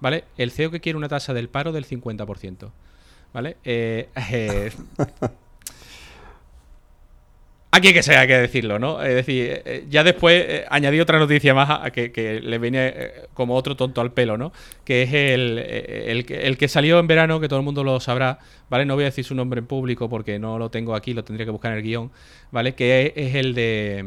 [0.00, 0.24] ¿vale?
[0.36, 2.70] El CEO que quiere una tasa del paro del 50%,
[3.32, 3.56] ¿vale?
[3.64, 4.70] Eh, eh,
[7.74, 9.02] Aquí que sea, hay que decirlo, ¿no?
[9.02, 13.12] Es decir, eh, ya después eh, añadí otra noticia más a, que, le viene eh,
[13.32, 14.52] como otro tonto al pelo, ¿no?
[14.84, 18.38] Que es el, eh, el, que- salió en verano, que todo el mundo lo sabrá,
[18.68, 18.84] ¿vale?
[18.84, 21.46] No voy a decir su nombre en público porque no lo tengo aquí, lo tendría
[21.46, 22.10] que buscar en el guion,
[22.50, 22.74] ¿vale?
[22.74, 24.04] Que es, es el de...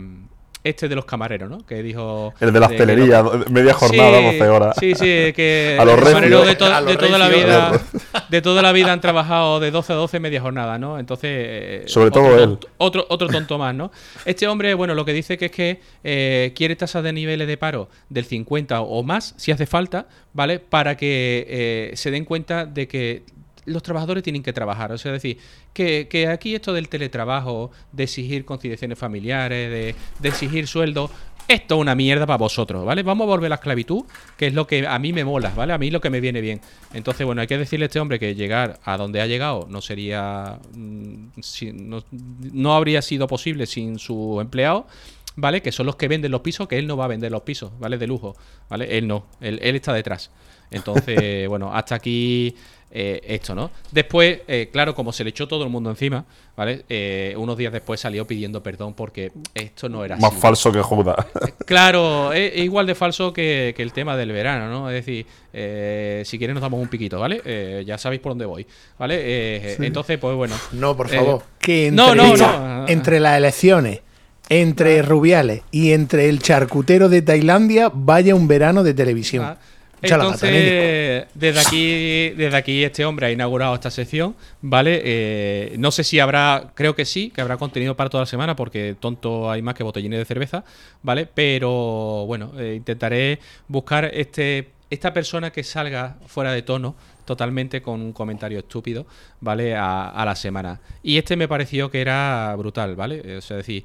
[0.66, 1.64] Este de los camareros, ¿no?
[1.66, 2.34] Que dijo...
[2.40, 4.76] El de la hostelería, media jornada, Sí, 12 horas.
[4.80, 7.82] Sí, sí, que A los camareros de, to- A los de toda la vida
[8.30, 10.98] de toda la vida han trabajado de 12 a 12 media jornada, ¿no?
[10.98, 12.58] Entonces, eh, Sobre otro todo él.
[12.78, 13.92] otro, otro tonto más, ¿no?
[14.26, 17.58] Este hombre, bueno, lo que dice que es que eh, quiere tasas de niveles de
[17.58, 20.58] paro del 50 o más, si hace falta, ¿vale?
[20.60, 23.24] Para que eh, se den cuenta de que
[23.66, 24.92] los trabajadores tienen que trabajar.
[24.92, 25.38] O sea, decir,
[25.74, 31.10] que, que aquí esto del teletrabajo, de exigir conciliaciones familiares, de, exigir sueldo,
[31.48, 33.04] esto es una mierda para vosotros, ¿vale?
[33.04, 34.04] Vamos a volver a la esclavitud,
[34.36, 35.74] que es lo que a mí me mola, ¿vale?
[35.74, 36.62] A mí lo que me viene bien.
[36.94, 39.82] Entonces, bueno, hay que decirle a este hombre que llegar a donde ha llegado no
[39.82, 40.60] sería.
[40.74, 41.28] mm,
[41.74, 42.04] no,
[42.52, 44.88] no habría sido posible sin su empleado.
[45.36, 45.62] ¿vale?
[45.62, 47.72] Que son los que venden los pisos, que él no va a vender los pisos,
[47.80, 47.98] ¿vale?
[47.98, 48.36] De lujo,
[48.70, 48.98] ¿vale?
[48.98, 50.32] Él no, él, él está detrás.
[50.72, 52.56] Entonces, bueno, hasta aquí
[52.98, 53.72] eh, esto, ¿no?
[53.92, 56.24] Después, eh, claro, como se le echó todo el mundo encima,
[56.56, 56.86] ¿vale?
[56.88, 60.40] Eh, unos días después salió pidiendo perdón porque esto no era Más así.
[60.42, 61.18] falso que Judas.
[61.66, 64.90] Claro, es, es igual de falso que, que el tema del verano, ¿no?
[64.90, 67.42] Es decir, eh, si quieres nos damos un piquito, ¿vale?
[67.44, 68.66] Eh, ya sabéis por dónde voy,
[68.98, 69.16] ¿vale?
[69.20, 70.56] Eh, Entonces, pues bueno.
[70.72, 71.44] No, por Eh, favor.
[71.60, 72.88] que entre, no, no, no.
[72.88, 74.00] entre las elecciones,
[74.48, 79.44] entre Rubiales y entre el charcutero de Tailandia, vaya un verano de televisión.
[79.44, 79.58] Ah,
[80.06, 85.02] Entonces, desde aquí, desde aquí este hombre ha inaugurado esta sección, ¿vale?
[85.04, 88.56] Eh, no sé si habrá, creo que sí, que habrá contenido para toda la semana,
[88.56, 90.64] porque tonto hay más que botellines de cerveza,
[91.04, 91.28] ¿vale?
[91.34, 96.96] Pero bueno, eh, intentaré buscar este esta persona que salga fuera de tono
[97.26, 99.08] totalmente con un comentario estúpido,
[99.42, 99.76] ¿vale?
[99.76, 100.80] A, la semana.
[101.02, 103.22] Y este me pareció que era brutal, ¿vale?
[103.26, 103.84] Eh, O sea, decir,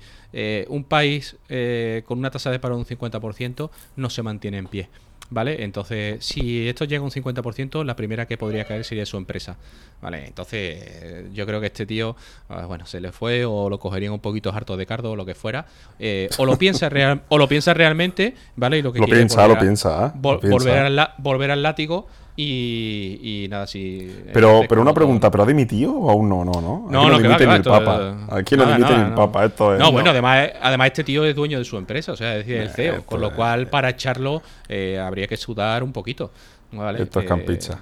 [0.69, 4.67] un país eh, con una tasa de paro de un 50% no se mantiene en
[4.67, 4.89] pie.
[5.33, 5.63] ¿Vale?
[5.63, 9.57] Entonces, si esto llega a un 50%, la primera que podría caer sería su empresa.
[10.03, 10.27] ¿Vale?
[10.27, 12.17] Entonces, yo creo que este tío,
[12.49, 15.25] ah, bueno, se le fue o lo cogerían un poquito harto de cardo o lo
[15.27, 15.67] que fuera.
[15.99, 18.79] eh, o lo piensa real, o lo piensa realmente, ¿vale?
[18.79, 20.19] Y lo que Lo quiere es piensa, volver lo a- piensa, ¿eh?
[20.21, 20.57] vol- Lo piensa.
[20.59, 22.09] volver, al la- volver al látigo
[22.43, 24.11] y, y nada, si.
[24.33, 26.45] Pero, entonces, pero una pregunta, ¿pero ha dimitido o aún no?
[26.45, 26.85] No, no.
[26.87, 28.17] Aquí no, no, que va, dimite que ni va, el Papa.
[28.37, 29.17] Aquí no nada, dimite nada, ni el no.
[29.17, 29.45] Papa.
[29.47, 29.81] Esto es.
[29.81, 32.61] No, bueno, además, además este tío es dueño de su empresa, o sea, es decir,
[32.63, 36.31] el CEO, esto con lo es- cual para echarlo eh, habría que sudar un poquito.
[36.73, 37.03] ¿vale?
[37.03, 37.79] Esto es Eh, campicha.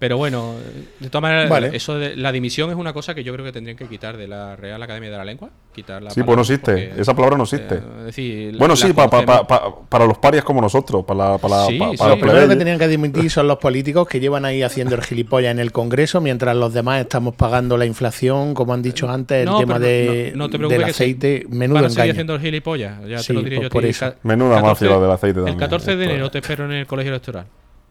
[0.00, 0.54] Pero bueno,
[1.00, 1.70] de todas maneras, Vale.
[1.76, 4.28] eso de la dimisión es una cosa que yo creo que tendrían que quitar de
[4.28, 5.50] la Real Academia de la Lengua.
[5.74, 6.70] Quitar la Sí, pues no existe.
[6.88, 7.74] porque, Esa palabra no existe.
[7.74, 11.30] eh, decir, bueno, la sí, pa- pa- pa- pa- para los parias como nosotros, para,
[11.32, 11.96] la- para, la- Sí, pa- sí.
[11.96, 14.94] para Los los primeros que tenían que dimitir son los políticos que llevan ahí haciendo
[14.94, 19.10] el gilipollas en el Congreso, mientras los demás estamos pagando la inflación, como han dicho
[19.10, 21.02] antes, el No, tema de, no- no te preocupes del que sí.
[21.02, 21.46] aceite.
[21.48, 22.12] Menudo Van engaño.
[22.12, 23.04] haciendo el gilipollas.
[23.04, 23.88] Ya Sí, te lo diré pues yo por ti.
[23.88, 24.14] eso.
[24.22, 26.30] Menuda mafia lo del aceite El también, 14 de enero es.
[26.30, 27.46] te espero en el colegio electoral.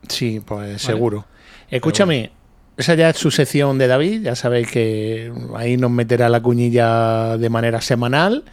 [0.07, 1.25] Sí, pues seguro.
[1.69, 2.31] Escúchame,
[2.77, 4.21] esa ya es su sección de David.
[4.23, 8.43] Ya sabéis que ahí nos meterá la cuñilla de manera semanal,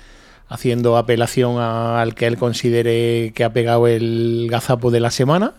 [0.48, 5.54] haciendo apelación a- al que él considere que ha pegado el gazapo de la semana.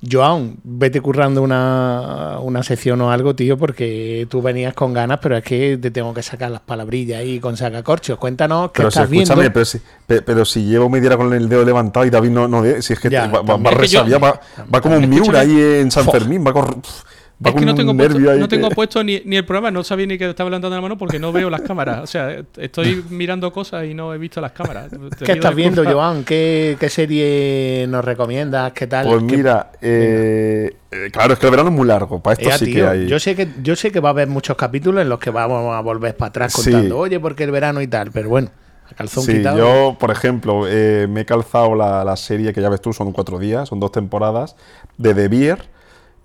[0.00, 5.36] Joan, vete currando una, una sección o algo, tío, porque tú venías con ganas, pero
[5.36, 8.16] es que te tengo que sacar las palabrillas ahí con sacacorchos.
[8.16, 9.32] Cuéntanos qué Pero si, estás viendo.
[9.32, 12.30] escúchame, pero si, pe- pero si llevo media hora con el dedo levantado y David
[12.30, 13.70] no, no de- si es que Ya, va, va, va.
[13.70, 14.40] Es que yo- resabiado, va,
[14.72, 15.08] va como un.
[15.10, 16.04] Miura ahí en San.
[16.08, 16.80] Fermín, va, con,
[17.44, 20.06] es que no tengo, puesto, no tengo que- puesto ni, ni el programa, no sabía
[20.06, 22.00] ni que estaba levantando la mano porque no veo las cámaras.
[22.02, 24.88] O sea, estoy mirando cosas y no he visto las cámaras.
[25.18, 25.84] Te ¿Qué estás viendo.
[25.84, 26.24] Joan?
[26.24, 28.72] ¿Qué, qué serie nos recomiendas?
[28.72, 29.06] ¿Qué tal?
[29.06, 32.48] Pues ¿Qué- mira, eh, eh, claro, es que el verano es muy largo, para esto
[32.48, 33.06] Ea, sí tío, que hay.
[33.06, 35.74] yo sé que yo sé que va a haber muchos capítulos en los que vamos
[35.74, 36.72] a volver para atrás Sí.
[36.72, 38.48] contando, oye, porque el verano y tal, pero bueno,
[38.96, 39.58] calzón Sí, quitado.
[39.58, 43.12] yo, por ejemplo, eh, me he calzado la, la serie que ya ves tú, son
[43.12, 44.56] cuatro días, son dos temporadas,
[44.96, 45.77] de The Beer.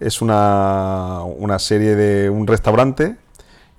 [0.06, 3.16] Es una, una serie de un restaurante.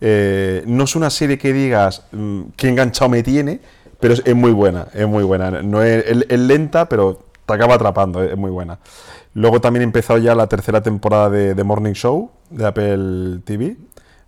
[0.01, 3.61] Eh, no es una serie que digas mm, qué enganchado me tiene,
[4.01, 5.51] pero es, es muy buena, es muy buena.
[5.63, 8.79] No es, es- es lenta, pero te acaba atrapando, es, muy buena.
[9.35, 13.77] Luego también he empezado ya la tercera temporada de The Morning Show de Apple TV,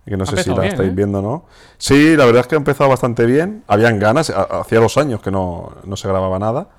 [0.05, 0.93] que no Ha sé si la bien, estáis ¿eh?
[0.95, 1.45] viendo o no.
[1.77, 3.63] Sí, la verdad es que ha empezado bastante bien.
[3.67, 6.69] Habían ganas, ha- hacía dos años que no, no se grababa nada.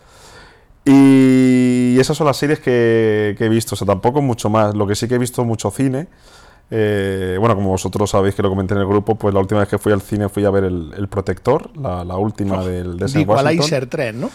[0.91, 4.75] Y esas son las series que, que he visto, o sea, tampoco mucho más.
[4.75, 6.09] Lo que sí que he visto mucho cine.
[6.71, 9.69] eh, bueno, como vosotros sabéis que lo comenté en el grupo, pues la última vez
[9.69, 13.09] que fui al cine fui a ver El, El Protector, la, la última del de
[13.09, 13.55] Sam Washington.
[13.55, 14.33] Equalizer 3, ¿no?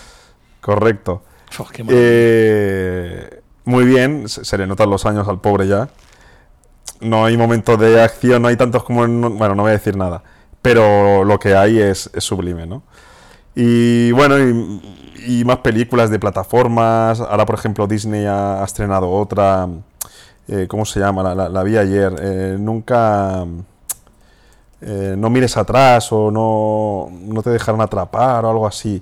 [0.62, 1.24] Correcto.
[1.60, 1.84] Uf, qué.
[1.88, 5.90] Eh, muy bien, se, se le notan los años al pobre ya.
[7.02, 9.22] No hay momentos de acción, no hay tantos como en...
[9.38, 10.24] Bueno, no voy a decir nada.
[10.62, 12.84] Pero lo que hay es, es sublime, ¿no?
[13.56, 14.82] Y bueno, y,
[15.40, 17.20] y más películas de plataformas.
[17.20, 19.68] Ahora, por ejemplo, Disney ha, ha estrenado otra.
[20.48, 21.24] eh, ¿Cómo se llama?
[21.24, 22.14] La, la- la vi ayer.
[22.20, 23.46] eh, nunca.
[24.82, 29.02] eh, no mires atrás o no, no te dejarán atrapar o algo así.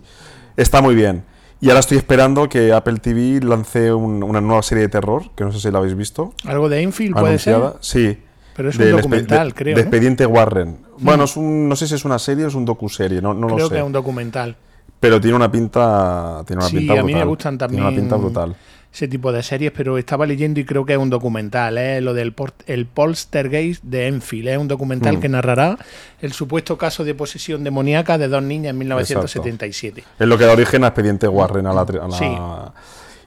[0.56, 1.24] Está muy bien.
[1.60, 5.44] Y ahora estoy esperando que Apple TV lance un- una nueva serie de terror, que
[5.44, 6.34] no sé si la habéis visto.
[6.46, 8.20] Algo de Enfield puede ser, Sí.
[8.56, 9.88] Pero es un documental, de- creo, de ¿no?
[9.88, 10.78] Expediente Warren.
[11.00, 13.48] Bueno, es un, no sé si es una serie o es un docuserie, no, no
[13.48, 13.74] lo Creo sé.
[13.74, 14.56] que es un documental.
[15.00, 17.20] Pero tiene una pinta, tiene una Sí, pinta a mí brutal.
[17.20, 18.56] me gustan Tiene una también pinta brutal.
[18.94, 22.02] ese tipo de series, pero estaba leyendo y creo que es un documental, ¿eh?
[22.02, 25.20] lo del port- el Poltergeist de Enfield, es un documental Mm.
[25.22, 25.78] que narrará
[26.22, 30.04] el supuesto caso de posesión demoníaca de dos niñas en 1977.
[30.20, 31.66] Es lo que da origen a Expediente Warren.
[31.66, 32.26] A la, a la- Sí.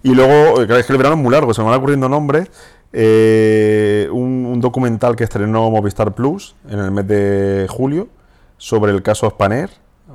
[0.04, 2.48] Y luego, eh, es que el verano es muy largo, se me van ocurriendo nombres.
[2.96, 8.06] Eh, un, un documental que estrenó Movistar Plus en el mes de julio
[8.56, 9.68] sobre el caso Spanair.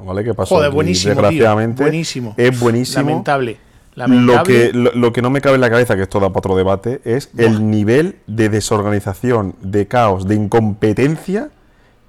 [0.06, 0.23] ¿vale?
[0.23, 0.80] Que pasó Joder, tío.
[1.10, 1.84] desgraciadamente.
[1.84, 2.34] Buenísimo.
[2.38, 3.03] Es buenísimo.
[3.03, 3.60] Lamentable.
[3.95, 6.39] Lo que, lo, lo que no me cabe en la cabeza, que esto da para
[6.39, 11.49] otro debate, es el nivel de desorganización, de caos, de incompetencia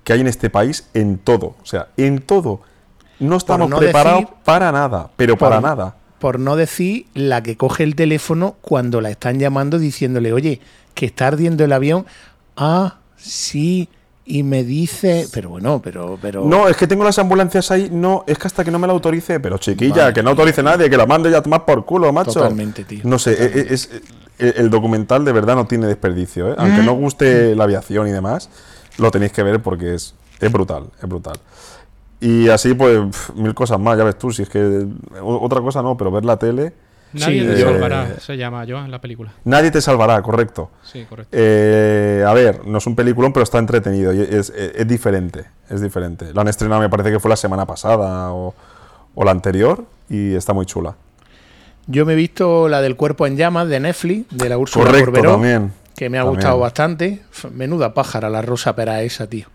[0.04, 1.56] que hay en este país en todo.
[1.60, 2.60] O sea, en todo.
[3.18, 5.96] No estamos no preparados decir- para nada, pero para Por- nada.
[6.20, 10.60] Por no decir la que coge el teléfono cuando la están llamando diciéndole, oye,
[10.94, 12.06] que está ardiendo el avión.
[12.56, 13.88] Ah, sí.
[14.26, 15.26] Y me dice.
[15.32, 16.18] Pero bueno, pero.
[16.22, 17.88] pero No, es que tengo las ambulancias ahí.
[17.90, 19.40] No, es que hasta que no me la autorice.
[19.40, 20.12] Pero chiquilla, Vale.
[20.14, 22.34] que no autorice nadie, que la mande ya tomar por culo, macho.
[22.34, 23.00] Totalmente, tío.
[23.04, 23.90] No sé, es,
[24.38, 26.54] el, el documental de verdad no tiene desperdicio, ¿eh?
[26.58, 28.50] Aunque no guste la aviación y demás,
[28.98, 31.36] lo tenéis que ver porque es, es brutal, es brutal.
[32.20, 33.00] Y así, pues,
[33.34, 34.86] mil cosas más, ya ves tú, si es que
[35.22, 36.72] otra cosa no, pero ver la tele,
[37.12, 39.32] Nadie Sí, te eh, salvará, se llama Joan la película.
[39.42, 40.70] nadie te salvará, correcto.
[40.84, 41.36] Sí, correcto.
[41.36, 45.46] Eh, a ver, no es un peliculón, pero está entretenido y es, es- es diferente,
[45.68, 46.32] es diferente.
[46.32, 48.54] Lo han estrenado, me parece que fue la semana pasada o,
[49.16, 50.94] o la anterior y está muy chula.
[51.88, 55.06] Yo me he visto la del cuerpo en llamas de Netflix, de la Úrsula Correcto,
[55.10, 55.72] Corberó, también.
[55.96, 56.36] que me ha También.
[56.36, 57.22] gustado bastante.
[57.52, 59.48] Menuda pájara la Rosa Pera esa, tío.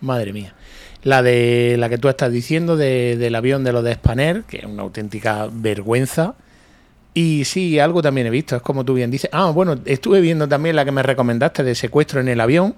[0.00, 0.54] Madre mía.
[1.02, 4.58] La de la que tú estás diciendo, de- del avión de los de Spanair, que
[4.58, 6.34] es una auténtica vergüenza.
[7.14, 9.30] Y sí, algo también he visto, es como tú bien dices.
[9.32, 12.74] Ah, bueno, estuve viendo también la que me recomendaste de secuestro en el avión,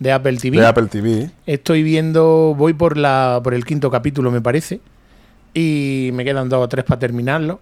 [0.00, 0.58] de Apple TV.
[0.58, 1.30] De Apple TV.
[1.46, 4.80] Estoy viendo, voy por la por el quinto capítulo, me parece.
[5.54, 7.60] Y me quedan dos o tres para terminarlo.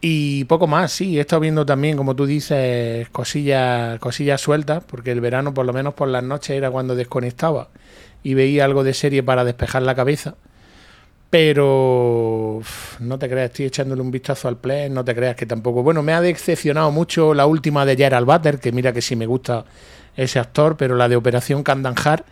[0.00, 1.18] Y poco más, sí.
[1.18, 5.72] He estado viendo también, como tú dices, cosillas, cosillas sueltas, porque el verano, por lo
[5.72, 7.68] menos por las noches, era cuando desconectaba
[8.22, 10.36] y veía algo de serie para despejar la cabeza.
[11.30, 12.62] Pero
[13.00, 15.82] no te creas, estoy echándole un vistazo al play, no te creas que tampoco.
[15.82, 19.26] Bueno, me ha decepcionado mucho la última de Gerald Butter, que mira que sí me
[19.26, 19.64] gusta
[20.16, 22.24] ese actor, pero la de Operación Kandanjar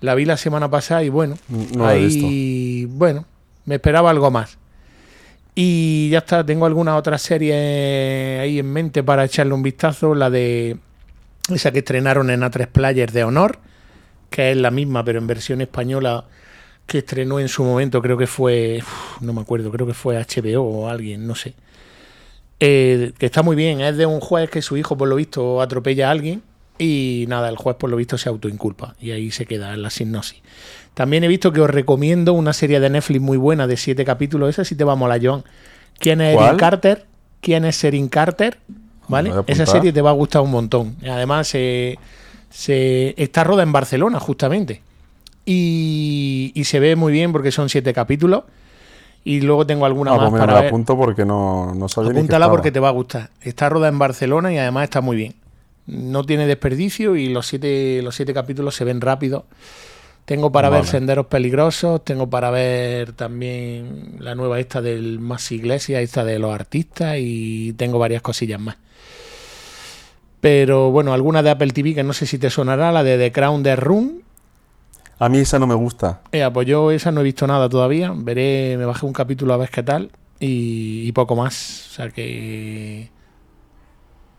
[0.00, 1.36] la vi la semana pasada y bueno,
[1.74, 3.24] No ahí, bueno,
[3.64, 4.58] me esperaba algo más.
[5.54, 10.30] Y ya está, tengo alguna otra serie ahí en mente para echarle un vistazo, la
[10.30, 10.78] de
[11.52, 13.58] esa que estrenaron en A3 Players de Honor,
[14.30, 16.24] que es la misma pero en versión española
[16.86, 18.82] que estrenó en su momento, creo que fue,
[19.20, 21.54] no me acuerdo, creo que fue HBO o alguien, no sé.
[22.60, 25.60] Eh, que está muy bien, es de un juez que su hijo por lo visto
[25.60, 26.42] atropella a alguien
[26.78, 29.90] y nada, el juez por lo visto se autoinculpa y ahí se queda en la
[29.90, 30.40] sinopsis.
[30.94, 34.48] También he visto que os recomiendo una serie de Netflix muy buena de siete capítulos,
[34.48, 35.44] esa sí te va a molar, Joan.
[35.98, 36.46] ¿Quién es ¿Cuál?
[36.46, 37.06] Erin Carter?
[37.40, 38.58] ¿Quién es Erin Carter?
[39.08, 39.32] ¿Vale?
[39.46, 40.96] Esa serie te va a gustar un montón.
[41.02, 41.98] Además, se,
[42.50, 44.82] se está roda en Barcelona, justamente.
[45.44, 48.44] Y, y se ve muy bien porque son siete capítulos.
[49.24, 50.68] Y luego tengo alguna Ah, más pues mira, para la ver.
[50.68, 53.30] apunto porque no, no sabía Apúntala porque te va a gustar.
[53.42, 55.34] Está rodada en Barcelona y además está muy bien.
[55.86, 59.46] No tiene desperdicio y los siete, los siete capítulos se ven rápido.
[60.24, 60.84] Tengo para ver.
[60.84, 66.54] Senderos Peligrosos, tengo para ver también la nueva esta del Más Iglesia, esta de los
[66.54, 68.76] artistas y tengo varias cosillas más.
[70.40, 73.32] Pero bueno, alguna de Apple TV que no sé si te sonará, la de The
[73.32, 74.22] Crown de Room.
[75.18, 76.22] A mí esa no me gusta.
[76.30, 78.12] Eh, pues yo esa no he visto nada todavía.
[78.14, 81.88] Veré, me bajé un capítulo a ver qué tal y, y poco más.
[81.90, 83.10] O sea que.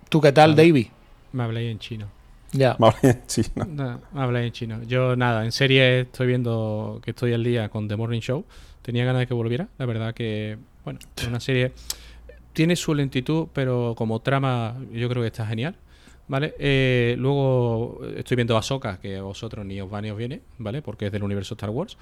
[0.07, 0.87] ¿Tú qué tal, David?
[1.33, 2.07] Me habléis en chino.
[2.51, 2.75] Ya.
[2.79, 3.65] Vale, sí, no.
[3.65, 4.83] No, me habláis en chino.
[4.83, 8.45] Yo nada, en serie estoy viendo que estoy al día con The Morning Show.
[8.81, 9.67] Tenía ganas de que volviera.
[9.77, 11.73] La verdad que, bueno, es una serie...
[12.53, 15.75] Tiene su lentitud, pero como trama yo creo que está genial.
[16.29, 16.53] ¿Vale?
[16.59, 20.81] Eh, luego estoy viendo Ahsoka, que a vosotros ni os va ni os viene, ¿vale?
[20.81, 21.97] Porque es del universo Star Wars.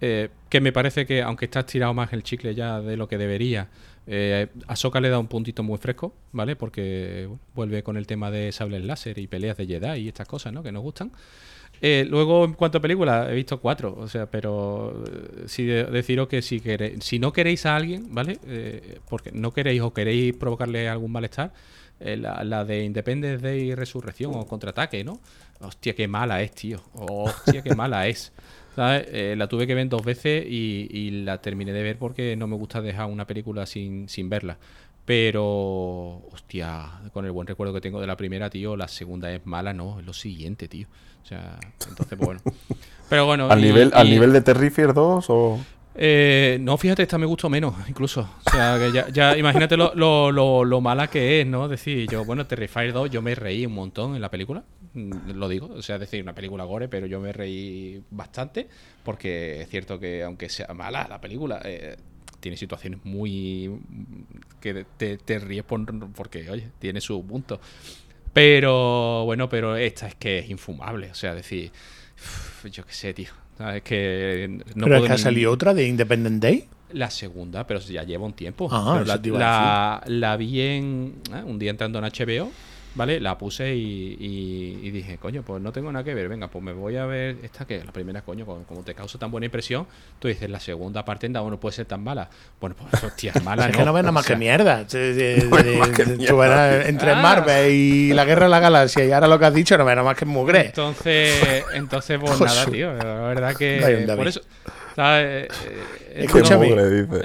[0.00, 3.16] Eh, que me parece que, aunque está estirado más el chicle ya de lo que
[3.18, 3.68] debería,
[4.06, 6.54] eh, Ahsoka le da un puntito muy fresco, ¿vale?
[6.54, 10.28] Porque bueno, vuelve con el tema de sables láser y peleas de Jedi y estas
[10.28, 10.62] cosas, ¿no?
[10.62, 11.10] Que nos gustan.
[11.80, 15.84] Eh, luego, en cuanto a películas, he visto cuatro, o sea, pero eh, sí de-
[15.84, 18.38] deciros que si, queréis, si no queréis a alguien, ¿vale?
[18.46, 21.52] Eh, porque no queréis o queréis provocarle algún malestar,
[22.04, 25.20] eh, la, la de Independence Day y Resurrección o Contraataque, ¿no?
[25.60, 26.80] Hostia, qué mala es, tío.
[26.94, 28.32] Hostia, qué mala es.
[28.76, 29.06] ¿Sabes?
[29.12, 32.46] Eh, la tuve que ver dos veces y, y la terminé de ver porque no
[32.46, 34.56] me gusta dejar una película sin, sin verla.
[35.04, 39.44] Pero, hostia, con el buen recuerdo que tengo de la primera, tío, la segunda es
[39.44, 40.86] mala, no, es lo siguiente, tío.
[41.22, 41.58] O sea,
[41.88, 42.40] entonces, pues bueno.
[43.10, 43.50] Pero bueno.
[43.50, 45.60] ¿Al, y- nivel, ¿Al nivel de Terrifier 2 o...?
[45.94, 48.28] Eh, no, fíjate, esta me gustó menos, incluso.
[48.46, 51.68] O sea, que ya, ya imagínate lo, lo, lo, mala que es, ¿no?
[51.68, 54.64] Decir, yo, bueno, Terrifier 2, yo me reí un montón en la película,
[54.94, 55.66] mm, lo digo.
[55.74, 58.68] O sea, decir, una película gore, pero yo me reí bastante,
[59.04, 61.96] porque es cierto que, aunque sea mala la película, eh,
[62.40, 63.70] tiene situaciones muy.
[64.60, 67.60] que te, te ríes por- porque, oye, tiene su punto.
[68.32, 71.10] Pero, bueno, pero esta es que es infumable.
[71.10, 71.70] O sea, decir,
[72.70, 73.28] yo qué sé, tío.
[73.70, 76.64] Es que no Pero es que ha ni- salido otra de Independent Day.
[76.92, 78.68] La segunda, pero ya lleva un tiempo.
[78.70, 82.50] Ah, Pero la, la- la vi en, ah, un día entrando en HBO,
[82.94, 83.20] ¿vale?
[83.20, 86.28] La puse y, y- y dije, coño, pues no tengo nada que ver.
[86.28, 89.18] Venga, pues me voy a ver esta que la primera, coño, como, como te causa
[89.18, 89.86] tan buena impresión,
[90.18, 92.28] tú dices, la segunda parte en no puede ser tan mala.
[92.60, 94.78] Bueno, pues hostia, mala es que no ves nada más que mierda.
[94.78, 96.02] No ves más que
[96.88, 97.22] entre Ah.
[97.22, 99.96] Marvel y la Guerra de la Galaxia y ahora lo que has dicho, no ves
[99.96, 100.66] nada más que mugre.
[100.66, 102.92] Entonces, entonces pues nada, tío.
[102.94, 104.40] La verdad que por eso,
[104.96, 105.26] ¿sabes?
[105.26, 105.48] Eh,
[106.10, 106.68] eh, Escúchame.
[106.68, 106.74] es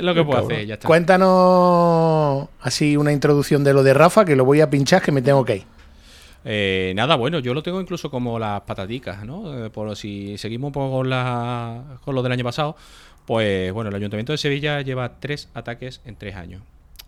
[0.01, 0.87] lo- es que puedo hacer, ya está.
[0.87, 5.21] Cuéntanos así una introducción de lo de Rafa, que lo voy a pinchar, que me
[5.21, 5.63] tengo que ir.
[6.45, 9.65] Eh, nada, bueno, yo lo tengo incluso como las pataticas, ¿no?
[9.65, 12.75] Eh, por si seguimos un poco con, la, con lo del año pasado,
[13.25, 16.61] pues bueno, el Ayuntamiento de Sevilla lleva tres ataques en tres años,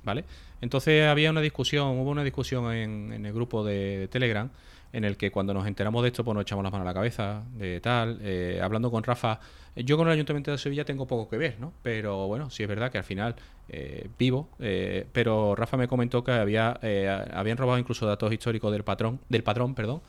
[0.04, 0.26] ¿vale?
[0.62, 4.50] Entonces había una discusión, hubo una discusión en, en el grupo de Telegram
[4.92, 6.94] en el que cuando nos enteramos de esto, pues nos echamos las manos a la
[6.94, 9.40] cabeza, de tal, eh, hablando con Rafa,
[9.76, 11.74] yo con el Ayuntamiento de Sevilla tengo poco que ver, ¿no?
[11.84, 13.36] Pero bueno, sí es verdad que al final
[13.70, 18.72] eh, vivo, eh, pero Rafa me comentó que había eh, habían robado incluso datos históricos
[18.72, 20.02] del patrón, del padrón, perdón.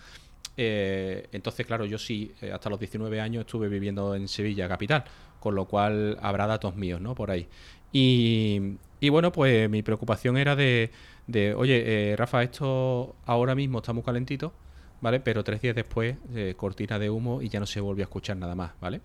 [0.57, 5.05] Eh, entonces, claro, yo sí, eh, hasta los 19 años estuve viviendo en Sevilla capital,
[5.39, 7.15] con lo cual habrá datos míos, ¿no?
[7.15, 7.47] Por ahí.
[7.93, 10.91] Y, y bueno, pues mi preocupación era de,
[11.27, 14.53] de, oye, Rafa, esto ahora mismo está muy calentito,
[15.01, 15.21] ¿vale?
[15.21, 18.37] Pero tres días después, eh, cortina de humo y ya no se volvió a escuchar
[18.37, 19.01] nada más, ¿vale?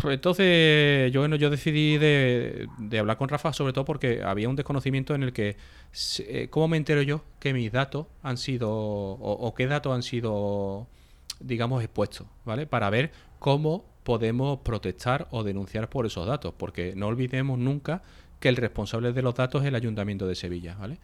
[0.00, 2.68] Pues Entonces, yo, bueno, yo decidí de,
[2.98, 5.56] hablar con Rafa, sobre todo porque había un desconocimiento en el que,
[6.18, 10.02] eh, ¿cómo me entero yo que mis datos han sido, o, o qué datos han
[10.02, 10.86] sido,
[11.40, 12.66] digamos, expuestos, ¿vale?
[12.66, 18.02] Para ver cómo podemos protestar o denunciar por esos datos, porque no olvidemos nunca
[18.38, 20.98] que el responsable de los datos es el Ayuntamiento de Sevilla, ¿vale?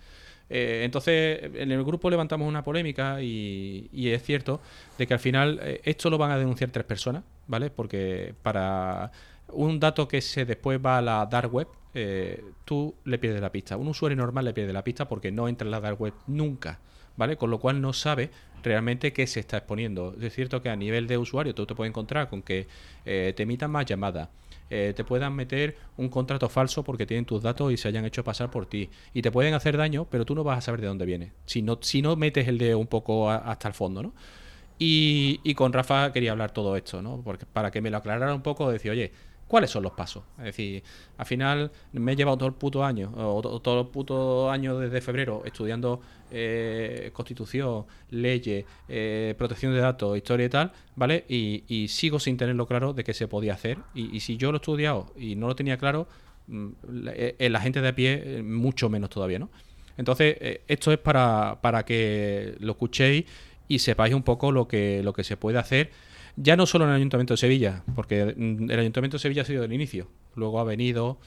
[0.51, 4.61] Eh, entonces, en el grupo levantamos una polémica y, y es cierto
[4.99, 7.71] de que al final eh, esto lo van a denunciar tres personas, ¿vale?
[7.71, 9.11] Porque para
[9.49, 13.53] un dato que se después va a la dark web, eh, tú le pierdes la
[13.53, 13.77] pista.
[13.77, 16.79] Un usuario normal le pierde la pista porque no entra en la dark web nunca,
[17.17, 17.37] ¿vale?
[17.37, 18.31] Con lo cual no sabe
[18.63, 20.15] realmente qué se está exponiendo.
[20.21, 22.67] Es cierto que a nivel de usuario tú te puedes encontrar con que
[23.05, 24.29] eh, te emitan más llamadas,
[24.75, 28.25] eh, te puedan meter un contrato falso porque tienen tus datos y se hayan hecho
[28.25, 28.89] pasar por ti.
[29.13, 31.33] Y te pueden hacer daño, pero tú no vas a saber de dónde viene.
[31.45, 34.15] Si no, si no metes el dedo un poco hasta el fondo, ¿no?
[34.79, 37.21] Y, y con Rafa quería hablar todo esto, ¿no?
[37.23, 39.13] Porque para que me lo aclarara un poco, decir, oye,
[39.53, 40.23] ¿cuáles son los pasos?
[40.39, 40.83] Es decir,
[41.19, 44.79] al final me he llevado todo el puto año, o to- todo el puto año
[44.79, 46.01] desde febrero, estudiando
[46.31, 51.27] eh, constitución, leyes, eh, protección de datos, historia y tal, ¿vale?
[51.29, 53.77] Y, sigo sin tenerlo claro de qué se podía hacer.
[53.95, 56.09] Y, si yo lo he estudiado y no lo tenía claro,
[56.47, 56.69] mm,
[57.05, 59.51] la, eh, la gente de a pie, eh, mucho menos todavía, ¿no?
[59.99, 63.27] Entonces, eh, esto es para, para que lo escuchéis
[63.69, 65.91] y sepáis un poco lo que, lo que se puede hacer,
[66.37, 69.45] ya no solo en el Ayuntamiento de Sevilla, porque mm, el Ayuntamiento de Sevilla ha
[69.45, 71.19] sido el inicio, luego ha venido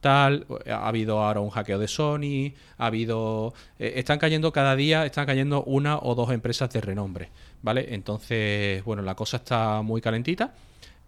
[0.00, 3.52] tal, ha habido ahora un hackeo de Sony, ha habido...
[3.78, 7.28] eh, están cayendo cada día, están cayendo una o dos empresas de renombre,
[7.62, 7.94] ¿vale?
[7.94, 10.54] Entonces, bueno, la cosa está muy calentita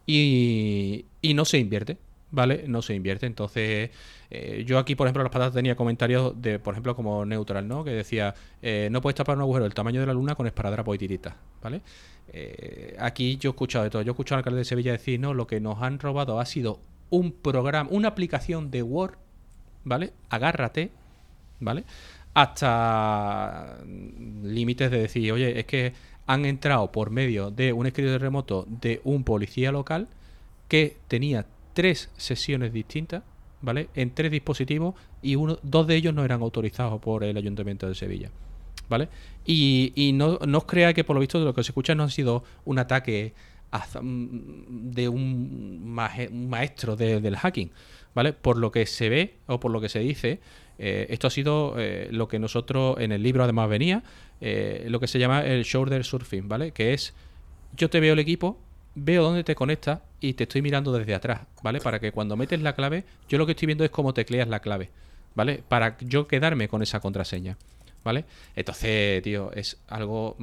[0.06, 1.96] y, y no se invierte,
[2.32, 2.64] ¿vale?
[2.66, 3.26] No se invierte.
[3.26, 3.90] Entonces,
[4.30, 7.84] eh, yo aquí, por ejemplo, las patatas tenía comentarios de, por ejemplo, como neutral, ¿no?
[7.84, 10.94] Que decía, eh, no puedes tapar un agujero del tamaño de la luna con esparadrapo
[10.94, 11.82] y tiritas, ¿vale?
[12.32, 14.02] Eh, aquí yo he escuchado de todo.
[14.02, 16.46] Yo he escuchado al alcalde de Sevilla decir, no, lo que nos han robado ha
[16.46, 16.80] sido
[17.10, 19.14] un programa, una aplicación de Word,
[19.84, 20.12] ¿vale?
[20.30, 20.90] Agárrate,
[21.60, 21.84] ¿vale?
[22.34, 23.76] Hasta
[24.42, 25.92] límites de decir, oye, es que
[26.26, 30.08] han entrado por medio de un escritorio remoto de un policía local
[30.68, 33.22] que tenía tres sesiones distintas,
[33.60, 33.88] ¿vale?
[33.94, 37.94] En tres dispositivos y uno, dos de ellos no eran autorizados por el Ayuntamiento de
[37.94, 38.30] Sevilla,
[38.88, 39.08] ¿vale?
[39.46, 41.94] Y, y no, no os creáis que por lo visto de lo que se escucha
[41.94, 43.34] no ha sido un ataque
[44.00, 45.94] mm, de un,
[46.48, 47.70] maestro de- del hacking,
[48.14, 48.32] ¿vale?
[48.32, 50.40] Por lo que se ve o por lo que se dice,
[50.78, 54.02] eh, esto ha sido eh, lo que nosotros en el libro además venía,
[54.40, 56.72] eh, lo que se llama el shoulder surfing, ¿vale?
[56.72, 57.14] Que es
[57.76, 58.58] yo te veo el equipo,
[58.94, 61.80] veo dónde te conectas y te estoy mirando desde atrás, ¿vale?
[61.80, 64.60] Para que cuando metes la clave, yo lo que estoy viendo es cómo tecleas la
[64.60, 64.90] clave,
[65.34, 65.62] ¿vale?
[65.66, 67.56] Para yo quedarme con esa contraseña,
[68.04, 68.24] ¿vale?
[68.54, 70.36] Entonces, tío, es algo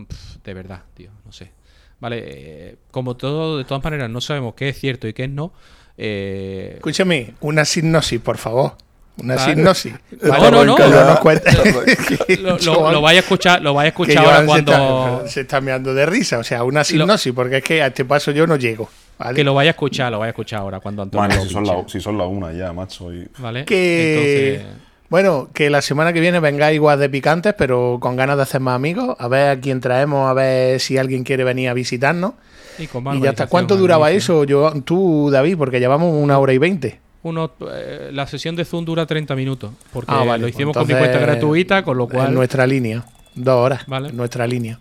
[0.43, 1.51] de verdad, tío, no sé.
[1.99, 5.29] Vale, eh, como todo, de todas maneras, no sabemos qué es cierto y qué es
[5.29, 5.51] no.
[5.97, 8.77] eh, Escúchame, una sinopsis, por favor.
[9.21, 9.53] Una Vale.
[9.55, 9.93] sinopsis.
[10.21, 10.75] No, Vale, no, no.
[10.75, 14.45] que no nos cuente- lo, lo- vais a escuchar, lo vais a escuchar ahora se
[14.45, 14.71] cuando.
[14.73, 16.37] está- Se está meando de risa.
[16.39, 18.89] O sea, una sinopsis, porque es que a este paso yo no llego.
[19.17, 19.35] ¿vale?
[19.35, 21.27] Que lo vais a escuchar, lo vais a escuchar ahora cuando Antonio.
[21.27, 23.13] Bueno, si son, la, si son la una ya, macho.
[23.13, 23.27] Y...
[23.37, 23.65] ¿Vale?
[23.65, 24.75] Que- Entonces,
[25.09, 28.61] Bueno, que la semana que viene vengáis igual de picantes, pero con ganas de hacer
[28.61, 29.15] más amigos.
[29.19, 32.33] A ver a quién traemos, a ver si alguien quiere venir a visitarnos.
[32.77, 33.17] Y, con Y ya está.
[33.17, 34.45] urbanización, ¿Cuánto duraba eso?
[34.45, 36.99] Yo, tú, David, porque llevamos una hora y veinte.
[37.21, 39.71] Uno, eh, la sesión de Zoom dura 30 minutos.
[39.91, 42.33] Porque Ah, vale, lo hicimos con entonces, 50 gratuita, con lo En cual.
[42.33, 43.03] nuestra línea.
[43.35, 43.83] Dos horas.
[43.87, 44.09] Vale.
[44.09, 44.79] En nuestra línea.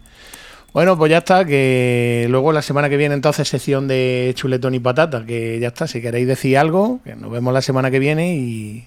[0.73, 4.79] Bueno, pues ya está, que luego la semana que viene entonces sección de chuletón y
[4.81, 8.37] patata, que ya está, si queréis decir algo, que nos vemos la semana que viene
[8.37, 8.87] y...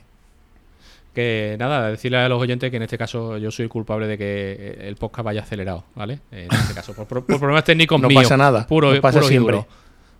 [1.14, 4.78] Que nada, decirle a los oyentes que en este caso yo soy culpable de que
[4.88, 6.19] el podcast vaya acelerado, ¿vale?
[6.32, 8.23] En este caso, por, problemas técnicos No míos.
[8.23, 9.65] pasa nada, Puro, nos pasa siempre.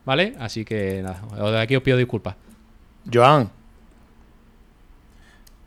[0.04, 0.34] ¿Vale?
[0.40, 1.22] Así que nada,
[1.52, 2.36] de aquí os pido disculpas.
[3.12, 3.50] Joan,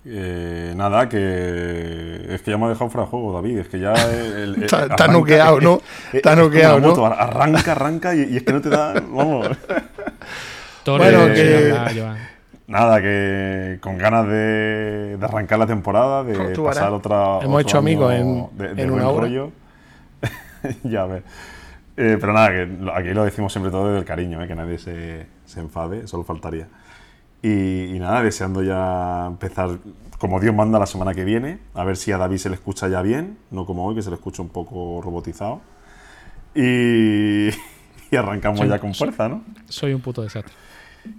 [0.06, 3.58] Eh, nada, que es que ya me ha dejado fuera de juego, David.
[3.60, 3.92] Es que ya.
[3.94, 5.74] el- el- Está- está arranca- noqueado, ¿no?
[5.76, 6.88] es- Está es como noqueado, una ¿no?
[6.94, 8.92] moto, Arranca, arranca y, y es que no te da.
[8.94, 9.48] Vamos.
[10.86, 11.74] Bueno, que-.
[12.66, 16.98] Nada, que con ganas de, de arrancar la temporada, de tú pasar harás.
[16.98, 17.16] otra.
[17.38, 19.20] Hemos otro hecho amigos en- de, de en buen una hora.
[19.22, 19.50] rollo.
[20.84, 21.22] ya ves.
[21.96, 24.76] Eh, pero nada, que aquí lo decimos siempre todo desde el cariño, eh, que nadie
[24.76, 26.66] se, se enfade, solo faltaría.
[27.44, 29.78] Y, y nada, deseando ya empezar
[30.18, 32.88] como Dios manda la semana que viene, a ver si a David se le escucha
[32.88, 35.60] ya bien, no como hoy, que se le escucha un poco robotizado.
[36.54, 37.48] Y,
[38.10, 39.44] y arrancamos ya con fuerza, ¿no?
[39.68, 40.54] Soy un puto desastre.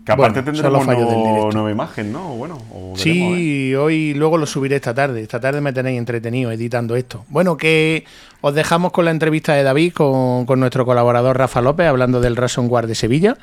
[0.05, 2.33] Que aparte Bueno, tendremos nuevo- nueva imagen, ¿no?
[2.33, 5.21] O Bueno, o sí, hoy luego lo subiré esta tarde.
[5.21, 7.25] Esta tarde me tenéis entretenido editando esto.
[7.29, 8.03] Bueno, que
[8.41, 12.35] os dejamos con la entrevista de David con, con nuestro colaborador Rafa López hablando del
[12.35, 13.37] Ransomware de Sevilla.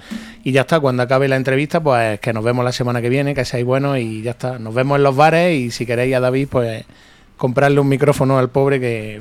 [0.45, 3.35] Y ya está, cuando acabe la entrevista, pues que nos vemos la semana que viene,
[3.35, 4.59] que seáis buenos y ya está.
[4.59, 6.85] Nos vemos en los bares y si queréis a David, pues
[7.37, 9.21] comprarle un micrófono al pobre que,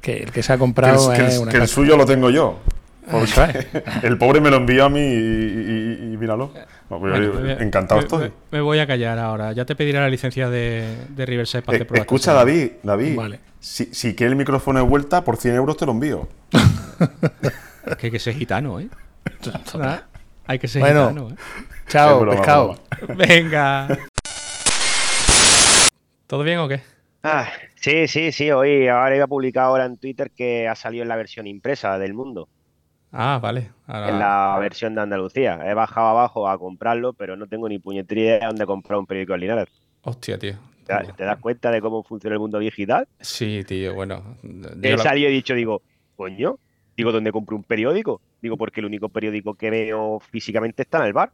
[0.00, 2.04] que el que se ha comprado el, que el- es una que el suyo lo
[2.06, 2.58] tengo yo.
[4.02, 6.52] El pobre me lo envió a mí y, y- y míralo.
[6.90, 8.22] No, Bueno, encantado me- estoy.
[8.50, 9.52] Me, me voy a callar ahora.
[9.52, 12.32] Ya te pediré la licencia de, de Riverside para Eh, escucha.
[12.32, 13.16] David, David.
[13.16, 13.40] Vale.
[13.60, 16.28] Si, si quieres el micrófono de vuelta, por 100 euros te lo envío.
[17.86, 18.88] Es que hay que ser gitano, ¿eh?
[19.78, 20.06] Nada,
[20.46, 21.08] Hay que ser Bueno.
[21.08, 21.34] gitano, ¿eh?
[21.88, 22.78] Chao, broma, pescado.
[23.00, 23.14] broma.
[23.26, 23.88] Venga.
[26.26, 26.80] ¿Todo bien o qué?
[27.22, 28.50] Ah, sí, sí, sí.
[28.50, 31.98] Hoy ahora iba a publicar ahora en Twitter que ha salido en la versión impresa
[31.98, 32.48] del mundo,
[33.16, 33.70] Ah, vale.
[33.86, 35.60] Ahora- en la versión de Andalucía.
[35.64, 39.06] He bajado abajo a comprarlo, pero no tengo ni puñetera idea de dónde comprar un
[39.06, 39.68] periódico en Linares.
[40.02, 40.54] Hostia, tío.
[40.84, 43.06] ¿Te, da- te das cuenta de cómo funciona el mundo digital?
[43.20, 44.36] Sí, tío, bueno.
[44.82, 45.82] He la- salido y he dicho, digo,
[46.16, 46.58] coño,
[46.96, 48.20] digo, ¿dónde compro un periódico?
[48.42, 51.30] Digo, porque el único periódico que veo físicamente está en el bar.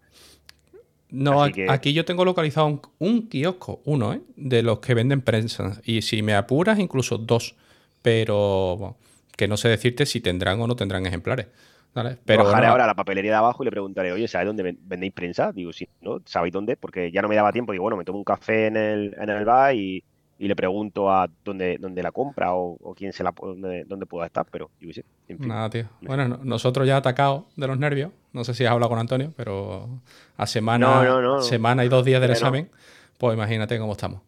[1.11, 4.20] No, que- aquí yo tengo localizado un, un kiosco, uno, ¿eh?
[4.36, 5.81] De los que venden prensa.
[5.85, 7.57] Y si me apuras, incluso dos.
[8.02, 8.97] Pero bueno,
[9.41, 11.47] que no sé decirte si tendrán o no tendrán ejemplares.
[11.95, 12.19] ¿vale?
[12.25, 14.79] Pero Bajaré ahora a la papelería de abajo y le preguntaré, oye, ¿sabes dónde ven-
[14.83, 15.53] vendéis prensa?
[15.53, 16.21] Digo, sí, ¿no?
[16.25, 16.77] ¿Sabéis dónde?
[16.77, 17.73] Porque ya no me daba tiempo.
[17.73, 20.05] Digo, bueno, me tomo un café en el, en el bar y,
[20.39, 24.07] y le pregunto a dónde, dónde la compra o, o quién se la dónde, dónde
[24.07, 25.05] pueda estar, pero yo sé.
[25.29, 25.49] En fin.
[25.49, 25.85] Nada, tío.
[26.03, 28.12] Bueno, no- nosotros ya atacados de los nervios.
[28.33, 29.89] No sé si has hablado con Antonio, pero
[30.37, 32.71] a semana, No, semana y dos días del examen,
[33.19, 34.21] pues imagínate cómo estamos.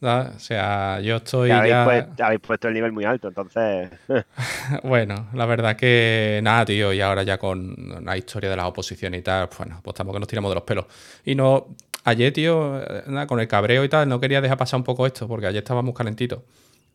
[0.00, 1.84] O sea, yo estoy habéis, ya...
[1.84, 3.90] pues- habéis puesto el nivel muy alto, entonces.
[4.82, 9.20] Bueno, la verdad que nada, tío, y ahora ya con la historia de las oposiciones
[9.20, 10.86] y tal, pues, bueno, pues estamos que nos tiramos de los pelos.
[11.24, 11.68] Y no,
[12.04, 15.06] ayer, tío, eh, nada, con el cabreo y tal, no quería dejar pasar un poco
[15.06, 16.40] esto, porque ayer estábamos calentitos.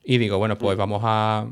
[0.03, 1.47] Y digo, bueno, pues vamos a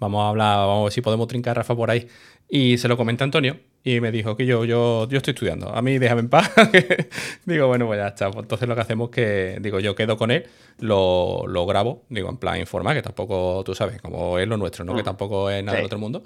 [0.00, 2.08] vamos a hablar, vamos a ver si podemos trincar a Rafa por ahí.
[2.48, 5.68] Y se lo comenté a Antonio y me dijo que yo, yo, yo estoy estudiando.
[5.68, 6.50] A mí déjame en paz.
[7.44, 8.30] digo, bueno, pues ya está.
[8.30, 10.46] Pues entonces lo que hacemos es que, digo, yo quedo con él,
[10.78, 14.84] lo, lo grabo, digo, en plan informal, que tampoco, tú sabes, como es lo nuestro,
[14.84, 14.94] ¿no?
[14.96, 15.82] Que tampoco es nada Sí.
[15.82, 16.24] del otro mundo.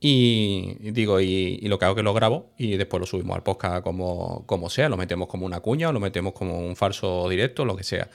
[0.00, 3.06] Y, y digo, y, y lo que hago es que lo grabo y después lo
[3.06, 4.88] subimos al podcast como, como sea.
[4.88, 8.08] Lo metemos como una cuña o lo metemos como un falso directo, lo que sea.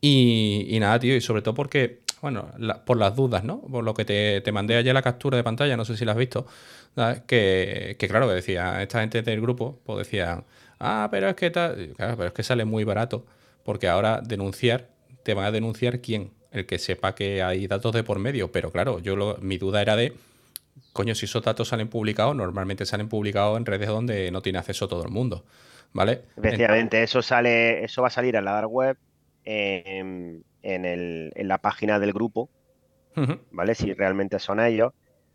[0.00, 3.60] Y, y nada, tío, y sobre todo porque, bueno, la- por las dudas, ¿no?
[3.60, 6.12] Por lo que te, te mandé ayer la captura de pantalla, no sé si la
[6.12, 6.46] has visto.
[7.26, 10.44] Que, que claro, que decía, esta gente del grupo, pues decían,
[10.78, 13.24] ah, pero es que tal, claro, pero es que sale muy barato,
[13.64, 14.88] porque ahora denunciar,
[15.22, 18.70] te van a denunciar quién, el que sepa que hay datos de por medio, pero
[18.72, 20.12] claro, yo lo- mi duda era de,
[20.92, 24.88] coño, si esos datos salen publicados, normalmente salen publicados en redes donde no tiene acceso
[24.88, 25.44] todo el mundo,
[25.92, 26.22] ¿vale?
[26.36, 28.98] Efectivamente, eso sale, eso va a salir en la dark web,
[29.44, 32.50] en, en el- en la página del grupo.
[33.50, 33.74] ¿vale?
[33.74, 34.92] Si realmente son ellos.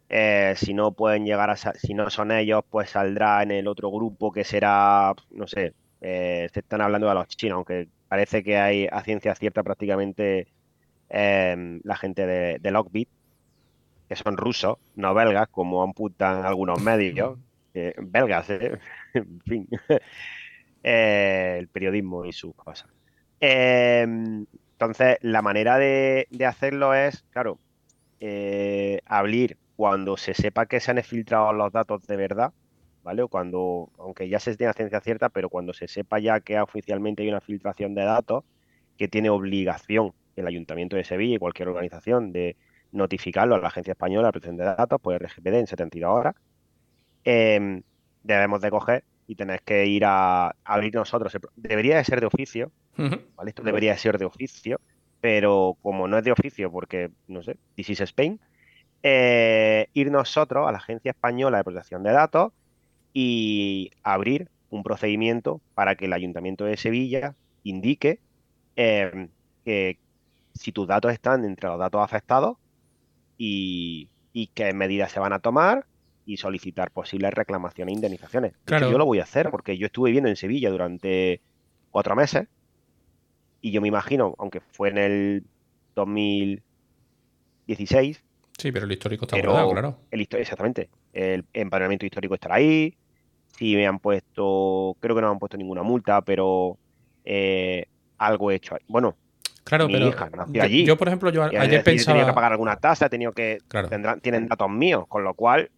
[0.07, 3.89] Eh, si no pueden llegar a, si no son ellos, pues saldrá en el otro
[3.89, 8.57] grupo que será, no sé, eh, se están hablando de los chinos, aunque parece que
[8.57, 10.47] hay a ciencia cierta prácticamente
[11.09, 13.09] em, la gente de, de Lockbit,
[14.07, 17.39] que son rusos, no belgas, como amputan algunos medios,
[17.73, 18.77] belgas, ¿eh?
[19.15, 19.67] en fin,
[20.83, 22.89] el periodismo y sus cosas.
[23.41, 27.57] Eh, entonces, la manera de, de hacerlo es, claro,
[29.07, 32.53] abrir cuando se sepa que se han filtrado los datos de verdad,
[33.03, 33.21] ¿vale?
[33.23, 37.23] O cuando, aunque ya se tenga ciencia cierta, pero cuando se sepa ya que oficialmente
[37.23, 38.43] hay una filtración de datos,
[38.97, 42.57] que tiene obligación el Ayuntamiento de Sevilla y cualquier organización de
[42.91, 46.35] notificarlo a la Agencia Española de Protección de Datos por RGPD en 72 horas,
[47.23, 47.81] eh,
[48.23, 51.37] debemos de coger y tener que ir a, a abrir nosotros.
[51.55, 52.71] Debería de ser de oficio.
[52.97, 53.49] ¿vale?
[53.49, 54.79] Esto debería de ser de oficio,
[55.19, 58.39] pero como no es de oficio porque, no sé, this is Spain,
[59.07, 62.53] eh, ir nosotros a la Agencia Española de Protección de Datos
[63.13, 68.19] y abrir un procedimiento para que el Ayuntamiento de Sevilla indique
[68.75, 69.27] eh,
[69.63, 69.99] que
[70.55, 72.57] si tus datos están entre los datos afectados
[73.37, 75.85] y, y qué medidas se van a tomar
[76.25, 78.53] y solicitar posibles reclamaciones e indemnizaciones.
[78.65, 78.89] Claro.
[78.89, 81.41] yo lo voy a hacer porque yo estuve viviendo en Sevilla durante
[81.91, 82.47] cuatro meses
[83.61, 85.43] y yo me imagino, aunque fue en el
[85.93, 88.23] 2016,
[88.57, 89.97] Sí, pero el histórico está pero guardado, claro.
[90.11, 92.95] el exactamente, el empadronamiento histórico estará ahí.
[93.57, 96.77] Si me han puesto, creo que no me han puesto ninguna multa, pero
[97.23, 97.85] eh,
[98.17, 98.81] algo he hecho ahí.
[98.87, 99.15] Bueno,
[99.63, 100.85] Claro, mi pero hija nació yo, allí.
[100.85, 102.35] yo, por ejemplo, yo a- ayer decir, he tenido que pensaba...
[102.35, 103.89] pagar alguna tasa, he tenido que Claro.
[103.89, 105.71] tendrán, tienen datos míos, con lo cual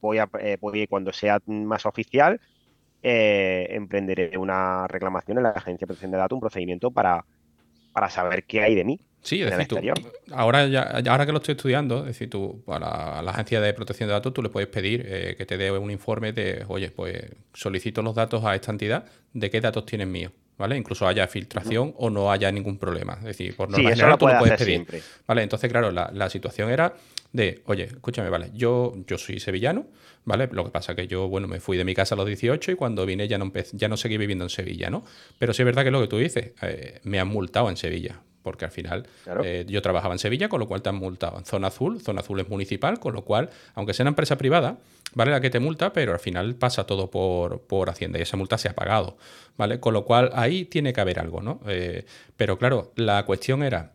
[0.00, 2.40] voy a, eh, voy, cuando sea más oficial,
[3.02, 7.24] eh, emprenderé una reclamación en la Agencia de Protección de Datos, un procedimiento para,
[7.92, 9.00] para saber qué hay de mí.
[9.22, 9.78] Sí, es decir, tú,
[10.32, 13.60] ahora, ya, ahora que lo estoy estudiando, es decir, tú a la, a la agencia
[13.60, 16.64] de protección de datos tú le puedes pedir eh, que te dé un informe de,
[16.66, 17.22] oye, pues
[17.54, 20.76] solicito los datos a esta entidad, de qué datos tienen míos, ¿vale?
[20.76, 23.14] Incluso haya filtración o no haya ningún problema.
[23.20, 24.74] Es decir, por Sí, norma eso general lo tú lo puedes pedir.
[24.74, 25.02] siempre.
[25.26, 26.92] Vale, entonces, claro, la, la situación era
[27.32, 29.86] de, oye, escúchame, vale, yo, yo soy sevillano,
[30.24, 30.48] ¿vale?
[30.52, 32.74] Lo que pasa que yo, bueno, me fui de mi casa a los 18 y
[32.74, 35.04] cuando vine ya no, empe- ya no seguí viviendo en Sevilla, ¿no?
[35.38, 37.76] Pero sí es verdad que es lo que tú dices, eh, me han multado en
[37.76, 39.42] Sevilla, porque al final Claro.
[39.44, 42.20] eh, yo trabajaba en Sevilla, con lo cual te han multado en zona azul, zona
[42.20, 44.78] azul es municipal, con lo cual, aunque sea una empresa privada,
[45.14, 45.30] ¿vale?
[45.30, 48.58] La que te multa, pero al final pasa todo por, por Hacienda y esa multa
[48.58, 49.16] se ha pagado,
[49.56, 49.80] ¿vale?
[49.80, 51.60] Con lo cual ahí tiene que haber algo, ¿no?
[51.66, 52.04] Eh,
[52.36, 53.92] pero claro, la cuestión era,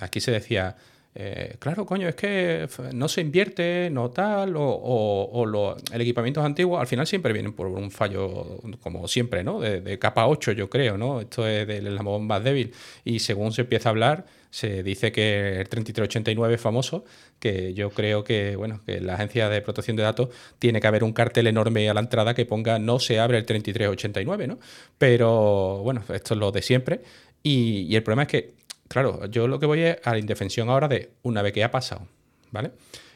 [0.00, 0.76] aquí se decía,
[1.18, 6.42] eh, claro, coño, es que no se invierte, no tal, o, o- lo- el equipamiento
[6.42, 9.58] antiguo, al final siempre vienen por un fallo, como siempre, ¿no?
[9.60, 11.20] De, de capa 8, yo creo, ¿no?
[11.22, 12.72] Esto es del eslabón más débil.
[13.04, 17.04] Y según se empieza a hablar, se dice que el 3389 es famoso,
[17.38, 20.28] que yo creo que, bueno, que la agencia de protección de datos
[20.58, 23.46] tiene que haber un cartel enorme a la entrada que ponga no se abre el
[23.46, 24.58] 3389, ¿no?
[24.98, 27.00] Pero, bueno, esto es lo de siempre.
[27.42, 28.54] Y, y el problema es que,
[28.88, 31.70] claro, yo lo que voy es a la indefensión ahora de una vez que ha
[31.70, 32.06] pasado,
[32.50, 32.72] ¿vale?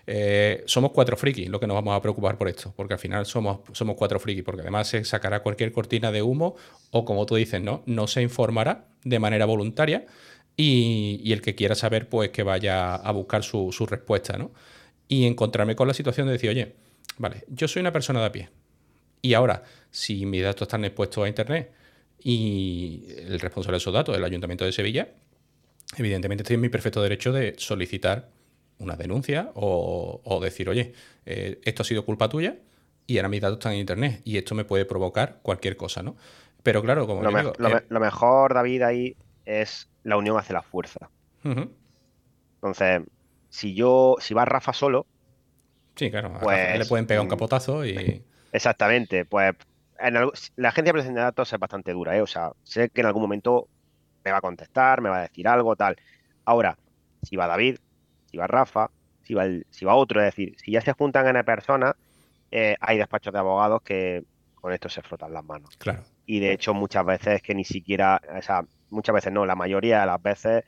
[0.07, 3.27] Eh, somos cuatro frikis lo que nos vamos a preocupar por esto, porque al final
[3.27, 6.57] somos, somos cuatro frikis, porque además se sacará cualquier cortina de humo
[6.91, 7.83] o como tú dices, ¿no?
[7.87, 10.07] No se informará de manera voluntaria
[10.57, 14.51] y, y el que quiera saber, pues que vaya a buscar su, respuesta, ¿no?
[15.07, 16.75] Y encontrarme con la situación de decir, oye,
[17.19, 18.51] vale, yo soy una persona de a pie.
[19.23, 21.73] Y ahora, si mis datos están expuestos a Internet
[22.23, 25.09] y el responsable de esos datos, el Ayuntamiento de Sevilla,
[25.97, 28.31] evidentemente estoy en mi perfecto derecho de solicitar
[28.79, 30.95] una denuncia o, o decir, oye,
[31.27, 32.59] eh, esto ha sido culpa tuya
[33.07, 36.17] y ahora mis datos están en Internet y esto me puede provocar cualquier cosa, ¿no?
[36.63, 40.17] Pero claro, como Lo, me- digo, lo me- eh, lo mejor, David, ahí es la
[40.17, 41.11] unión hace la fuerza.
[42.63, 43.03] Entonces,
[43.51, 45.07] si yo, si va Rafa solo,
[45.97, 48.25] sí, claro, a Pues, le pueden pegar un mm, capotazo y...
[48.53, 49.53] exactamente, pues
[49.99, 50.15] en
[50.57, 52.23] la agencia de protección de datos es bastante dura, ¿eh?
[52.23, 53.69] O sea, sé que en algún momento
[54.25, 55.97] me va a contestar, me va a decir algo, tal.
[56.45, 56.79] Ahora,
[57.23, 57.79] si va David,
[58.27, 58.91] si va Rafa,
[59.23, 61.95] si va, el- si va otro, es decir, si ya se juntan N personas,
[62.51, 64.25] eh, hay despachos de abogados que
[64.55, 65.79] con esto se frotan las manos.
[65.79, 69.57] Claro, Y de hecho muchas veces que ni siquiera, o sea, muchas veces no, la
[69.57, 70.65] mayoría de las veces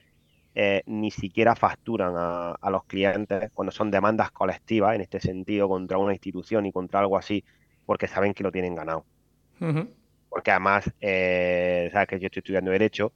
[0.55, 5.69] eh, ni siquiera facturan a, a los clientes cuando son demandas colectivas en este sentido
[5.69, 7.45] contra una institución y contra algo así,
[7.85, 9.07] porque saben que lo tienen ganado.
[10.29, 13.13] Porque además, eh, sabes que yo estoy estudiando Derecho,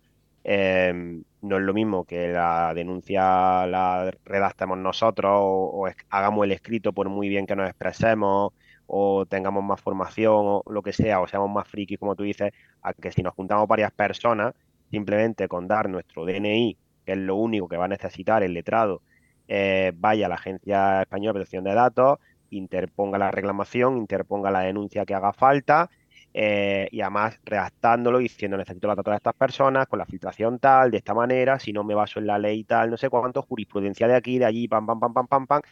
[0.48, 6.92] eh, no es lo mismo que la denuncia la redactemos nosotros o, hagamos el escrito
[6.92, 8.52] por muy bien que nos expresemos
[8.86, 12.52] o tengamos más formación o lo que sea, o seamos más frikis, como tú dices,
[12.80, 14.54] a que si nos juntamos varias personas,
[14.88, 19.02] simplemente con dar nuestro DNI, que es lo único que va a necesitar el letrado,
[19.48, 22.20] eh, vaya a la Agencia Española de Protección de Datos,
[22.50, 25.90] interponga la reclamación, interponga la denuncia que haga falta
[26.38, 30.90] eh, y además redactándolo diciendo necesito los datos de estas personas con la filtración tal,
[30.90, 34.06] de esta manera, si no me baso en la ley tal, no sé cuánto, jurisprudencia
[34.06, 35.62] de aquí, de allí, pam, pam, pam, pam, pam, pam.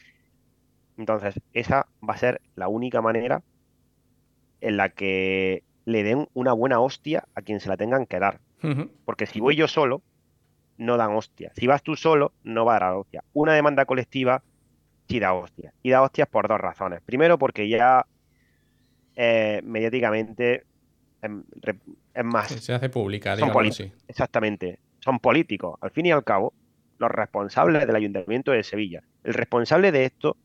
[0.96, 3.42] Entonces, esa va a ser la única manera
[4.62, 8.40] en la que le den una buena hostia a quien se la tengan que dar.
[9.04, 10.00] Porque si voy yo solo,
[10.78, 11.52] no dan hostia.
[11.56, 13.22] Si vas tú solo, no va a dar hostia.
[13.34, 14.42] Una demanda colectiva
[15.10, 15.74] sí da hostias.
[15.82, 17.02] Y da hostias por dos razones.
[17.02, 18.06] Primero, porque ya
[19.16, 20.64] eh, mediáticamente
[21.22, 21.42] em,
[22.14, 23.92] es más, Se hace pública, digamos así.
[24.08, 24.78] Exactamente.
[25.00, 25.78] Son políticos.
[25.80, 26.52] Al fin y al cabo,
[26.98, 29.02] los responsables del Ayuntamiento de Sevilla.
[29.22, 30.36] El responsable de esto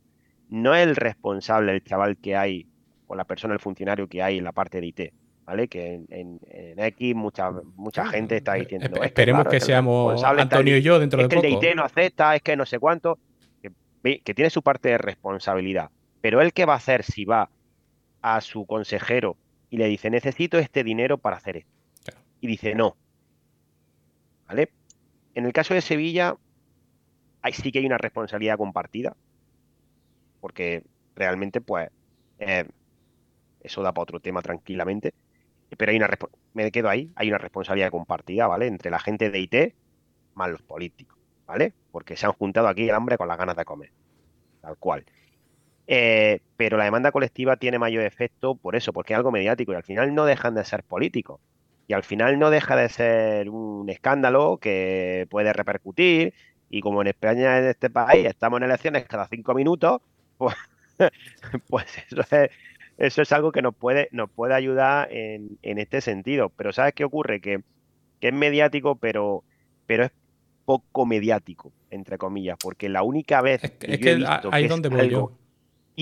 [0.49, 2.67] no es el responsable, el chaval que hay,
[3.07, 5.13] o la persona, el funcionario que hay en la parte de IT.
[5.45, 5.67] ¿Vale?
[5.67, 8.85] Que en, en- en X mucha, mucha gente está Eh, diciendo.
[8.87, 11.47] espe- "Es que, esperemos claro, que es seamos Antonio y yo dentro es de que
[11.47, 11.61] el poco.
[11.61, 13.17] de IT no acepta, es que no sé cuánto,
[14.03, 15.89] que tiene su parte de responsabilidad.
[16.21, 17.49] Pero él qué va a hacer si va
[18.21, 19.37] a su consejero
[19.69, 21.71] y le dice, necesito este dinero para hacer esto.
[22.03, 22.21] Claro.
[22.41, 22.97] Y dice, no.
[24.47, 24.71] ¿Vale?
[25.35, 26.35] En el caso de Sevilla,
[27.41, 29.15] ahí sí que hay una responsabilidad compartida,
[30.41, 30.83] porque
[31.15, 31.89] realmente, pues,
[32.39, 32.67] eh,
[33.61, 35.13] eso da para otro tema tranquilamente,
[35.77, 36.09] pero hay una
[36.53, 38.67] me quedo ahí, hay una responsabilidad compartida, ¿vale?
[38.67, 39.75] Entre la gente de IT
[40.33, 41.73] más los políticos, ¿vale?
[41.91, 43.91] Porque se han juntado aquí el hambre con las ganas de comer,
[44.61, 45.05] tal cual.
[45.91, 49.75] Eh, pero la demanda colectiva tiene mayor efecto por eso, porque es algo mediático y
[49.75, 51.41] al final no dejan de ser políticos.
[51.87, 56.33] Y al final no deja de ser un escándalo que puede repercutir.
[56.69, 60.01] Y como en España, en este país, estamos en elecciones cada cinco minutos,
[60.37, 60.55] pues,
[61.67, 62.49] pues eso es,
[62.97, 66.49] eso es algo que nos puede, nos puede ayudar en, en este sentido.
[66.51, 67.41] Pero ¿sabes qué ocurre?
[67.41, 67.61] Que,
[68.19, 69.45] que es mediático, pero,
[69.87, 70.11] pero es
[70.65, 74.23] poco mediático, entre comillas, porque la única vez Es que, que es yo he que
[74.25, 75.38] a- visto ahí que es donde voy algo yo.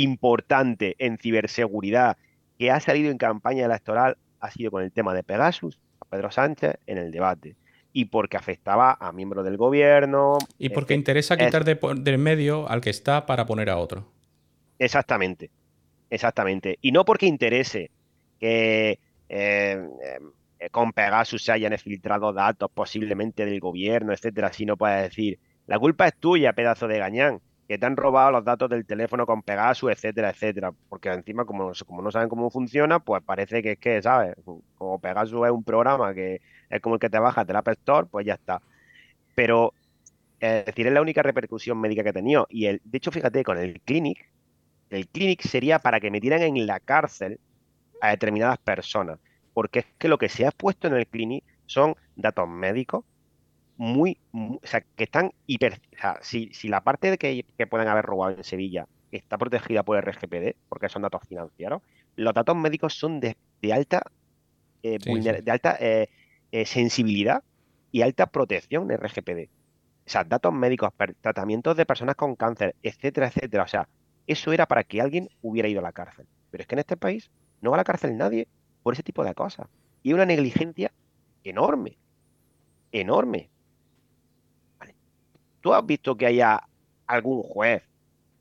[0.01, 2.17] Importante en ciberseguridad
[2.57, 6.31] que ha salido en campaña electoral ha sido con el tema de Pegasus, a Pedro
[6.31, 7.55] Sánchez en el debate.
[7.93, 10.37] Y porque afectaba a miembros del gobierno.
[10.59, 13.77] Y porque que- interesa es- quitar de del medio al que está para poner a
[13.77, 14.11] otro.
[14.79, 15.49] Exactamente,
[16.09, 16.77] exactamente.
[16.81, 17.89] Y no porque interese
[18.39, 18.99] que
[19.29, 19.87] eh,
[20.59, 25.77] eh, con Pegasus se hayan filtrado datos posiblemente del gobierno, etcétera, sino para decir, la
[25.79, 29.43] culpa es tuya, pedazo de gañán, que te han robado los datos del teléfono con
[29.43, 30.71] Pegasus, etcétera, etcétera.
[30.89, 34.35] Porque encima, como, como no saben cómo funciona, pues parece que es que, ¿sabes?
[34.77, 38.07] Como Pegasus es un programa que es como el que te bajas del App Store,
[38.09, 38.61] pues ya está.
[39.35, 39.73] Pero,
[40.39, 42.47] es decir, es la única repercusión médica que ha tenido.
[42.49, 44.31] Y el, de hecho, fíjate, con el Clinic,
[44.89, 47.39] el clinic sería para que metieran en la cárcel
[48.01, 49.19] a determinadas personas.
[49.53, 53.03] Porque es que lo que se ha puesto en el clinic son datos médicos
[53.77, 55.81] muy, mu- o sea, que están hiper...
[55.95, 59.37] O sea, si, si la parte de que, que pueden haber robado en Sevilla está
[59.37, 61.81] protegida por RGPD, porque son datos financieros,
[62.15, 64.03] los datos médicos son de, de alta,
[64.83, 65.41] eh, Sí, vulner- sí.
[65.43, 66.09] de alta eh,
[66.51, 67.43] eh, sensibilidad
[67.91, 69.49] y alta protección en RGPD.
[70.05, 70.91] O sea, datos médicos,
[71.21, 73.63] tratamientos de personas con cáncer, etcétera, etcétera.
[73.63, 73.89] O sea,
[74.27, 76.27] eso era para que alguien hubiera ido a la cárcel.
[76.49, 77.31] Pero es que en este país
[77.61, 78.47] no va a la cárcel nadie
[78.83, 79.67] por ese tipo de cosas.
[80.03, 80.93] Y una negligencia
[81.43, 81.99] enorme.
[82.91, 83.51] Enorme.
[85.67, 86.61] ¿Tú has visto que haya
[87.07, 87.83] algún juez,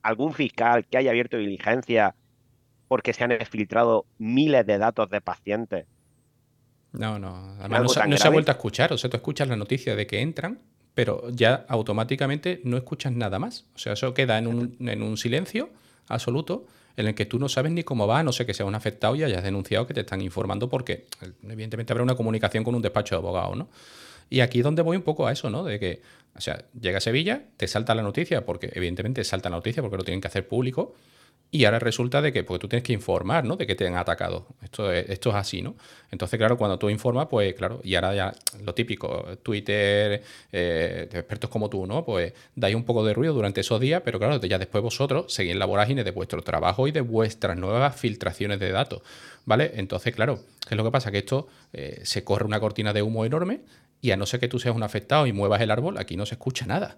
[0.01, 2.15] algún fiscal que haya abierto diligencia
[2.87, 5.87] porque se han filtrado miles de datos de pacientes?
[6.93, 7.57] No, no.
[7.59, 8.93] Además, no, se, tan no se ha vuelto a escuchar.
[8.93, 10.61] O sea, tú escuchas la noticia de que entran,
[10.93, 13.65] pero ya automáticamente no escuchas nada más.
[13.75, 15.69] O sea, eso queda en un, en un silencio
[16.07, 18.75] absoluto en el que tú no sabes ni cómo va, no sé que sea un
[18.75, 21.07] afectado y hayas denunciado que te están informando porque
[21.43, 23.67] evidentemente habrá una comunicación con un despacho de abogados, ¿no?
[24.29, 25.63] Y aquí donde voy un poco a eso, ¿no?
[25.63, 26.01] De que,
[26.35, 29.97] o sea, llega a Sevilla, te salta la noticia, porque evidentemente salta la noticia porque
[29.97, 30.95] lo tienen que hacer público,
[31.49, 33.55] y ahora resulta de que porque tú tienes que informar, ¿no?
[33.55, 34.47] De que te han atacado.
[34.61, 35.75] Esto es, es así, ¿no?
[36.11, 40.21] Entonces, claro, cuando tú informas, pues claro, y ahora ya lo típico, Twitter,
[40.51, 42.03] eh, expertos como tú, ¿no?
[42.03, 45.55] Pues dais un poco de ruido durante esos días, pero claro, ya después vosotros seguís
[45.55, 49.01] la vorágine de vuestro trabajo y de vuestras nuevas filtraciones de datos,
[49.45, 49.71] ¿vale?
[49.75, 51.11] Entonces, claro, ¿qué es lo que pasa?
[51.11, 53.61] Que esto eh, se corre una cortina de humo enorme
[54.01, 56.25] y a no ser que tú seas un afectado y muevas el árbol, aquí no
[56.25, 56.97] se escucha nada.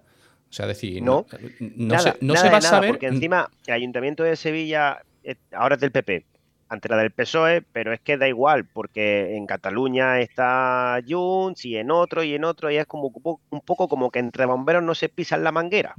[0.49, 1.25] O sea, decir, No,
[1.59, 2.89] no, nada, se, no nada se va a saber.
[2.91, 6.25] Porque encima el Ayuntamiento de Sevilla eh, ahora es del PP,
[6.69, 11.77] antes era del PSOE, pero es que da igual, porque en Cataluña está Junts y
[11.77, 13.11] en otro y en otro, y es como
[13.49, 15.95] un poco- como que entre bomberos no se pisan la manguera.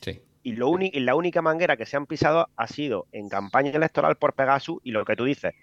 [0.00, 0.20] Sí.
[0.42, 4.16] Y, lo y la única manguera que se han pisado ha sido en campaña electoral
[4.16, 5.54] por Pegasus y lo que tú dices,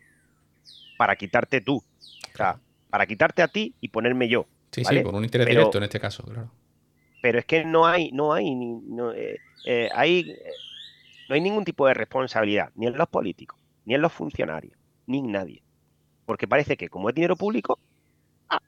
[0.97, 1.77] para quitarte tú.
[2.33, 2.57] O sea,
[2.89, 4.45] para quitarte a ti y ponerme yo.
[4.71, 4.99] Sí, ¿vale?
[4.99, 6.51] sí, con un interés Pero- directo en este caso, claro.
[7.21, 10.35] pero es que no hay, no hay, ni- no, eh, eh, hay,
[11.27, 14.73] no hay ningún tipo de responsabilidad, ni en los políticos, ni en los funcionarios,
[15.07, 15.61] ni en nadie.
[16.25, 17.79] Porque parece que como es dinero público,
[18.49, 18.61] ah,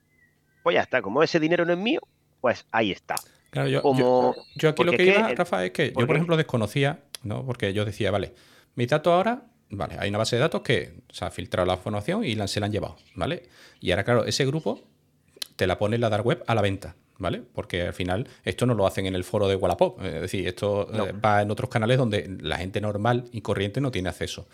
[0.63, 2.01] pues ya está, como ese dinero no es mío,
[2.41, 3.15] pues ahí está.
[3.51, 6.37] Claro, yo, yo- Como, yo aquí lo que iba, Rafa, es que yo, por ejemplo,
[6.37, 7.45] desconocía, ¿no?
[7.45, 8.33] Porque yo decía, vale,
[8.75, 12.23] mis datos ahora, vale, hay una base de datos que se ha filtrado la información
[12.23, 13.43] y la- se la han llevado, ¿vale?
[13.79, 14.81] Y ahora, claro, ese grupo
[15.61, 16.95] te la pone en la dark web a la venta.
[17.19, 17.43] ¿Vale?
[17.53, 20.01] Porque al final esto no lo hacen en el foro de Wallapop.
[20.03, 23.91] Es decir, esto eh, va en otros canales donde la gente normal y corriente no
[23.91, 24.47] tiene acceso.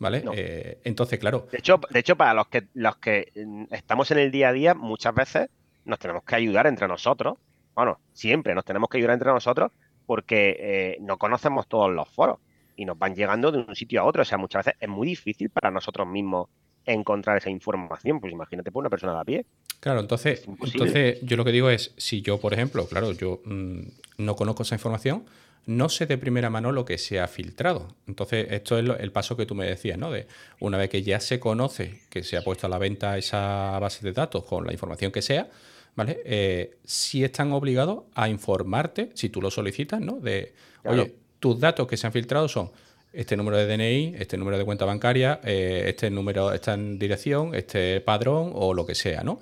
[0.00, 0.22] ¿Vale?
[0.24, 0.32] No.
[0.34, 4.18] Eh, entonces, claro, De hecho, de hecho, para los que, los que mm, estamos en
[4.18, 5.48] el día a día, muchas veces
[5.84, 7.38] nos tenemos que ayudar entre nosotros.
[7.76, 9.70] Bueno, siempre nos tenemos que ayudar entre nosotros
[10.04, 12.38] porque eh, no conocemos todos los foros
[12.74, 14.22] y nos van llegando de un sitio a otro.
[14.22, 16.48] O sea, muchas veces es muy difícil para nosotros mismos
[16.92, 18.20] encontrar esa información.
[18.20, 19.46] Pues imagínate por una persona de a pie.
[19.80, 23.80] Claro, entonces, entonces yo lo que digo es, si yo, por ejemplo, claro, yo mm,
[24.18, 25.24] no conozco esa información,
[25.66, 27.88] no sé de primera mano lo que se ha filtrado.
[28.06, 30.10] Entonces, esto es lo- el paso que tú me decías, ¿no?
[30.10, 30.26] De
[30.60, 34.04] una vez que ya se conoce que se ha puesto a la venta esa base
[34.04, 35.48] de datos con la información que sea,
[35.94, 36.20] ¿vale?
[36.24, 40.18] Eh, sí están obligados a informarte, si tú lo solicitas, ¿no?
[40.20, 40.54] De,
[40.84, 42.70] oye, tus datos que se han filtrado son
[43.12, 48.00] este número de DNI, este número de cuenta bancaria, eh, este número, esta dirección, este
[48.00, 49.40] padrón o lo que sea, ¿no?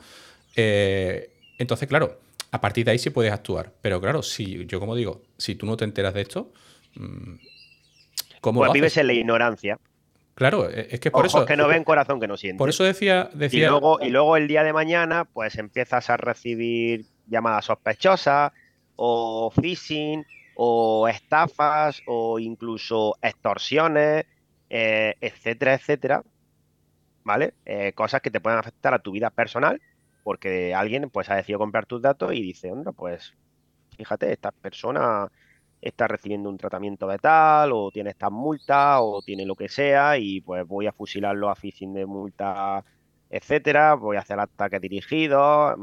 [0.54, 2.18] Eh, entonces, claro,
[2.52, 3.72] a partir de ahí sí puedes actuar.
[3.82, 6.52] Pero claro, si yo como digo, si tú no te enteras de esto,
[6.94, 7.34] mm,
[8.40, 9.00] ¿cómo Pues lo vives haces?
[9.02, 9.78] en la ignorancia.
[10.34, 12.58] Claro, e- es que por Ojos eso, que no ven, corazón que no siente.
[12.58, 16.16] por eso decía, Y decía luego, y luego el día de mañana, pues empiezas a
[16.18, 18.52] recibir llamadas sospechosas,
[18.96, 20.24] o phishing,
[20.56, 24.24] o estafas, o incluso extorsiones,
[24.70, 26.22] eh, etcétera, etcétera.
[27.24, 27.54] ¿Vale?
[27.64, 29.80] Eh, cosas que te pueden afectar a tu vida personal,
[30.22, 33.34] porque alguien pues ha decidido comprar tus datos y dice, onda, pues
[33.96, 35.28] fíjate, esta persona
[35.80, 40.18] está recibiendo un tratamiento de tal, o tiene estas multas, o tiene lo que sea,
[40.18, 42.84] y pues voy a fusilarlo a phishing de multa,
[43.30, 45.76] etcétera, voy a hacer ataques dirigidos.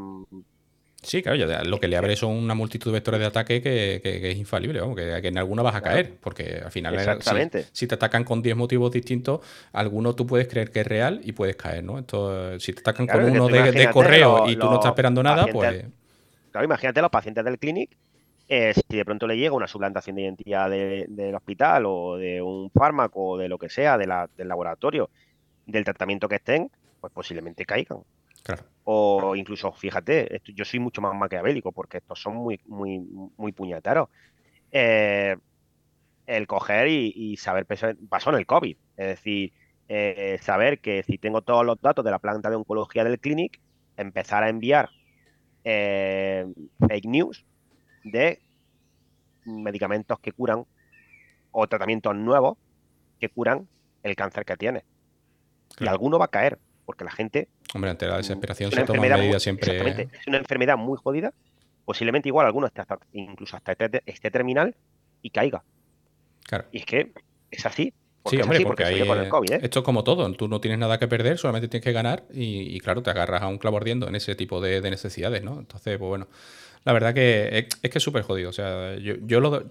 [1.03, 3.99] Sí, claro, ya lo que le abre son una multitud de vectores de ataque que,
[4.03, 6.93] que- que es infalible, vamos, que, que en alguna vas a caer, porque al final,
[6.95, 7.67] era- si-.
[7.73, 9.41] Si, te atacan con 10 motivos distintos,
[9.73, 11.99] alguno tú puedes creer que es real y puedes caer, ¿no?
[11.99, 15.45] Esto, si te atacan Claro, con uno de, correo y tú no estás esperando nada,
[15.45, 15.93] pacientes- pues
[16.51, 17.97] Claro, imagínate los pacientes del clinic,
[18.47, 22.41] eh, si de pronto le llega una suplantación de identidad de- del hospital o de
[22.41, 25.09] un fármaco o de lo que sea, de la- del laboratorio,
[25.65, 26.69] del tratamiento que estén,
[27.01, 27.99] pues posiblemente caigan.
[28.43, 28.63] Claro.
[28.85, 32.99] O incluso, fíjate, esto- yo soy mucho más maquiavélico porque estos son muy, muy,
[33.37, 34.09] muy puñeteros.
[34.71, 35.35] Eh,
[36.27, 39.53] el coger y, y saber, pasó en el COVID, es decir,
[39.89, 43.59] eh, saber que si tengo todos los datos de la planta de oncología del clinic,
[43.97, 44.89] empezar a enviar
[45.63, 46.45] eh,
[46.87, 47.45] fake news
[48.03, 48.39] de
[49.45, 50.65] medicamentos que curan
[51.51, 52.57] o tratamientos nuevos
[53.19, 53.67] que curan
[54.03, 54.83] el cáncer que tiene.
[55.79, 58.93] Y alguno va a caer, porque la gente Hombre, ante la desesperación es una se
[58.93, 59.71] toman medidas siempre.
[59.77, 61.33] exactamente, es una enfermedad muy jodida.
[61.85, 64.75] Posiblemente igual alguno esté hasta- incluso hasta esté, esté terminal
[65.21, 65.63] y caiga.
[66.45, 66.65] Claro.
[66.71, 67.11] Y es que
[67.51, 67.93] es así.
[68.21, 69.59] Porque Sí, hombre, así, porque porque con el COVID, ¿eh?
[69.63, 72.73] esto es como todo, tú no tienes nada que perder, solamente tienes que ganar y,
[72.73, 75.59] y, claro, te agarras a un clavo ardiendo en ese tipo de, de necesidades, ¿no?
[75.59, 76.29] Entonces, pues bueno,
[76.85, 79.63] la verdad que es, es que es súper jodido, o sea, yo, yo lo...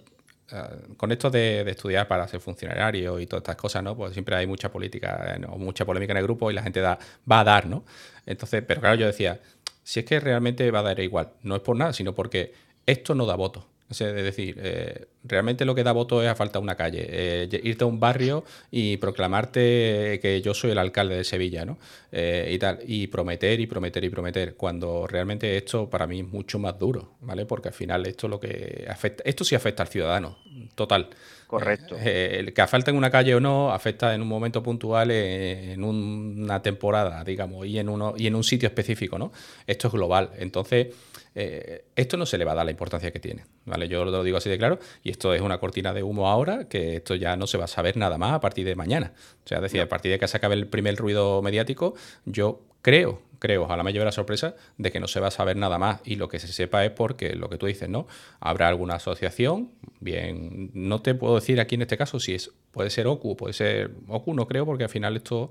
[0.51, 3.97] ah, Con esto de, estudiar para ser funcionario y todas estas cosas, ¿no?
[3.97, 6.81] Pues siempre hay mucha política eh, o mucha polémica en el grupo y la gente
[6.81, 6.99] da,
[7.31, 7.85] va a dar, ¿no?
[8.27, 9.41] Entonces, pero claro, yo decía,
[9.83, 12.53] si es que realmente va a dar igual, no es por nada, sino porque
[12.87, 13.67] esto no da voto.
[13.93, 17.07] O sea, es decir, eh, realmente lo que da voto es a falta una calle.
[17.11, 21.77] Eh, irte a un barrio y proclamarte que yo soy el alcalde de Sevilla, ¿no?
[22.11, 22.79] Eh, y tal.
[22.87, 24.55] Y prometer y prometer y prometer.
[24.55, 27.45] Cuando realmente esto para mí es mucho más duro, ¿vale?
[27.45, 29.23] Porque al final esto lo que afecta.
[29.27, 30.39] Esto sí afecta al ciudadano.
[30.75, 31.11] Total.
[31.47, 31.99] Correcto.
[31.99, 36.63] El que afecta en una calle o no, afecta en un momento puntual, en una
[36.63, 39.33] temporada, digamos, y en, uno, y en un sitio específico, ¿no?
[39.67, 40.31] Esto es global.
[40.39, 40.87] Entonces,
[41.35, 43.89] eh, esto no se le va a dar la importancia que tiene, ¿vale?
[43.89, 46.97] Yo lo digo así de claro, y esto es una cortina de humo ahora, que
[46.97, 49.13] esto ya no se va a saber nada más a partir de mañana.
[49.45, 51.95] O sea, es decir, a partir de que se acabe el primer ruido mediático,
[52.27, 55.57] yo creo, creo, ojalá me lleve la sorpresa de que no se va a saber
[55.57, 58.07] nada más y lo que se sepa es porque lo que tú dices, ¿no?
[58.39, 62.91] Habrá alguna asociación, bien, no te puedo decir aquí en este caso si es, puede
[62.91, 65.51] ser OCU, puede ser OCU, no creo, porque al final esto,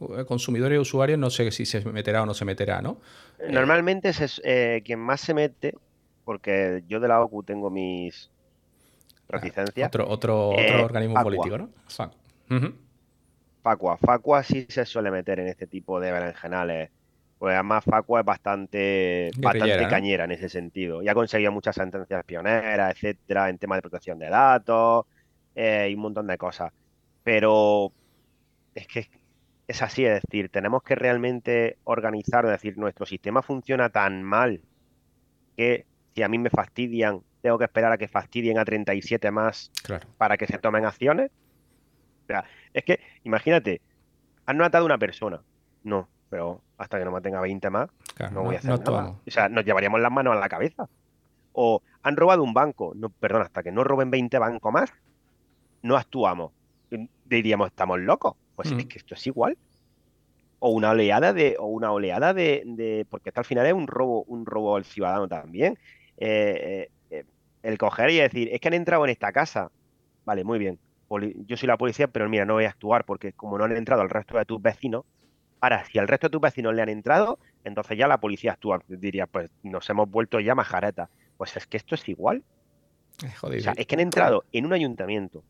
[0.00, 3.00] eh, consumidores y usuarios, no sé si se meterá o no se meterá, ¿no?
[3.50, 5.74] Normalmente es eh, quien más se mete,
[6.24, 8.30] porque yo de la OCU tengo mis
[9.28, 9.88] reticencias.
[9.88, 11.30] Otro, otro, Eh, otro organismo Facua.
[11.30, 11.68] político, ¿no?
[11.88, 12.10] Fa-
[12.50, 12.74] Ujú.
[13.62, 13.96] Facua.
[13.96, 16.90] Facua sí se suele meter en este tipo de berenjenales.
[17.38, 21.02] Pues además Facua es bastante, bastante cañera en ese sentido.
[21.02, 25.04] Y ha conseguido muchas sentencias pioneras, etcétera, en temas de protección de datos
[25.54, 26.70] eh, y un montón de cosas.
[27.22, 27.94] Pero
[28.74, 29.10] es que
[29.66, 34.60] es así, es decir, tenemos que realmente organizar, es decir, nuestro sistema funciona tan mal
[35.56, 39.70] que si a mí me fastidian, tengo que esperar a que fastidien a 37 más
[39.82, 40.06] Claro.
[40.18, 41.30] para que se tomen acciones.
[42.24, 43.80] O sea, es que, imagínate,
[44.46, 45.42] han matado a una persona.
[45.82, 49.14] No, pero hasta que no me tenga 20 más, Claro, no voy a hacer nada.
[49.26, 50.88] O sea, nos llevaríamos las manos a la cabeza.
[51.52, 54.92] O han robado un banco, no, perdón, hasta que no roben 20 bancos más,
[55.82, 56.52] no actuamos.
[57.24, 58.34] Diríamos, estamos locos.
[58.56, 58.80] Pues Mm.
[58.80, 59.56] es que esto es igual.
[60.58, 63.86] O una oleada de, o una oleada de, de- porque esto al final es un
[63.86, 65.78] robo, un robo al ciudadano también.
[66.16, 67.24] Eh, eh, eh,
[67.62, 69.70] el coger y decir, es que han entrado en esta casa.
[70.24, 70.78] Vale, muy bien.
[71.46, 74.02] Yo soy la policía, pero mira, no voy a actuar porque como no han entrado
[74.02, 75.04] el resto de tus vecinos,
[75.60, 78.80] ahora si al resto de tus vecinos le han entrado, entonces ya la policía actúa.
[78.88, 81.08] Diría, pues nos hemos vuelto ya majaretas.
[81.36, 82.42] Pues es que esto es igual.
[83.24, 85.44] Es O sea, es que han entrado en un ayuntamiento,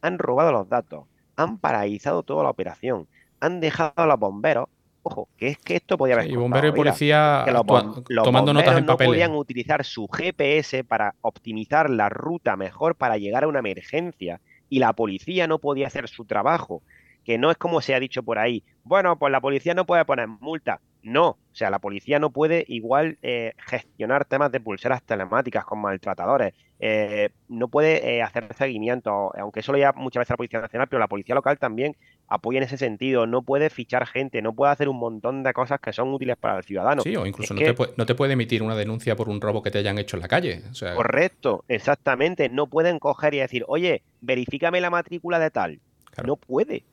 [0.00, 3.08] han robado los datos, han paralizado toda la operación,
[3.40, 4.68] han dejado a los bomberos.
[5.02, 7.62] Ojo, que es que esto podía haber Sí, y costado bombero y policía que los,
[7.64, 9.08] bom- los tomando notas bomberos en no papeles.
[9.08, 14.78] podían utilizar su GPS para optimizar la ruta mejor para llegar a una emergencia y
[14.78, 16.82] la policía no podía hacer su trabajo,
[17.24, 20.04] que no es como se ha dicho por ahí, bueno, pues la policía no puede
[20.04, 20.80] poner multa.
[21.04, 25.80] No, o sea, la policía no puede igual eh, gestionar temas de pulseras telemáticas con
[25.82, 30.60] maltratadores, eh, no puede eh, hacer seguimiento, aunque eso lo lleva muchas veces la Policía
[30.62, 31.94] Nacional, pero la Policía Local también
[32.26, 35.78] apoya en ese sentido, no puede fichar gente, no puede hacer un montón de cosas
[35.78, 37.02] que son útiles para el ciudadano.
[37.02, 39.42] Sí, o incluso no, que- te puede, no te puede emitir una denuncia por un
[39.42, 40.62] robo que te hayan hecho en la calle.
[40.70, 42.48] O sea, Correcto, exactamente.
[42.48, 45.80] No pueden coger y decir, oye, verifícame la matrícula de tal.
[46.10, 46.28] Claro.
[46.28, 46.84] No puede.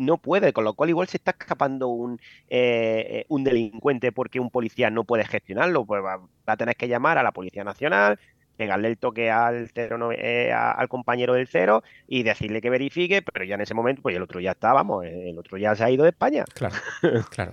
[0.00, 2.18] No puede, con lo cual igual se está escapando un,
[2.48, 5.84] eh, eh, un delincuente porque un policía no puede gestionarlo.
[5.84, 8.18] Pues va, va a tener que llamar a la Policía Nacional,
[8.56, 13.44] pegarle el toque al, 09 eh, al compañero del cero y decirle que verifique, pero
[13.44, 15.90] ya en ese momento, pues el otro ya está, vamos, el otro ya se ha
[15.90, 16.44] ido de España.
[16.54, 16.74] Claro,
[17.30, 17.52] claro.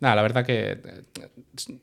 [0.00, 0.78] Nada, la verdad que eh,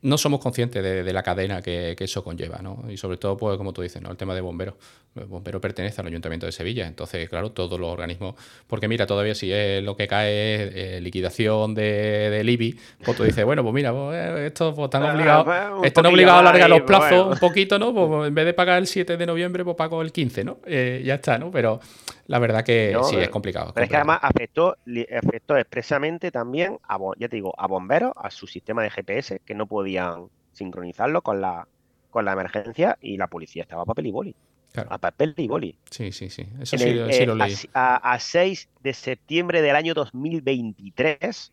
[0.02, 2.84] no somos conscientes de, de la cadena que, que eso conlleva, ¿no?
[2.90, 4.10] Y sobre todo, pues, como tú dices, ¿no?
[4.10, 4.74] El tema de bomberos.
[5.14, 8.34] El bombero pertenece al Ayuntamiento de Sevilla, entonces, claro, todos los organismos.
[8.66, 13.16] Porque mira, todavía si es lo que cae es eh, liquidación de, del IBI, pues
[13.16, 15.44] tú dices, bueno, pues mira, pues, eh, estos pues, están Ah, obligados,
[15.78, 17.30] pues, están obligados a alargar los plazos bueno.
[17.32, 17.94] un poquito, ¿no?
[17.94, 20.58] Pues en vez de pagar el 7 de noviembre, pues pago el 15, ¿no?
[20.66, 21.50] Eh, ya está, ¿no?
[21.50, 21.80] Pero
[22.28, 23.72] la verdad que No, sí, eh, es complicado.
[23.74, 24.76] Pero es que además afectó,
[25.16, 29.54] afectó expresamente también, a, ya te digo, a bomberos, a su sistema de GPS, que
[29.54, 31.66] no podían sincronizarlo con la,
[32.10, 34.36] con la emergencia y la policía estaba a papel y boli.
[34.72, 34.92] Claro.
[34.92, 35.78] A papel y boli.
[35.90, 36.46] Sí, sí, sí.
[36.60, 37.54] Eso sí, el, sí eh, lo leí.
[37.72, 41.52] a, a 6 de septiembre del año 2023,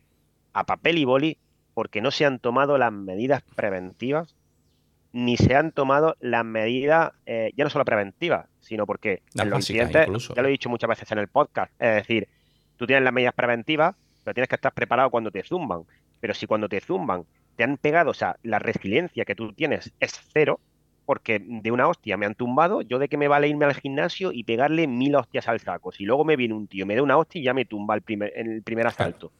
[0.52, 1.38] a papel y boli,
[1.72, 4.34] porque no se han tomado las medidas preventivas,
[5.16, 9.60] ni se han tomado las medidas, eh, ya no solo preventivas, sino porque en los
[9.60, 10.34] incidentes, incluso.
[10.34, 12.28] ya lo he dicho muchas veces en el podcast, es decir,
[12.76, 15.84] tú tienes las medidas preventivas, pero tienes que estar preparado cuando te zumban.
[16.20, 17.24] Pero si cuando te zumban
[17.56, 20.60] te han pegado, o sea, la resiliencia que tú tienes es cero,
[21.06, 24.32] porque de una hostia me han tumbado, yo de qué me vale irme al gimnasio
[24.32, 25.92] y pegarle mil hostias al saco.
[25.92, 28.02] Si luego me viene un tío, me da una hostia y ya me tumba el
[28.02, 29.32] primer, en el primer asalto.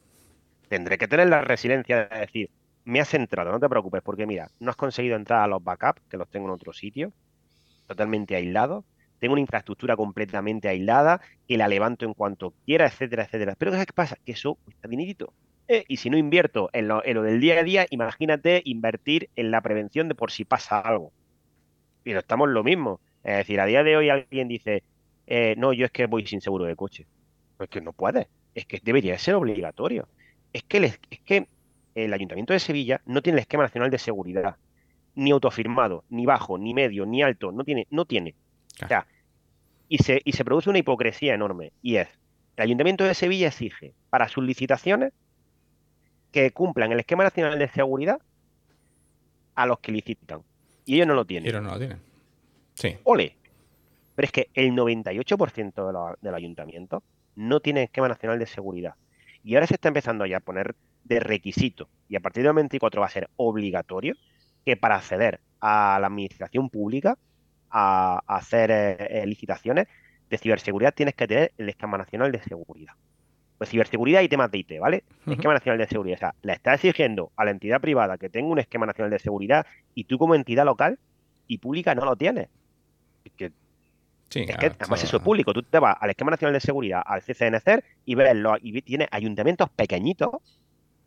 [0.69, 2.49] Tendré que tener la resiliencia de decir,
[2.87, 6.01] me has entrado, no te preocupes, porque mira, no has conseguido entrar a los backups,
[6.09, 7.11] que los tengo en otro sitio,
[7.85, 8.85] totalmente aislados.
[9.19, 13.55] Tengo una infraestructura completamente aislada, que la levanto en cuanto quiera, etcétera, etcétera.
[13.57, 14.17] Pero ¿qué pasa?
[14.25, 15.33] Que eso cuesta dinerito.
[15.67, 19.59] Eh, y si no invierto en lo, del día a día, imagínate invertir en la
[19.59, 21.11] prevención de por si pasa algo.
[22.03, 23.01] Pero estamos lo mismo.
[23.21, 24.83] Es decir, a día de hoy alguien dice,
[25.25, 27.05] eh, no, yo es que voy sin seguro de coche.
[27.57, 28.29] Pues que no puede.
[28.55, 30.07] Es que debería ser obligatorio.
[30.53, 31.47] Es que, el es es que
[32.05, 34.57] el Ayuntamiento de Sevilla no tiene el esquema nacional de seguridad.
[35.15, 37.51] Ni autofirmado, ni bajo, ni medio, ni alto.
[37.51, 38.35] No tiene, no tiene.
[38.83, 39.07] O sea,
[39.89, 41.71] y se, y se produce una hipocresía enorme.
[41.81, 42.07] Y es,
[42.55, 45.11] el Ayuntamiento de Sevilla exige para sus licitaciones
[46.31, 48.21] que cumplan el esquema nacional de seguridad
[49.55, 50.43] a los que licitan.
[50.85, 51.47] Y ellos no lo tienen.
[51.47, 51.99] Pero no lo tienen.
[52.75, 52.95] Sí.
[53.05, 53.35] ¡Ole!
[54.13, 57.01] Pero es que el 98% de los, de los ayuntamientos
[57.35, 58.93] no tienen esquema nacional de seguridad.
[59.43, 60.75] Y ahora se está empezando ya a poner
[61.07, 64.15] de requisito, y a partir del 24 va a ser obligatorio,
[64.65, 67.17] que para acceder a la administración pública,
[67.69, 69.87] a, a hacer eh, licitaciones
[70.29, 72.93] de ciberseguridad, tienes que tener el esquema nacional de seguridad.
[73.57, 75.03] Pues ciberseguridad y temas de IT, ¿vale?
[75.33, 76.15] Esquema nacional de seguridad.
[76.17, 79.19] O sea, le está exigiendo a la entidad privada que tenga un esquema nacional de
[79.19, 79.65] seguridad
[79.95, 80.99] y tú como entidad local
[81.47, 82.49] y pública no lo tienes.
[83.23, 83.51] Es que
[84.29, 85.53] Sí, es ah, que además esto- eso es público.
[85.53, 89.07] Tú te vas al Esquema Nacional de Seguridad, al CCNCER, y ves los, y tienes
[89.11, 90.29] ayuntamientos pequeñitos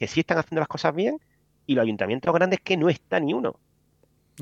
[0.01, 1.21] que sí están haciendo las cosas bien
[1.67, 3.55] y los ayuntamientos grandes que no está ni uno.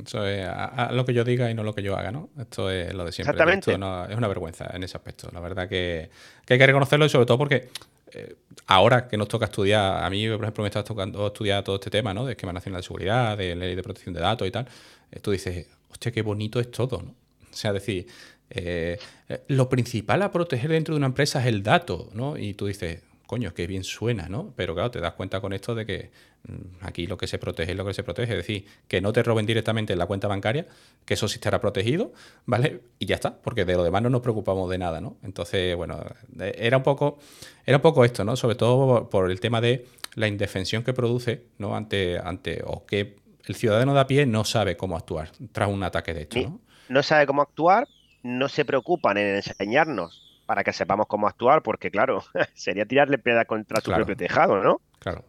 [0.02, 2.30] Eso es a- a lo que yo diga y no lo que yo haga, ¿no?
[2.38, 3.32] Esto es lo de siempre.
[3.32, 3.72] Exactamente.
[3.72, 5.28] Esto no- es una vergüenza en ese aspecto.
[5.32, 6.08] La verdad que,
[6.46, 7.68] que hay que reconocerlo y sobre todo porque
[8.14, 8.36] eh,
[8.68, 11.90] ahora que nos toca estudiar, a mí, por ejemplo, me está tocando estudiar todo este
[11.90, 12.24] tema, ¿no?
[12.24, 14.66] De esquema nacional de seguridad, de ley de protección de datos y tal.
[15.10, 17.10] eh, tú dices, hostia, qué bonito es todo, ¿no?
[17.10, 18.06] O sea, decir,
[18.50, 18.98] eh,
[19.28, 22.36] eh, lo principal a proteger dentro de una empresa es el dato, ¿no?
[22.38, 24.54] Y tú dices, coño, que bien suena, ¿no?
[24.56, 26.10] Pero claro, te das cuenta con esto de que
[26.48, 28.32] mm, aquí lo que se protege es lo que se protege.
[28.32, 30.66] Es decir, que no te roben directamente en la cuenta bancaria,
[31.04, 32.12] que eso sí estará protegido,
[32.46, 32.80] ¿vale?
[32.98, 35.18] Y ya está, porque de lo demás no nos preocupamos de nada, ¿no?
[35.22, 36.02] Entonces, bueno,
[36.38, 37.18] era un poco,
[37.66, 38.34] era un poco esto, ¿no?
[38.34, 41.76] Sobre todo por el tema de la indefensión que produce, ¿no?
[41.76, 45.82] Ante, ante, o que el ciudadano de a pie no sabe cómo actuar tras un
[45.82, 46.60] ataque de Ni- ¿no?
[46.88, 47.86] no sabe cómo actuar,
[48.22, 53.44] no se preocupan en enseñarnos para que sepamos cómo actuar, porque claro, sería tirarle piedra
[53.44, 54.06] contra su Claro.
[54.06, 54.80] propio tejado, ¿no?
[54.98, 55.22] Claro.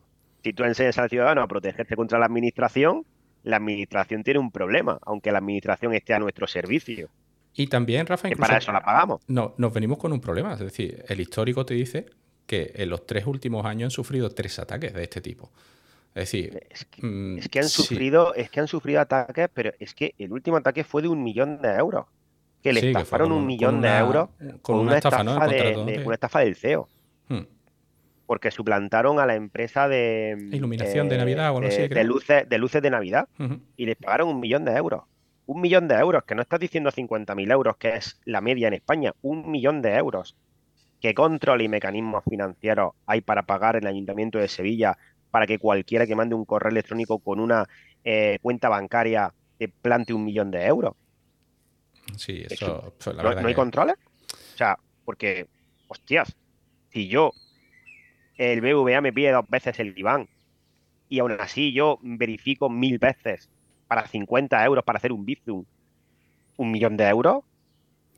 [0.46, 3.04] Si tú enseñas al ciudadano a protegerse contra la administración,
[3.44, 7.10] la administración tiene un problema, aunque la administración esté a nuestro servicio,
[7.54, 9.22] Y también, Rafa, que incluso para eso la pagamos.
[9.28, 10.54] no, nos venimos con un problema.
[10.54, 12.06] Es decir, el histórico te dice
[12.46, 15.52] que en los tres últimos años han sufrido tres ataques de este tipo.
[16.16, 19.50] Es decir, Es que, mm, es que han sí, sufrido, es que han sufrido ataques,
[19.54, 22.06] pero es que el último ataque fue de un millón de euros.
[22.64, 24.30] Que le sí, estafaron un millón de euros
[24.62, 25.34] Con una estafa, ¿no?
[25.34, 26.88] De, contrato de- de- una estafa del CEO.
[27.30, 27.44] Hmm.
[28.26, 32.58] porque suplantaron a la empresa de Iluminación de Navidad o de, así, de luces de
[32.58, 33.28] luces de Navidad
[33.78, 35.04] y les pagaron un millón de euros.
[35.48, 38.76] Un millón de euros, que no estás diciendo 50.000 euros, que es la media en
[38.76, 40.36] España, un millón de euros.
[41.02, 44.96] ¿Qué control y mecanismos financieros hay para pagar el Ayuntamiento de Sevilla
[45.32, 47.66] para que cualquiera que mande un correo electrónico con una
[48.04, 50.94] eh, cuenta bancaria te plante un millón de euros?
[52.18, 53.96] Sí, Es eso, pues, la ¿No, verdad no hay controles?
[54.54, 55.48] O sea, porque,
[55.88, 56.36] hostias,
[56.92, 57.32] si yo,
[58.38, 60.28] el BVA me pide dos veces el IBAN
[61.10, 63.50] y aún así yo verifico mil veces
[63.88, 65.64] para 50 euros para hacer un Bizum,
[66.58, 67.44] un millón de euros,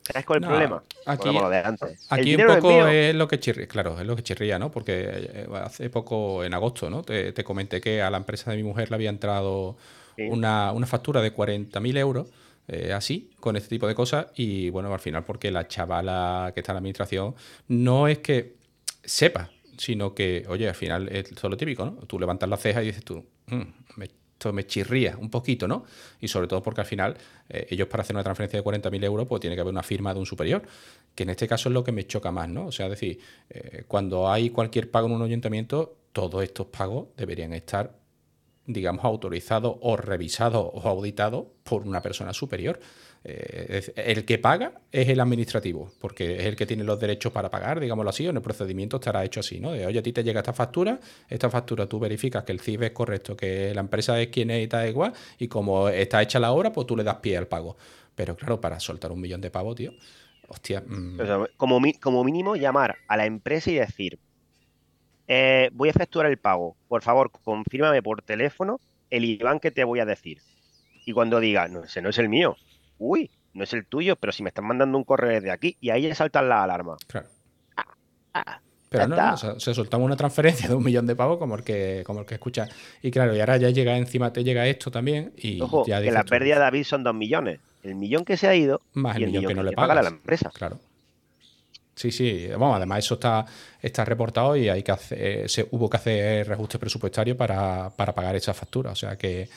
[0.04, 0.84] ¿sabes cuál es el No, problema?
[1.06, 2.08] aquí- Volvemos a lo de antes.
[2.12, 4.70] El Aquí un poco es lo que chirría, claro, es lo que chirría, ¿no?
[4.70, 7.04] Porque eh, hace poco, en agosto, ¿no?
[7.04, 9.78] Te, te comenté que a la empresa de mi mujer le había entrado
[10.18, 10.28] Sí.
[10.30, 12.28] una, una factura de 40.000 euros,
[12.68, 16.62] eh, así, con este tipo de cosas, y bueno, al final, porque la chavala que
[16.62, 17.36] está en la administración
[17.68, 18.56] no es que
[19.04, 21.92] sepa, sino que, oye, al final es todo lo típico, ¿no?
[22.08, 23.62] Tú levantas la ceja y dices tú, "Mm,
[23.98, 24.06] me-
[24.42, 25.86] esto me chirría un poquito, ¿no?
[26.20, 27.16] Y sobre todo porque al final
[27.48, 30.14] eh, ellos para hacer una transferencia de 40.000 euros pues tiene que haber una firma
[30.16, 30.64] de un superior,
[31.14, 32.66] que en este caso es lo que me choca más, ¿no?
[32.66, 33.20] O sea, es decir,
[33.52, 37.96] eh, cuando hay cualquier pago en un ayuntamiento, todos estos pagos deberían estar,
[38.66, 42.80] digamos, autorizados o revisados o auditados por una persona superior.
[43.24, 47.52] Eh, el que paga es el administrativo, porque es el que tiene los derechos para
[47.52, 49.74] pagar, digámoslo así, o en el procedimiento estará hecho así, ¿no?
[49.74, 52.82] De, oye, a ti te llega esta factura, esta factura tú verificas que el CIF
[52.82, 56.40] es correcto, que la empresa es quien es y tal igual, y como está hecha
[56.40, 57.78] la obra, pues tú le das pie al pago.
[58.16, 59.94] Pero claro, para soltar un millón de pavos, tío,
[60.48, 61.20] hostia, mm,
[61.58, 64.20] como mínimo llamar a la empresa y decir,
[65.34, 69.86] eh, voy a efectuar el pago, por favor, confírmame por teléfono el IBAN que te
[69.86, 70.40] voy a decir.
[71.06, 72.58] Y cuando diga, no, ese no es el mío,
[72.99, 75.90] uy, no es el tuyo, pero si me están mandando un correo desde aquí, y
[75.90, 76.98] ahí ya saltan las alarmas.
[77.08, 77.30] claro.
[78.34, 78.60] Ah,
[78.90, 79.28] Pero ya no, está.
[79.28, 82.03] no, o sea, se soltamos una transferencia de un millón de pavos como el que,
[82.06, 82.68] como el que escucha.
[83.02, 86.12] Y claro, y ahora ya llega encima, te llega esto también, y Ojo, ya que
[86.12, 87.62] la pérdida de David son dos millones.
[87.84, 89.76] El millón que se ha ido Más el y el millón que no le hay
[89.76, 90.52] pagar a la empresa.
[90.53, 90.78] Claro.
[91.96, 92.48] Sí, sí.
[92.52, 93.46] Vamos, además eso está,
[93.82, 98.14] está reportado y hay que hacer, eh, se, hubo que hacer reajuste presupuestario para, para
[98.14, 98.92] pagar esa factura.
[98.92, 99.50] O sea que,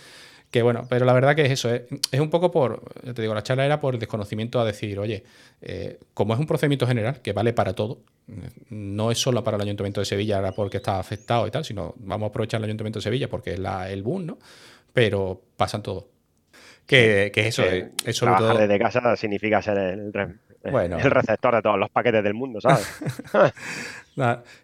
[0.51, 1.73] que bueno, pero la verdad que es eso.
[1.73, 4.99] Es, es un poco por, ya te digo, la charla era por desconocimiento a decir,
[4.99, 5.25] oye,
[5.63, 8.01] eh, como es un procedimiento general que vale para todo,
[8.69, 11.95] no es solo para el Ayuntamiento de Sevilla ahora porque está afectado y tal, sino
[11.99, 14.39] vamos a aprovechar el Ayuntamiento de Sevilla porque es la, el boom, ¿no?
[14.93, 16.09] Pero pasan todo.
[16.87, 18.67] Que, que eso, Que es, es sobre Trabajar todo...
[18.67, 20.35] desde casa significa ser el, re-
[20.71, 20.99] Bueno.
[20.99, 22.87] el receptor de todos los paquetes del mundo, ¿sabes?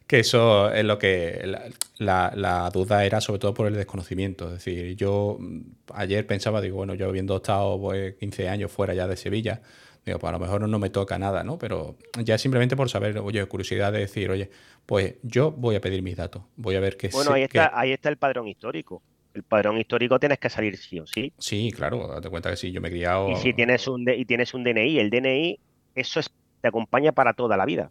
[0.06, 1.62] Que eso es lo que la,
[1.98, 4.46] la- la duda era sobre todo por el desconocimiento.
[4.46, 5.60] Es decir, yo mm,
[5.94, 9.60] ayer pensaba, digo, bueno, yo habiendo estado pues, 15 años fuera ya de Sevilla,
[10.06, 11.58] digo, pues a lo mejor no me toca nada, ¿no?
[11.58, 14.50] Pero ya simplemente por saber, oye, curiosidad de decir, oye,
[14.86, 17.92] pues yo voy a pedir mis datos, voy a ver qué Bueno, ahí está, ahí
[17.92, 19.02] está el padrón histórico.
[19.34, 21.32] El padrón histórico tienes que salir sí o sí.
[21.38, 23.30] Sí, claro, date cuenta que sí, yo me he criado...
[23.30, 25.58] Y si tienes un y tienes un DNI, el DNI,
[26.00, 27.90] eso es, te acompaña para toda la vida.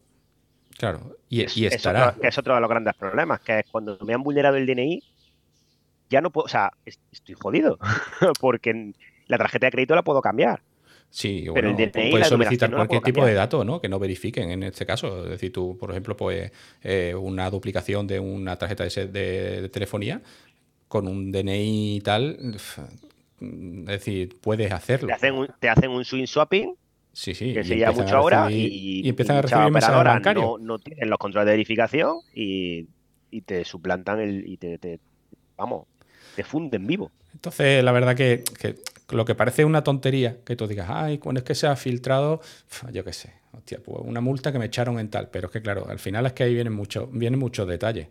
[0.77, 2.09] Claro, y, Es- y es estará...
[2.09, 5.01] otro, es otro de los grandes problemas, que es cuando me han vulnerado el DNI,
[6.09, 7.77] ya no puedo, o sea, es- estoy jodido,
[8.41, 8.93] porque
[9.27, 10.61] la tarjeta de crédito la puedo cambiar.
[11.11, 13.81] Sí, Pero bueno, el DNI, puedes solicitar no cualquier tipo de dato, ¿no?
[13.81, 15.23] Que no verifiquen en este caso.
[15.23, 16.51] Es decir, tú, por ejemplo, pues
[16.83, 20.21] eh, una duplicación de una tarjeta de, de- de telefonía
[20.87, 22.77] con un DNI y tal, es
[23.41, 25.07] decir, puedes hacerlo.
[25.07, 26.75] Te hacen un, te hacen un swing swapping,
[27.13, 27.53] Sí, sí.
[27.53, 30.45] que y se lleva mucho a ahora, recibir- y, y empiezan a recibir mensajes bancarios.
[30.45, 32.87] no, no tienen los controles de verificación y,
[33.31, 34.99] y te suplantan el, y te, te-
[35.57, 35.87] vamos,
[36.35, 37.11] te funden vivo.
[37.33, 38.75] Entonces, la verdad que, que
[39.09, 42.41] lo que parece una tontería, que tú digas, ay, cuando es que se ha filtrado,
[42.91, 43.33] yo qué sé.
[43.53, 46.25] hostia, pues una multa que me echaron en tal, pero es que claro, al final
[46.25, 48.07] es que ahí vienen, mucho, vienen muchos detalles.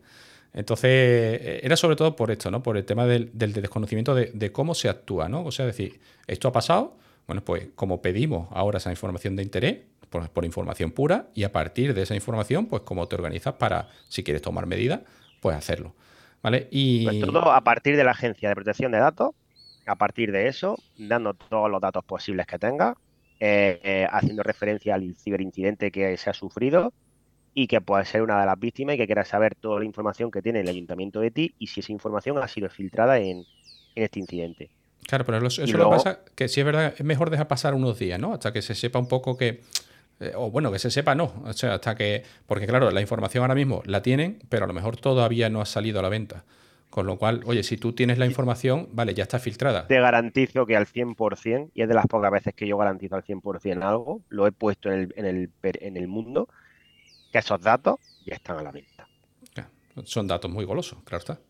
[0.55, 2.63] Entonces, eh, era sobre todo por esto, ¿no?
[2.63, 5.45] Por el tema del, del desconocimiento de, de cómo se actúa, ¿no?
[5.45, 6.97] O sea, decir, esto ha pasado,
[7.29, 9.79] bueno, pues como pedimos ahora esa información de interés,
[10.09, 13.91] por, por información pura, y a partir de esa información, pues cómo te organizas para,
[14.09, 15.03] si quieres tomar medidas,
[15.41, 15.95] pues hacerlo.
[16.43, 16.69] ¿Vale?
[16.71, 17.05] Y.
[17.05, 19.33] Pues todo a partir de la Agencia de Protección de Datos,
[19.87, 22.97] a partir de eso, dando todos los datos posibles que tenga,
[23.41, 26.95] eh, eh, haciendo referencia al ciberincidente que se ha sufrido
[27.53, 30.31] y que puede ser una de las víctimas y que quiera saber toda la información
[30.31, 33.45] que tiene el ayuntamiento de ti y si esa información ha sido filtrada en
[33.95, 34.71] este incidente.
[35.07, 37.75] Claro, pero eso, eso luego- lo pasa que sí es verdad, es mejor dejar pasar
[37.75, 38.35] unos días, ¿no?
[38.35, 39.63] Hasta que se sepa un poco que.
[40.21, 41.33] eh, o bueno, que se sepa no.
[41.45, 42.25] O sea, hasta que.
[42.47, 45.67] Porque claro, la información ahora mismo la tienen, pero a lo mejor todavía no ha
[45.67, 46.45] salido a la venta.
[46.91, 49.87] Con lo cual, oye, si tú tienes la información, vale, ya está filtrada.
[49.87, 53.23] Te garantizo que al 100%, y es de las pocas veces que yo garantizo al
[53.25, 56.49] 100% algo, lo he puesto en el, en el, en el mundo,
[57.31, 59.07] que esos datos ya están a la venta.
[60.05, 61.41] Son datos muy golosos, claro está.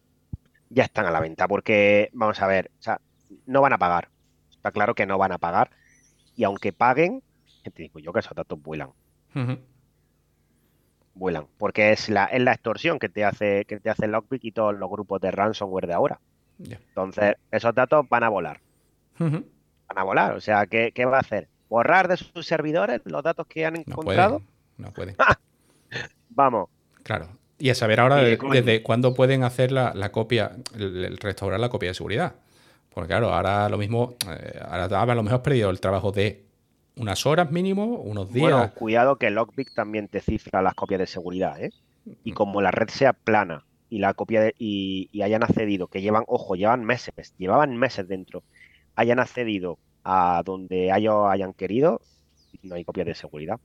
[0.70, 3.00] ya están a la venta, porque, vamos a ver, o sea,
[3.46, 4.08] no van a pagar.
[4.50, 5.70] Está claro que no van a pagar.
[6.36, 7.22] Y aunque paguen,
[7.62, 8.90] te digo yo que esos datos vuelan,
[11.14, 11.46] vuelan.
[11.58, 14.74] Porque es la, es la extorsión que te hace, que te hace Lockpick y todos
[14.76, 16.20] los grupos de ransomware de ahora.
[16.60, 18.60] Entonces, esos datos van a volar.
[19.18, 19.44] Van
[19.88, 20.34] a volar.
[20.34, 21.48] O sea, ¿qué, qué va a hacer?
[21.68, 24.38] ¿Borrar de sus servidores los datos que han No encontrado?
[24.40, 24.48] pueden.
[24.78, 25.16] No pueden.
[26.30, 26.68] Vamos.
[27.02, 27.28] Claro.
[27.58, 31.58] Y a saber ahora de- desde cuándo pueden hacer la, la copia, el, el restaurar
[31.58, 32.36] la copia de seguridad.
[32.98, 36.46] Porque claro, ahora lo mismo, eh, ahora a lo mejor has perdido el trabajo de
[36.96, 38.50] unas horas mínimo, unos días.
[38.50, 41.70] Bueno, cuidado que Lockpick también te cifra las copias de seguridad, ¿eh?
[42.24, 46.02] Y como la red sea plana y la copia de, y, y hayan accedido, que
[46.02, 48.42] llevan, ojo, llevan meses, llevaban meses dentro,
[48.96, 52.00] hayan accedido a donde ellos hayan querido,
[52.64, 53.60] no hay copias de seguridad.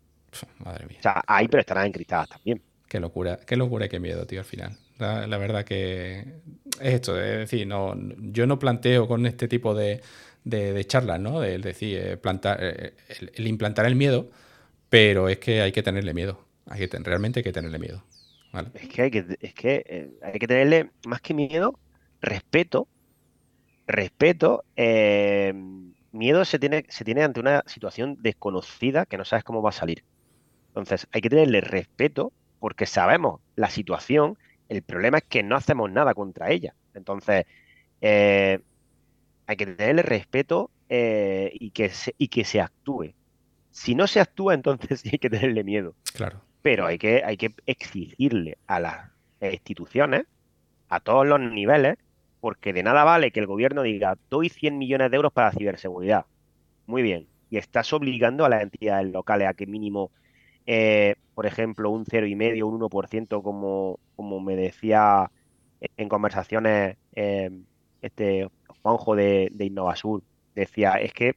[0.64, 1.00] Madre mía.
[1.00, 2.62] O sea, hay, pero estarán encriptadas también.
[2.88, 4.78] Qué locura, qué locura y qué miedo, tío, al final.
[5.00, 6.20] La, verdad que
[6.80, 10.02] es esto, es decir, no, yo no planteo con este tipo de,
[10.44, 11.40] de- charlas, ¿no?
[11.40, 14.30] De, decir, eh, plantar, eh, el, el implantar el miedo,
[14.90, 16.40] pero es que hay que tenerle miedo.
[16.68, 18.04] Hay que realmente hay que tenerle miedo.
[18.74, 21.80] Es que hay que, es que eh, hay que tenerle más que miedo,
[22.22, 22.90] respeto.
[23.88, 24.66] Respeto.
[24.76, 25.54] eh,
[26.12, 29.74] miedo se tiene, se tiene ante una situación desconocida que no sabes cómo va a
[29.74, 30.04] salir.
[30.70, 32.34] Entonces, hay que tenerle respeto
[32.64, 34.38] porque sabemos la situación.
[34.70, 36.74] El problema es que no hacemos nada contra ella.
[36.94, 37.46] Entonces,
[38.00, 38.62] eh,
[39.46, 43.16] hay que tenerle respeto eh, y, que se, y que se actúe.
[43.70, 46.40] Si no se actúa, entonces sí hay que tenerle miedo Claro.
[46.62, 49.12] pero hay que, hay que exigirle a las
[49.42, 50.26] instituciones,
[50.88, 51.98] a todos los niveles,
[52.40, 56.28] porque de nada vale que el gobierno diga, doy 100 millones de euros para ciberseguridad.
[56.86, 57.28] Muy bien.
[57.50, 60.12] Y estás obligando a las entidades locales a que mínimo,
[60.66, 65.30] eh, por ejemplo, un 0,5, un 1%, como, como me decía
[65.98, 67.50] en conversaciones eh,
[68.02, 68.50] este
[68.82, 70.24] Juanjo de, de Innovasur,
[70.56, 71.36] decía, es que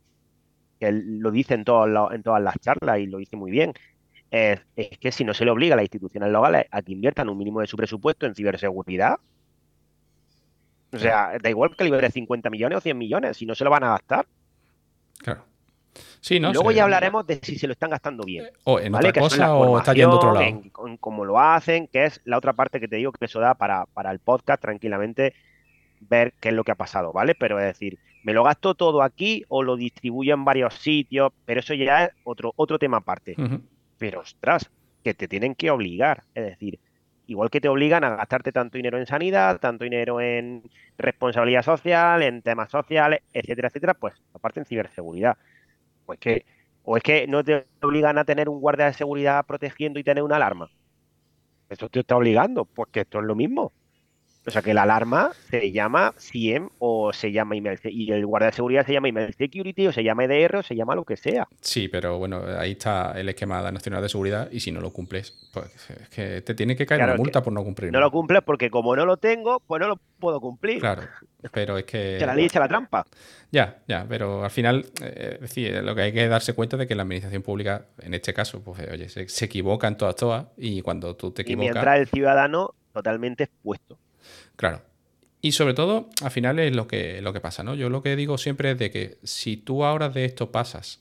[0.80, 3.72] él lo dice en, todos en todas las charlas y lo dice muy bien,
[4.30, 7.28] es, es que si no se le obliga a las instituciones locales a que inviertan
[7.28, 9.18] un mínimo de su presupuesto en ciberseguridad,
[10.92, 13.70] o sea, da igual que libere 50 millones o 100 millones, si no se lo
[13.70, 14.26] van a gastar.
[15.18, 15.44] Claro.
[16.20, 18.46] Sí, luego ya hablaremos de si se lo están gastando bien.
[18.64, 19.10] O en ¿vale?
[19.10, 20.46] otra cosa o está yendo a otro lado.
[20.46, 23.40] en, en cómo lo hacen, que es la otra parte que te digo que eso
[23.40, 25.34] da para, para el podcast tranquilamente
[26.00, 27.34] ver qué es lo que ha pasado, ¿vale?
[27.34, 31.60] Pero es decir, me lo gasto todo aquí o lo distribuyo en varios sitios, pero
[31.60, 33.36] eso ya es otro, otro tema aparte.
[33.98, 34.68] Pero ostras,
[35.04, 36.24] que te tienen que obligar.
[36.34, 36.80] Es decir,
[37.26, 40.62] igual que te obligan a gastarte tanto dinero en sanidad, tanto dinero en
[40.98, 45.36] responsabilidad social, en temas sociales, etcétera, etcétera, pues aparte en ciberseguridad.
[46.06, 46.46] Pues que,
[46.84, 50.22] o es que no te obligan a tener un guardia de seguridad protegiendo y tener
[50.22, 50.70] una alarma.
[51.68, 53.72] Esto te está obligando, pues que esto es lo mismo.
[54.46, 58.24] O sea que la alarma se llama CIEM o se llama email se- y el
[58.24, 61.04] guardia de seguridad se llama email security o se llama EDR o se llama lo
[61.04, 61.48] que sea.
[61.60, 65.34] Sí, pero bueno, ahí está el esquema nacional de seguridad y si no lo cumples,
[65.52, 67.90] pues es que te tiene que caer Claro, una multa por no cumplir.
[67.92, 70.78] No lo cumples porque como no lo tengo, pues no lo puedo cumplir.
[70.78, 71.02] Claro,
[71.52, 72.16] pero es que...
[72.16, 73.04] Echa la ley, echa la trampa.
[73.50, 76.86] Ya, ya, pero al final, eh, es decir, lo que hay que darse cuenta de
[76.86, 80.46] que la administración pública, en este caso, pues oye, se, se equivoca en todas, todas,
[80.56, 83.98] y cuando tú te Y equivocas, mientras el ciudadano totalmente expuesto.
[84.56, 84.82] Claro.
[85.42, 87.74] Y sobre todo, al final es lo que, lo que pasa, ¿no?
[87.74, 91.00] Yo lo que digo siempre es de que si tú ahora de esto pasas,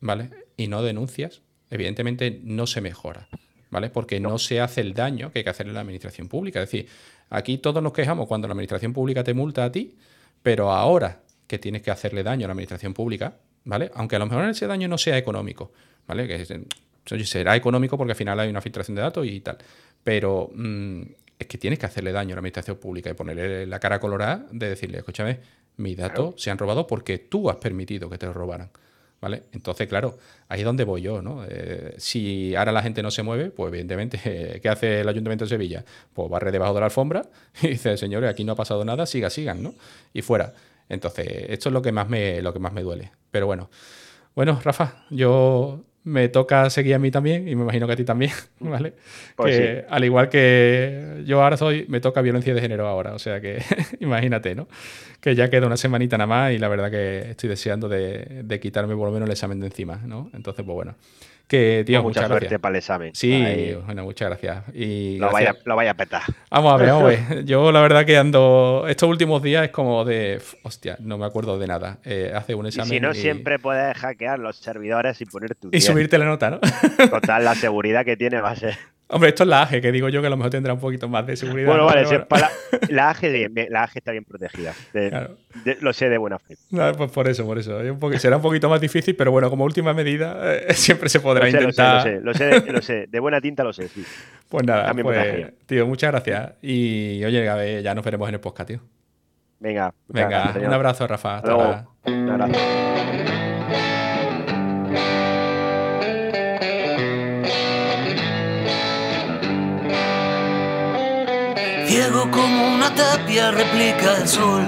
[0.00, 0.30] ¿vale?
[0.56, 3.28] Y no denuncias, evidentemente no se mejora,
[3.70, 3.90] ¿vale?
[3.90, 6.62] Porque no, se hace el daño que hay que hacerle a la administración pública.
[6.62, 6.88] Es decir,
[7.30, 9.96] aquí todos nos quejamos cuando la administración pública te multa a ti,
[10.42, 13.90] pero ahora que tienes que hacerle daño a la administración pública, ¿vale?
[13.94, 15.72] Aunque a lo mejor ese daño no sea económico,
[16.06, 16.26] ¿vale?
[16.26, 16.64] Que
[17.12, 19.58] oye, será económico porque al final hay una filtración de datos y tal.
[20.02, 21.02] Pero mm,
[21.44, 24.46] es que tienes que hacerle daño a la administración pública y ponerle la cara colorada
[24.50, 25.40] de decirle, escúchame,
[25.76, 28.70] mis datos se han robado porque tú has permitido que te los robaran.
[29.20, 29.44] ¿Vale?
[29.52, 30.18] Entonces, claro,
[30.48, 31.46] ahí es donde voy yo, ¿no?
[31.48, 35.48] Eh, si ahora la gente no se mueve, pues evidentemente, ¿qué hace el Ayuntamiento de
[35.48, 35.82] Sevilla?
[36.12, 37.22] Pues barre debajo de la alfombra
[37.62, 39.74] y dice, señores, aquí no ha pasado nada, siga, sigan, ¿no?
[40.12, 40.52] Y fuera.
[40.90, 43.12] Entonces, esto es lo que más me, lo que más me duele.
[43.30, 43.70] Pero bueno.
[44.34, 48.04] Bueno, Rafa, yo me toca seguir a mí también y me imagino que a ti
[48.04, 48.92] también, ¿vale?
[49.36, 49.86] Pues que, sí.
[49.88, 53.62] Al igual que yo ahora soy, me toca violencia de género ahora, o sea que
[54.00, 54.68] imagínate, ¿no?
[55.20, 58.60] Que ya queda una semanita nada más y la verdad que estoy deseando de, de
[58.60, 60.30] quitarme por lo menos el examen de encima, ¿no?
[60.34, 60.94] Entonces, pues bueno.
[61.46, 62.60] Que, tío, Pues mucha muchas suerte gracias.
[62.60, 63.10] para el examen.
[63.14, 64.64] Sí, Ahí bueno, muchas gracias.
[64.74, 65.52] Y lo, gracias.
[65.52, 66.22] vaya, lo vaya a petar.
[66.50, 67.44] Vamos a ver, vamos a ver.
[67.44, 68.86] Yo la verdad que ando.
[68.88, 70.40] Estos últimos días es como de.
[70.62, 71.98] Hostia, no me acuerdo de nada.
[72.04, 72.88] Eh, hace un Y examen.
[72.88, 76.50] si no, y- siempre puedes hackear los servidores y poner tu Y subirte la nota,
[76.50, 76.60] ¿no?
[77.10, 78.78] Total, la seguridad que tiene va a ser.
[79.14, 81.08] Hombre, esto es la AGE, que digo yo que a lo mejor tendrá un poquito
[81.08, 81.68] más de seguridad.
[81.68, 81.86] Bueno, ¿no?
[81.86, 82.28] vale, Pero si es bueno.
[82.28, 82.50] para
[82.92, 84.72] la, AGE, bien, la AGE está bien protegida.
[84.92, 85.36] De- Claro.
[85.64, 86.56] de- lo sé de buena fe.
[86.70, 87.78] No, pues por eso, por eso.
[88.18, 91.50] Será un poquito más difícil, pero bueno, como última medida, eh, siempre se podrá Lo
[91.50, 91.96] sé, lo sé, intentar.
[91.96, 93.06] lo sé, lo sé, de- lo sé.
[93.08, 94.04] De buena tinta lo sé, sí.
[94.48, 96.52] Pues nada, También pues, tío, muchas gracias.
[96.60, 98.80] Y oye, a ver, ya nos veremos en el podcast, tío.
[99.60, 101.36] Venga, Venga, gracias, un abrazo, Rafa.
[101.36, 101.94] Hasta luego.
[102.06, 103.53] Un abrazo.
[112.04, 114.66] Ciego como una tapia replica el sol.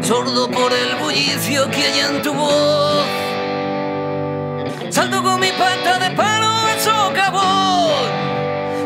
[0.00, 3.04] Sordo por el bullicio que hay en tu voz.
[4.88, 8.06] Salto con mi pata de palo al socavón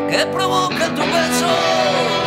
[0.09, 2.20] que provoca tus besos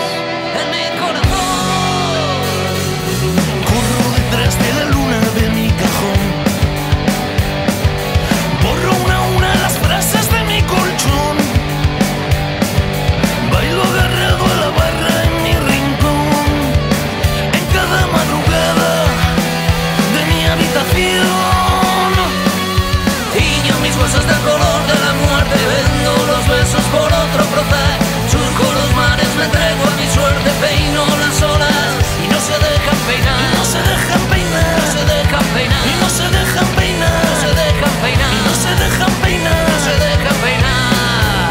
[36.65, 38.33] dejan peinar, no se dejan peinar.
[38.45, 41.51] No se dejan peinar, no se dejan peinar.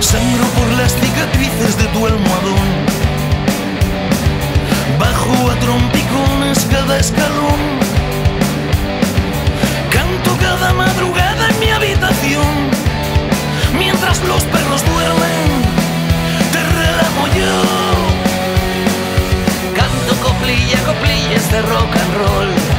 [0.00, 2.68] Sangro por las cicatrices de tu almohadón.
[4.98, 7.60] Bajo a trompicones cada escalón.
[9.90, 11.01] Canto cada madrugada
[14.12, 15.62] mientras los perros duermen,
[16.52, 17.62] te relamo yo.
[19.74, 22.71] Canto coplilla, coplillas de rock and roll.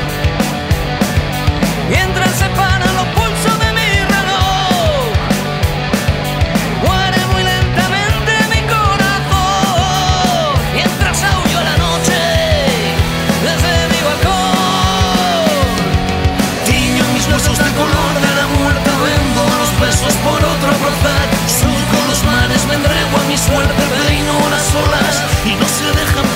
[23.46, 26.33] suerte reina unas olas y no se dejan